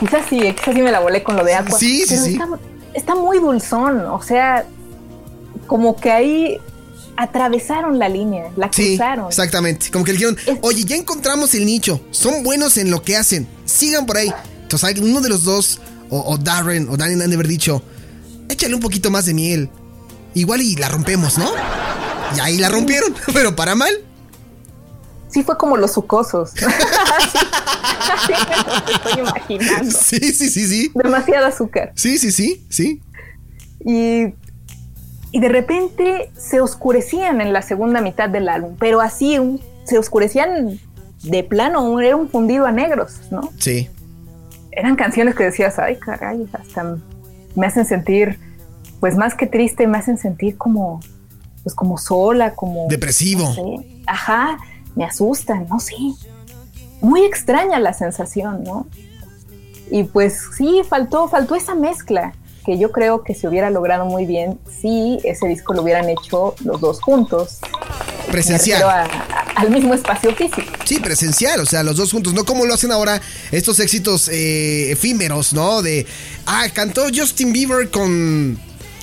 Quizás 0.00 0.22
sí, 0.30 0.38
quizás 0.40 0.74
sí 0.74 0.80
me 0.82 0.90
la 0.90 1.00
volé 1.00 1.22
con 1.22 1.36
lo 1.36 1.44
de 1.44 1.54
aqua. 1.54 1.78
Sí, 1.78 2.04
sí, 2.06 2.06
pero 2.08 2.24
sí. 2.24 2.32
Está, 2.32 2.48
está 2.94 3.14
muy 3.14 3.38
dulzón, 3.40 4.06
o 4.06 4.22
sea, 4.22 4.64
como 5.66 5.96
que 5.96 6.10
ahí 6.10 6.58
atravesaron 7.16 7.98
la 7.98 8.08
línea, 8.08 8.50
la 8.56 8.70
Sí, 8.72 8.96
cruzaron. 8.96 9.26
exactamente. 9.28 9.90
Como 9.90 10.04
que 10.04 10.12
le 10.12 10.18
dijeron, 10.18 10.38
oye, 10.62 10.84
ya 10.84 10.96
encontramos 10.96 11.52
el 11.54 11.66
nicho, 11.66 12.00
son 12.10 12.42
buenos 12.42 12.78
en 12.78 12.90
lo 12.90 13.02
que 13.02 13.16
hacen, 13.16 13.46
sigan 13.66 14.06
por 14.06 14.16
ahí. 14.16 14.32
Entonces, 14.62 14.98
uno 15.00 15.20
de 15.20 15.28
los 15.28 15.44
dos, 15.44 15.80
o, 16.10 16.20
o 16.20 16.38
Darren 16.38 16.88
o 16.88 16.96
Danny 16.96 17.20
han 17.20 17.28
de 17.28 17.34
haber 17.34 17.48
dicho, 17.48 17.82
échale 18.48 18.74
un 18.74 18.80
poquito 18.80 19.10
más 19.10 19.26
de 19.26 19.34
miel. 19.34 19.68
Igual 20.34 20.62
y 20.62 20.76
la 20.76 20.88
rompemos, 20.88 21.36
¿no? 21.38 21.50
Y 22.36 22.40
ahí 22.40 22.58
la 22.58 22.68
rompieron, 22.68 23.14
pero 23.34 23.54
para 23.56 23.74
mal. 23.74 23.92
Sí 25.28 25.42
fue 25.42 25.56
como 25.58 25.76
los 25.76 25.92
sucosos. 25.92 26.52
Me 28.28 28.34
lo 28.86 28.92
estoy 28.94 29.20
imaginando. 29.20 29.90
Sí, 29.90 30.18
sí, 30.32 30.48
sí, 30.50 30.66
sí. 30.66 30.90
Demasiado 30.94 31.46
azúcar. 31.46 31.92
Sí, 31.94 32.18
sí, 32.18 32.30
sí, 32.32 32.64
sí. 32.68 33.00
Y, 33.84 34.34
y 35.30 35.40
de 35.40 35.48
repente 35.48 36.30
se 36.36 36.60
oscurecían 36.60 37.40
en 37.40 37.52
la 37.52 37.62
segunda 37.62 38.00
mitad 38.00 38.28
del 38.28 38.48
álbum, 38.48 38.76
pero 38.78 39.00
así 39.00 39.38
un- 39.38 39.60
se 39.84 39.98
oscurecían 39.98 40.78
de 41.22 41.44
plano, 41.44 42.00
era 42.00 42.16
un 42.16 42.28
fundido 42.28 42.66
a 42.66 42.72
negros, 42.72 43.20
¿no? 43.30 43.50
Sí. 43.58 43.88
Eran 44.72 44.96
canciones 44.96 45.34
que 45.34 45.44
decías, 45.44 45.78
ay, 45.78 45.96
caray, 45.96 46.46
hasta 46.52 46.96
me 47.56 47.66
hacen 47.66 47.84
sentir, 47.86 48.38
pues 49.00 49.16
más 49.16 49.34
que 49.34 49.46
triste, 49.46 49.86
me 49.86 49.98
hacen 49.98 50.18
sentir 50.18 50.56
como, 50.56 51.00
pues 51.62 51.74
como 51.74 51.98
sola, 51.98 52.54
como... 52.54 52.86
Depresivo. 52.88 53.44
no 53.48 53.54
sé. 53.54 54.02
Ajá, 54.06 54.58
me 54.94 55.04
asustan, 55.04 55.66
no 55.68 55.80
sé. 55.80 55.94
Muy 57.00 57.22
extraña 57.24 57.78
la 57.78 57.92
sensación, 57.92 58.64
¿no? 58.64 58.86
Y 59.90 60.04
pues 60.04 60.40
sí, 60.56 60.82
faltó, 60.88 61.28
faltó 61.28 61.54
esa 61.54 61.74
mezcla 61.74 62.34
que 62.66 62.76
yo 62.78 62.92
creo 62.92 63.22
que 63.22 63.34
se 63.34 63.48
hubiera 63.48 63.70
logrado 63.70 64.04
muy 64.04 64.26
bien 64.26 64.58
si 64.80 65.18
ese 65.24 65.48
disco 65.48 65.72
lo 65.72 65.82
hubieran 65.82 66.08
hecho 66.10 66.54
los 66.64 66.80
dos 66.80 67.00
juntos. 67.00 67.58
Presencial. 68.30 68.82
refiero 68.82 68.90
a- 68.90 69.04
a- 69.04 69.38
al 69.56 69.70
mismo 69.70 69.94
espacio 69.94 70.34
físico. 70.34 70.70
Sí, 70.84 71.00
presencial, 71.00 71.60
o 71.60 71.66
sea, 71.66 71.82
los 71.82 71.96
dos 71.96 72.12
juntos, 72.12 72.34
no 72.34 72.44
como 72.44 72.66
lo 72.66 72.74
hacen 72.74 72.92
ahora 72.92 73.20
estos 73.50 73.80
éxitos 73.80 74.28
eh, 74.28 74.92
efímeros, 74.92 75.52
¿no? 75.54 75.80
De, 75.82 76.06
ah, 76.46 76.66
cantó 76.74 77.06
Justin 77.14 77.52
Bieber 77.52 77.90
con 77.90 78.58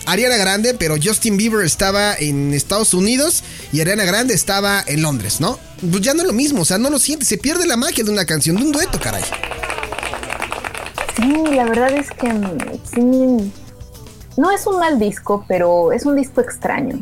Ariana 0.06 0.38
Grande, 0.38 0.74
pero 0.74 0.96
Justin 1.02 1.38
Bieber 1.38 1.66
estaba 1.66 2.14
en 2.16 2.54
Estados 2.54 2.94
Unidos 2.94 3.44
y 3.72 3.82
Ariana 3.82 4.06
Grande 4.06 4.34
estaba 4.34 4.84
en 4.86 5.02
Londres, 5.02 5.42
¿no? 5.42 5.58
Pues 5.80 6.02
ya 6.02 6.14
no 6.14 6.22
es 6.22 6.28
lo 6.28 6.34
mismo, 6.34 6.62
o 6.62 6.66
sea, 6.66 6.78
no 6.78 6.90
lo 6.90 7.00
sientes, 7.00 7.28
se 7.28 7.38
pierde 7.38 7.66
la 7.66 7.78
magia 7.78 8.04
de 8.04 8.12
una 8.12 8.26
canción, 8.26 8.56
de 8.56 8.64
un 8.64 8.72
dueto, 8.72 9.00
caray. 9.00 9.24
Sí, 11.16 11.44
la 11.56 11.66
verdad 11.66 11.92
es 11.92 12.12
que 12.12 12.32
mm, 12.32 12.58
sí, 12.84 13.52
no 14.38 14.52
es 14.52 14.68
un 14.68 14.80
mal 14.80 15.00
disco, 15.00 15.46
pero 15.48 15.92
es 15.92 16.06
un 16.06 16.16
disco 16.16 16.42
extraño. 16.42 17.00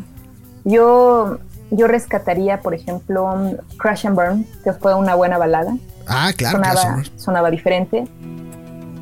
Yo, 0.64 1.38
yo 1.70 1.86
rescataría, 1.86 2.60
por 2.60 2.74
ejemplo, 2.74 3.36
mm, 3.36 3.76
Crash 3.76 4.06
and 4.06 4.16
Burn, 4.16 4.46
que 4.62 4.72
fue 4.72 4.94
una 4.94 5.14
buena 5.14 5.36
balada. 5.36 5.76
Ah, 6.06 6.32
claro, 6.36 6.58
sonaba, 6.58 7.02
sonaba 7.16 7.50
diferente. 7.50 8.06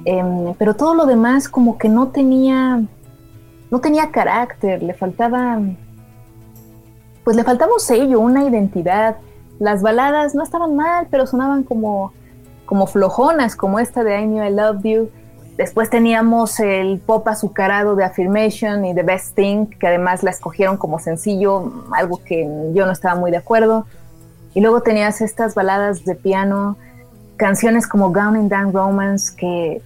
Em, 0.05 0.55
pero 0.59 0.75
todo 0.75 0.95
lo 0.95 1.07
demás 1.07 1.49
como 1.49 1.79
que 1.79 1.89
no 1.89 2.09
tenía, 2.09 2.83
no 3.73 3.81
tenía 3.81 4.11
carácter, 4.11 4.83
le 4.83 4.93
faltaba, 4.93 5.59
pues 7.25 7.35
le 7.35 7.43
faltaba 7.43 7.73
un 7.73 7.81
sello, 7.81 8.21
una 8.21 8.45
identidad. 8.45 9.17
Las 9.59 9.81
baladas 9.81 10.35
no 10.35 10.43
estaban 10.43 10.77
mal, 10.77 11.09
pero 11.11 11.27
sonaban 11.27 11.63
como, 11.63 12.13
como 12.67 12.87
flojonas, 12.87 13.57
como 13.57 13.79
esta 13.79 14.05
de 14.05 14.21
I 14.21 14.27
Knew 14.27 14.45
I 14.45 14.51
Loved 14.51 14.83
You. 14.83 15.11
Después 15.57 15.89
teníamos 15.89 16.61
el 16.61 17.01
pop 17.01 17.27
azucarado 17.27 17.97
de 17.97 18.05
Affirmation 18.05 18.85
y 18.85 18.95
The 18.95 19.05
Best 19.05 19.37
Thing, 19.37 19.65
que 19.65 19.87
además 19.87 20.23
la 20.23 20.33
escogieron 20.33 20.77
como 20.77 20.99
sencillo, 20.99 21.73
algo 21.93 22.21
que 22.23 22.47
yo 22.75 22.85
no 22.85 22.93
estaba 22.93 23.19
muy 23.19 23.31
de 23.31 23.39
acuerdo. 23.39 23.87
Y 24.53 24.61
luego 24.61 24.83
tenías 24.83 25.23
estas 25.23 25.55
baladas 25.55 26.05
de 26.05 26.15
piano, 26.15 26.77
canciones 27.39 27.87
como 27.87 28.13
Gone 28.13 28.39
in 28.39 28.49
Down 28.51 28.75
Romance, 28.75 29.35
que, 29.35 29.81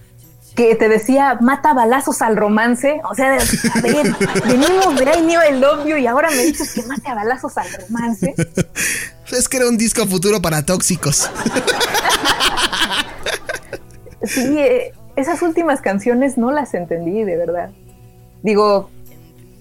que 0.57 0.75
te 0.75 0.89
decía, 0.89 1.37
mata 1.39 1.73
balazos 1.75 2.23
al 2.23 2.35
romance. 2.35 2.99
O 3.09 3.13
sea, 3.13 3.37
a 3.37 3.81
ver, 3.81 4.07
venimos 4.47 4.95
de 4.95 5.03
I 5.03 5.21
Knew 5.21 5.39
I 5.49 5.59
Love 5.59 5.85
You 5.85 5.97
y 5.97 6.07
ahora 6.07 6.31
me 6.31 6.43
dices 6.43 6.73
que 6.73 6.81
mate 6.87 7.07
a 7.07 7.13
balazos 7.13 7.55
al 7.59 7.67
romance. 7.71 8.33
Es 9.31 9.47
que 9.47 9.57
era 9.57 9.67
un 9.67 9.77
disco 9.77 10.05
futuro 10.07 10.41
para 10.41 10.65
tóxicos. 10.65 11.29
Sí, 14.23 14.57
eh, 14.57 14.93
esas 15.15 15.41
últimas 15.43 15.79
canciones 15.79 16.39
no 16.39 16.51
las 16.51 16.73
entendí, 16.73 17.23
de 17.23 17.37
verdad. 17.37 17.69
Digo, 18.41 18.89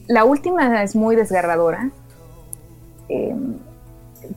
la 0.07 0.25
última 0.25 0.83
es 0.83 0.97
muy 0.97 1.15
desgarradora. 1.15 1.91
Eh, 3.11 3.37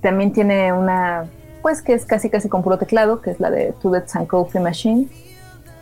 también 0.02 0.34
tiene 0.34 0.74
una, 0.74 1.26
pues 1.62 1.82
que 1.82 1.94
es 1.94 2.06
casi 2.06 2.30
casi 2.30 2.50
con 2.50 2.64
puro 2.64 2.78
teclado, 2.78 3.22
que 3.22 3.32
es 3.32 3.40
la 3.40 3.50
de 3.50 3.74
To 3.82 3.92
Death 3.92 4.16
and 4.16 4.28
Coffee 4.28 4.60
Machine. 4.60 5.08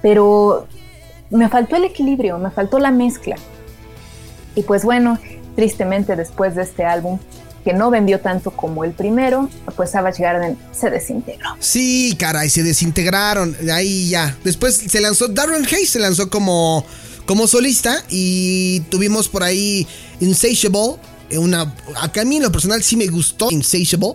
Pero 0.02 0.68
me 1.30 1.50
faltó 1.50 1.76
el 1.76 1.84
equilibrio, 1.86 2.38
me 2.38 2.52
faltó 2.52 2.80
la 2.80 2.92
mezcla. 2.92 3.36
Y 4.56 4.64
pues 4.64 4.84
bueno, 4.84 5.20
tristemente 5.56 6.16
después 6.16 6.56
de 6.56 6.64
este 6.64 6.84
álbum, 6.86 7.20
que 7.64 7.74
no 7.74 7.90
vendió 7.90 8.22
tanto 8.22 8.52
como 8.52 8.86
el 8.86 8.92
primero, 8.94 9.50
pues 9.76 9.92
Savage 9.92 10.24
Garden 10.24 10.58
se 10.72 10.90
desintegró. 10.90 11.50
Sí, 11.60 12.16
caray, 12.18 12.50
se 12.50 12.64
desintegraron. 12.64 13.56
Ahí 13.72 14.10
ya. 14.10 14.38
Después 14.44 14.76
se 14.76 15.02
lanzó 15.02 15.28
Darren 15.28 15.66
Hayes, 15.66 15.90
se 15.90 16.00
lanzó 16.00 16.30
como, 16.30 16.86
como 17.26 17.46
solista 17.46 18.04
y 18.10 18.80
tuvimos 18.90 19.28
por 19.28 19.44
ahí 19.44 19.86
Insatiable. 20.22 20.96
Una, 21.32 21.76
a 21.96 22.24
mí 22.24 22.38
en 22.38 22.44
lo 22.44 22.52
personal 22.54 22.82
sí 22.84 22.96
me 22.96 23.08
gustó 23.08 23.52
Insatiable. 23.52 24.14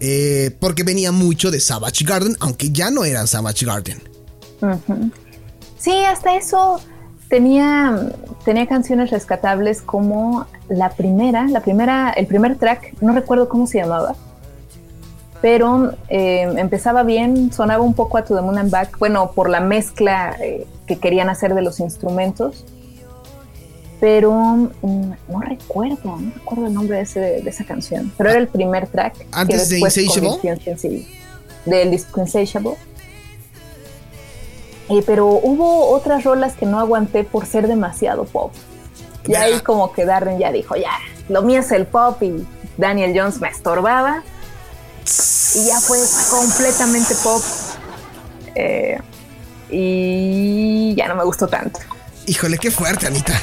eh, 0.00 0.54
porque 0.60 0.82
venía 0.82 1.12
mucho 1.12 1.50
de 1.50 1.60
Savage 1.60 2.04
Garden, 2.04 2.36
aunque 2.40 2.70
ya 2.70 2.90
no 2.90 3.04
eran 3.04 3.26
Savage 3.26 3.64
Garden. 3.64 4.02
Sí, 5.78 6.04
hasta 6.04 6.36
eso 6.36 6.80
tenía, 7.28 8.10
tenía 8.44 8.66
canciones 8.66 9.10
rescatables 9.10 9.82
como 9.82 10.46
la 10.68 10.90
primera, 10.90 11.46
la 11.48 11.60
primera, 11.60 12.10
el 12.10 12.26
primer 12.26 12.56
track, 12.56 12.94
no 13.00 13.12
recuerdo 13.12 13.48
cómo 13.48 13.66
se 13.66 13.78
llamaba, 13.78 14.14
pero 15.40 15.94
eh, 16.08 16.42
empezaba 16.56 17.02
bien, 17.02 17.52
sonaba 17.52 17.82
un 17.82 17.94
poco 17.94 18.16
a 18.18 18.24
To 18.24 18.36
the 18.36 18.42
Moon 18.42 18.58
and 18.58 18.70
Back, 18.70 18.98
bueno, 18.98 19.32
por 19.32 19.48
la 19.48 19.60
mezcla 19.60 20.36
eh, 20.40 20.66
que 20.86 20.98
querían 20.98 21.28
hacer 21.30 21.54
de 21.54 21.62
los 21.62 21.80
instrumentos, 21.80 22.64
pero 24.00 24.32
mm, 24.82 25.10
no 25.28 25.40
recuerdo, 25.40 26.16
no 26.16 26.32
recuerdo 26.34 26.66
el 26.66 26.74
nombre 26.74 26.96
de, 26.98 27.02
ese- 27.02 27.20
de 27.42 27.50
esa 27.50 27.64
canción, 27.64 28.12
pero 28.16 28.30
era 28.30 28.38
el 28.38 28.48
primer 28.48 28.86
track 28.88 29.14
que 29.18 29.26
¿Antes 29.32 29.68
de 29.68 29.76
después 29.76 29.96
Insatiable? 29.98 31.08
del 31.66 31.90
disco 31.90 32.20
Insatiable. 32.20 32.74
Eh, 34.88 35.02
pero 35.06 35.26
hubo 35.26 35.90
otras 35.90 36.24
rolas 36.24 36.54
que 36.54 36.66
no 36.66 36.78
aguanté 36.78 37.24
por 37.24 37.46
ser 37.46 37.68
demasiado 37.68 38.24
pop. 38.24 38.52
Y 39.26 39.34
ahí 39.34 39.60
como 39.60 39.92
que 39.92 40.04
Darren 40.04 40.38
ya 40.38 40.50
dijo, 40.50 40.74
ya, 40.76 40.90
lo 41.28 41.42
mío 41.42 41.60
es 41.60 41.70
el 41.70 41.86
pop 41.86 42.20
y 42.22 42.44
Daniel 42.76 43.12
Jones 43.16 43.40
me 43.40 43.48
estorbaba. 43.48 44.22
Y 45.54 45.66
ya 45.66 45.80
fue 45.80 45.98
completamente 46.30 47.14
pop. 47.22 47.42
Eh, 48.54 48.98
y 49.70 50.94
ya 50.94 51.08
no 51.08 51.14
me 51.14 51.24
gustó 51.24 51.46
tanto. 51.46 51.80
Híjole, 52.26 52.58
qué 52.58 52.70
fuerte, 52.70 53.06
Anita. 53.06 53.34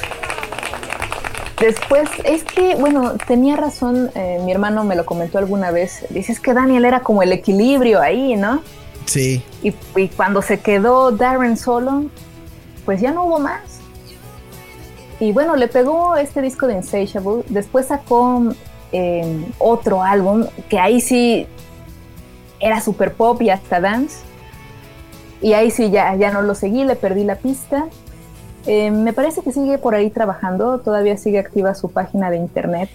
Después, 1.60 2.10
es 2.24 2.44
que, 2.44 2.76
bueno, 2.76 3.16
tenía 3.28 3.58
razón, 3.58 4.12
eh, 4.16 4.40
mi 4.46 4.52
hermano 4.52 4.86
me 4.86 4.96
lo 4.96 5.06
comentó 5.06 5.40
alguna 5.40 5.72
vez. 5.72 6.06
Dice, 6.10 6.32
es 6.32 6.40
que 6.40 6.54
Daniel 6.54 6.86
era 6.86 7.02
como 7.02 7.22
el 7.22 7.34
equilibrio 7.34 8.02
ahí, 8.02 8.38
¿no? 8.38 8.62
Sí. 9.10 9.44
Y, 9.64 9.72
cuando 10.10 10.42
se 10.42 10.60
quedó 10.60 11.12
Darren 11.12 11.58
solo, 11.58 12.04
pues 12.86 13.02
ya 13.02 13.12
no 13.12 13.24
hubo 13.24 13.40
más. 13.40 13.80
Y 15.20 15.32
bueno, 15.32 15.56
le 15.56 15.68
pegó 15.68 16.16
este 16.16 16.42
disco 16.42 16.68
de 16.68 16.76
Insatiable. 16.76 17.44
Después 17.50 17.88
sacó 17.88 18.54
eh, 18.92 19.46
otro 19.58 20.04
álbum 20.04 20.46
que 20.70 20.80
ahí 20.80 21.02
sí 21.02 21.48
era 22.60 22.82
super 22.82 23.14
pop 23.14 23.42
y 23.42 23.50
hasta 23.50 23.82
dance. 23.82 24.20
Y 25.42 25.54
ahí 25.54 25.72
sí 25.72 25.90
ya, 25.90 26.16
ya 26.16 26.32
no 26.32 26.44
lo 26.44 26.54
seguí, 26.54 26.84
le 26.84 26.96
perdí 26.96 27.24
la 27.24 27.36
pista. 27.36 27.88
Eh, 28.68 28.92
me 28.92 29.14
parece 29.14 29.42
que 29.42 29.52
sigue 29.52 29.80
por 29.80 29.96
ahí 29.96 30.12
trabajando, 30.12 30.80
todavía 30.80 31.18
sigue 31.18 31.40
activa 31.40 31.74
su 31.74 31.90
página 31.90 32.30
de 32.30 32.38
internet. 32.38 32.90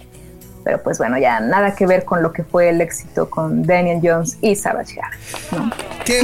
Pero 0.65 0.81
pues 0.83 0.97
bueno, 0.97 1.17
ya 1.19 1.39
nada 1.39 1.75
que 1.75 1.85
ver 1.85 2.03
con 2.03 2.21
lo 2.23 2.33
que 2.33 2.43
fue 2.43 2.69
el 2.69 2.81
éxito 2.81 3.29
con 3.29 3.61
Daniel 3.63 3.99
Jones 4.03 4.37
y 4.41 4.55
Savage 4.55 4.95
Garden. 4.95 5.19
¿no? 5.51 5.69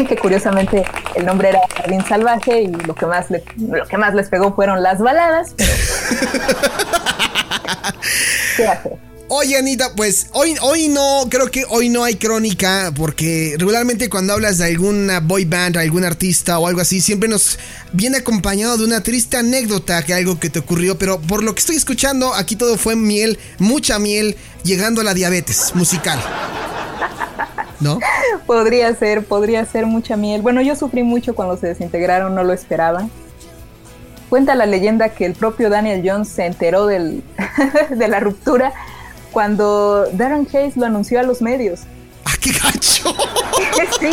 Que 0.08 0.18
curiosamente 0.18 0.84
el 1.16 1.26
nombre 1.28 1.50
era 1.50 1.60
Jardín 1.78 2.04
Salvaje 2.06 2.62
y 2.64 2.68
lo 2.68 2.94
que 2.96 3.06
más 3.06 3.30
le- 3.30 3.44
lo 3.58 3.86
que 3.86 3.98
más 3.98 4.14
les 4.16 4.28
pegó 4.30 4.54
fueron 4.54 4.82
las 4.84 4.98
baladas, 5.00 5.54
pero 5.56 5.72
¿qué 8.58 8.68
hacer? 8.68 9.11
Oye, 9.34 9.58
Anita, 9.58 9.94
pues 9.96 10.28
hoy, 10.34 10.58
hoy 10.62 10.90
no, 10.90 11.24
creo 11.30 11.50
que 11.50 11.64
hoy 11.70 11.88
no 11.88 12.04
hay 12.04 12.16
crónica, 12.16 12.92
porque 12.94 13.56
regularmente 13.58 14.10
cuando 14.10 14.34
hablas 14.34 14.58
de 14.58 14.66
alguna 14.66 15.22
boy 15.22 15.46
band, 15.46 15.78
algún 15.78 16.04
artista 16.04 16.60
o 16.60 16.68
algo 16.68 16.82
así, 16.82 17.00
siempre 17.00 17.30
nos 17.30 17.58
viene 17.94 18.18
acompañado 18.18 18.76
de 18.76 18.84
una 18.84 19.02
triste 19.02 19.38
anécdota 19.38 20.04
que 20.04 20.14
algo 20.14 20.38
que 20.38 20.50
te 20.50 20.60
ocurrió, 20.60 20.98
pero 20.98 21.22
por 21.22 21.44
lo 21.44 21.56
que 21.56 21.62
estoy 21.62 21.78
escuchando, 21.78 22.34
aquí 22.34 22.58
todo 22.58 22.78
fue 22.78 22.98
miel, 22.98 23.40
mucha 23.58 24.00
miel, 24.00 24.36
llegando 24.64 25.00
a 25.00 25.06
la 25.06 25.14
diabetes 25.14 25.74
musical. 25.76 26.20
¿No? 27.80 28.00
Podría 28.46 28.94
ser, 28.96 29.24
podría 29.24 29.66
ser 29.66 29.86
mucha 29.86 30.18
miel. 30.18 30.42
Bueno, 30.42 30.62
yo 30.62 30.76
sufrí 30.76 31.04
mucho 31.04 31.36
cuando 31.36 31.56
se 31.56 31.68
desintegraron, 31.68 32.36
no 32.36 32.44
lo 32.44 32.52
esperaba. 32.52 33.08
Cuenta 34.28 34.56
la 34.56 34.66
leyenda 34.66 35.08
que 35.08 35.26
el 35.26 35.36
propio 35.36 35.70
Daniel 35.70 36.02
Jones 36.06 36.28
se 36.28 36.46
enteró 36.46 36.86
del, 36.86 37.24
de 37.90 38.08
la 38.10 38.20
ruptura 38.20 38.74
cuando 39.32 40.08
Darren 40.14 40.48
Hayes 40.54 40.78
lo 40.78 40.86
anunció 40.86 41.20
a 41.20 41.24
los 41.24 41.42
medios. 41.42 41.82
¡Ah, 42.26 42.34
qué 42.40 42.52
gacho! 42.52 43.16
Sí. 44.00 44.10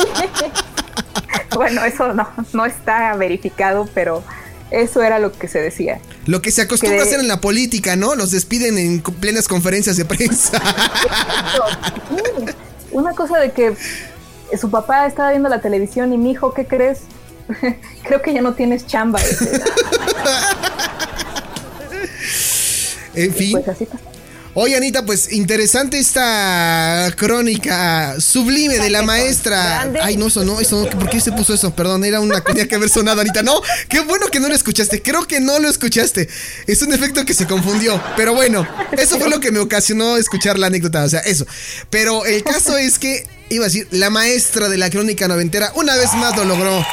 Bueno, 1.55 1.85
eso 1.85 2.13
no, 2.15 2.29
no 2.53 2.67
está 2.67 3.15
verificado, 3.17 3.89
pero 3.93 4.23
eso 4.71 5.03
era 5.03 5.19
lo 5.19 5.33
que 5.33 5.49
se 5.49 5.61
decía. 5.61 6.01
Lo 6.27 6.43
que 6.43 6.51
se 6.51 6.63
acostumbra 6.63 6.99
Que 6.99 7.03
a 7.03 7.07
hacer 7.07 7.21
en 7.21 7.29
la 7.29 7.41
política, 7.41 7.97
¿no? 7.97 8.15
Los 8.15 8.31
despiden 8.31 8.79
en 8.79 9.01
plenas 9.01 9.49
conferencias 9.49 9.97
de 9.97 10.05
prensa. 10.05 10.61
Una 12.93 13.13
cosa 13.15 13.39
de 13.39 13.53
que 13.53 13.75
su 14.59 14.71
papá 14.71 15.07
estaba 15.07 15.31
viendo 15.31 15.49
la 15.49 15.61
televisión 15.61 16.13
y 16.13 16.19
mi 16.19 16.33
hijo, 16.33 16.55
¿qué 16.55 16.67
crees? 16.67 17.01
Creo 18.05 18.23
que 18.23 18.33
ya 18.33 18.43
no 18.43 18.55
tienes 18.55 18.87
chamba. 18.87 19.21
En 23.15 23.35
fin. 23.35 23.51
Pues 23.51 23.67
así 23.67 23.85
pasó. 23.85 24.05
Oye, 24.55 24.77
Anita, 24.77 25.05
pues 25.05 25.33
interesante 25.33 25.99
esta 25.99 27.13
crónica 27.17 28.19
sublime 28.19 28.79
de 28.79 28.91
la 28.91 29.03
maestra. 29.03 29.63
Grande. 29.63 30.01
Ay, 30.03 30.17
no, 30.17 30.29
eso 30.29 30.45
no, 30.45 30.61
eso 30.61 30.83
no. 30.83 30.99
¿Por 30.99 31.11
qué 31.11 31.21
se 31.21 31.33
puso 31.33 31.55
eso? 31.55 31.75
Perdón, 31.75 32.05
era 32.05 32.21
una 32.21 32.41
tenía 32.41 32.67
que 32.67 32.75
haber 32.75 32.89
sonado, 32.89 33.21
Anita. 33.21 33.43
No, 33.43 33.61
qué 33.89 34.01
bueno 34.01 34.27
que 34.29 34.41
no 34.41 34.49
lo 34.49 34.55
escuchaste. 34.55 35.03
Creo 35.03 35.27
que 35.27 35.41
no 35.41 35.59
lo 35.59 35.69
escuchaste. 35.69 36.29
Es 36.67 36.83
un 36.83 36.93
efecto 36.93 37.25
que 37.25 37.35
se 37.35 37.47
confundió. 37.47 38.03
Pero 38.17 38.35
bueno, 38.35 38.67
eso 38.97 39.19
fue 39.19 39.29
lo 39.29 39.39
que 39.39 39.53
me 39.53 39.61
ocasionó 39.61 40.17
escuchar 40.17 40.59
la 40.59 40.69
anécdota. 40.69 41.05
O 41.05 41.09
sea, 41.09 41.21
eso. 41.21 41.47
Pero 41.91 42.25
el 42.25 42.43
caso 42.43 42.77
es 42.79 42.99
que, 42.99 43.29
iba 43.51 43.65
a 43.65 43.69
decir, 43.69 43.87
la 43.91 44.11
maestra 44.11 44.69
de 44.69 44.79
la 44.79 44.91
crónica 44.91 45.29
noventera 45.29 45.73
una 45.77 45.95
vez 45.97 46.15
más 46.15 46.37
lo 46.37 46.45
logró. 46.45 46.85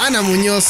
Ana 0.00 0.22
Muñoz, 0.22 0.66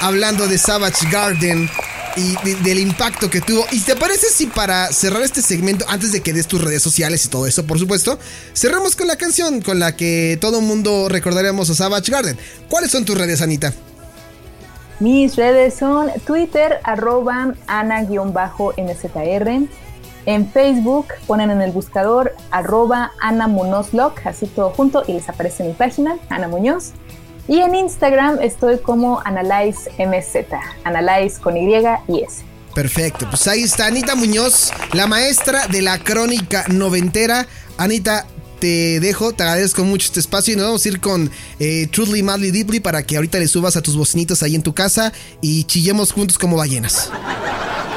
hablando 0.00 0.46
de 0.48 0.58
Savage 0.58 1.06
Garden 1.10 1.70
y 2.16 2.36
de- 2.44 2.54
del 2.62 2.78
impacto 2.78 3.30
que 3.30 3.40
tuvo. 3.40 3.64
¿Y 3.72 3.80
te 3.80 3.96
parece 3.96 4.28
si 4.28 4.46
para 4.46 4.92
cerrar 4.92 5.22
este 5.22 5.42
segmento, 5.42 5.84
antes 5.88 6.12
de 6.12 6.20
que 6.20 6.32
des 6.32 6.46
tus 6.46 6.62
redes 6.62 6.82
sociales 6.82 7.24
y 7.24 7.28
todo 7.28 7.46
eso, 7.46 7.66
por 7.66 7.78
supuesto, 7.78 8.18
cerramos 8.54 8.96
con 8.96 9.06
la 9.06 9.16
canción 9.16 9.60
con 9.60 9.78
la 9.78 9.96
que 9.96 10.38
todo 10.40 10.60
el 10.60 10.66
mundo 10.66 11.08
recordaremos 11.08 11.70
a 11.70 11.74
Savage 11.74 12.10
Garden? 12.10 12.38
¿Cuáles 12.68 12.90
son 12.90 13.04
tus 13.04 13.16
redes, 13.16 13.42
Anita? 13.42 13.72
Mis 15.00 15.36
redes 15.36 15.74
son 15.74 16.10
Twitter, 16.26 16.80
arroba 16.82 17.54
ana-nzr. 17.68 19.68
En 20.26 20.52
Facebook 20.52 21.06
ponen 21.26 21.50
en 21.50 21.62
el 21.62 21.70
buscador 21.70 22.34
arroba 22.50 23.12
Ana 23.20 23.46
Munoz 23.46 23.92
Blog, 23.92 24.14
así 24.24 24.46
todo 24.46 24.70
junto, 24.70 25.04
y 25.06 25.12
les 25.14 25.28
aparece 25.28 25.64
mi 25.64 25.72
página, 25.72 26.16
Ana 26.28 26.48
Muñoz. 26.48 26.90
Y 27.48 27.60
en 27.60 27.74
Instagram 27.74 28.38
estoy 28.42 28.78
como 28.78 29.20
Analyze 29.24 29.90
MZ, 29.98 30.52
Analyze 30.84 31.40
con 31.40 31.56
Y 31.56 31.74
y 32.08 32.20
S. 32.22 32.44
Perfecto, 32.74 33.26
pues 33.28 33.48
ahí 33.48 33.62
está 33.62 33.86
Anita 33.86 34.14
Muñoz, 34.14 34.72
la 34.92 35.06
maestra 35.06 35.66
de 35.66 35.82
la 35.82 35.98
crónica 35.98 36.64
noventera. 36.68 37.46
Anita, 37.78 38.26
te 38.60 39.00
dejo, 39.00 39.32
te 39.32 39.42
agradezco 39.42 39.82
mucho 39.84 40.06
este 40.06 40.20
espacio 40.20 40.54
y 40.54 40.56
nos 40.56 40.66
vamos 40.66 40.84
a 40.84 40.88
ir 40.88 41.00
con 41.00 41.30
eh, 41.58 41.88
Truly 41.90 42.22
Madly 42.22 42.50
Deeply 42.50 42.80
para 42.80 43.02
que 43.02 43.16
ahorita 43.16 43.38
le 43.38 43.48
subas 43.48 43.76
a 43.76 43.82
tus 43.82 43.96
bocinitos 43.96 44.42
ahí 44.42 44.54
en 44.54 44.62
tu 44.62 44.74
casa 44.74 45.12
y 45.40 45.64
chillemos 45.64 46.12
juntos 46.12 46.38
como 46.38 46.56
ballenas. 46.56 47.10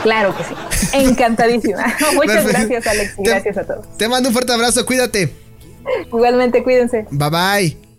Claro 0.03 0.35
que 0.35 0.43
sí. 0.43 0.53
Encantadísima. 0.93 1.85
Muchas 2.15 2.47
gracias, 2.47 2.87
Alex. 2.87 3.13
Y 3.19 3.23
gracias 3.23 3.57
a 3.57 3.65
todos. 3.65 3.97
Te 3.97 4.07
mando 4.07 4.29
un 4.29 4.33
fuerte 4.33 4.53
abrazo, 4.53 4.85
cuídate. 4.85 5.31
Igualmente, 6.07 6.63
cuídense. 6.63 7.05
Bye 7.11 7.29
bye. 7.29 7.90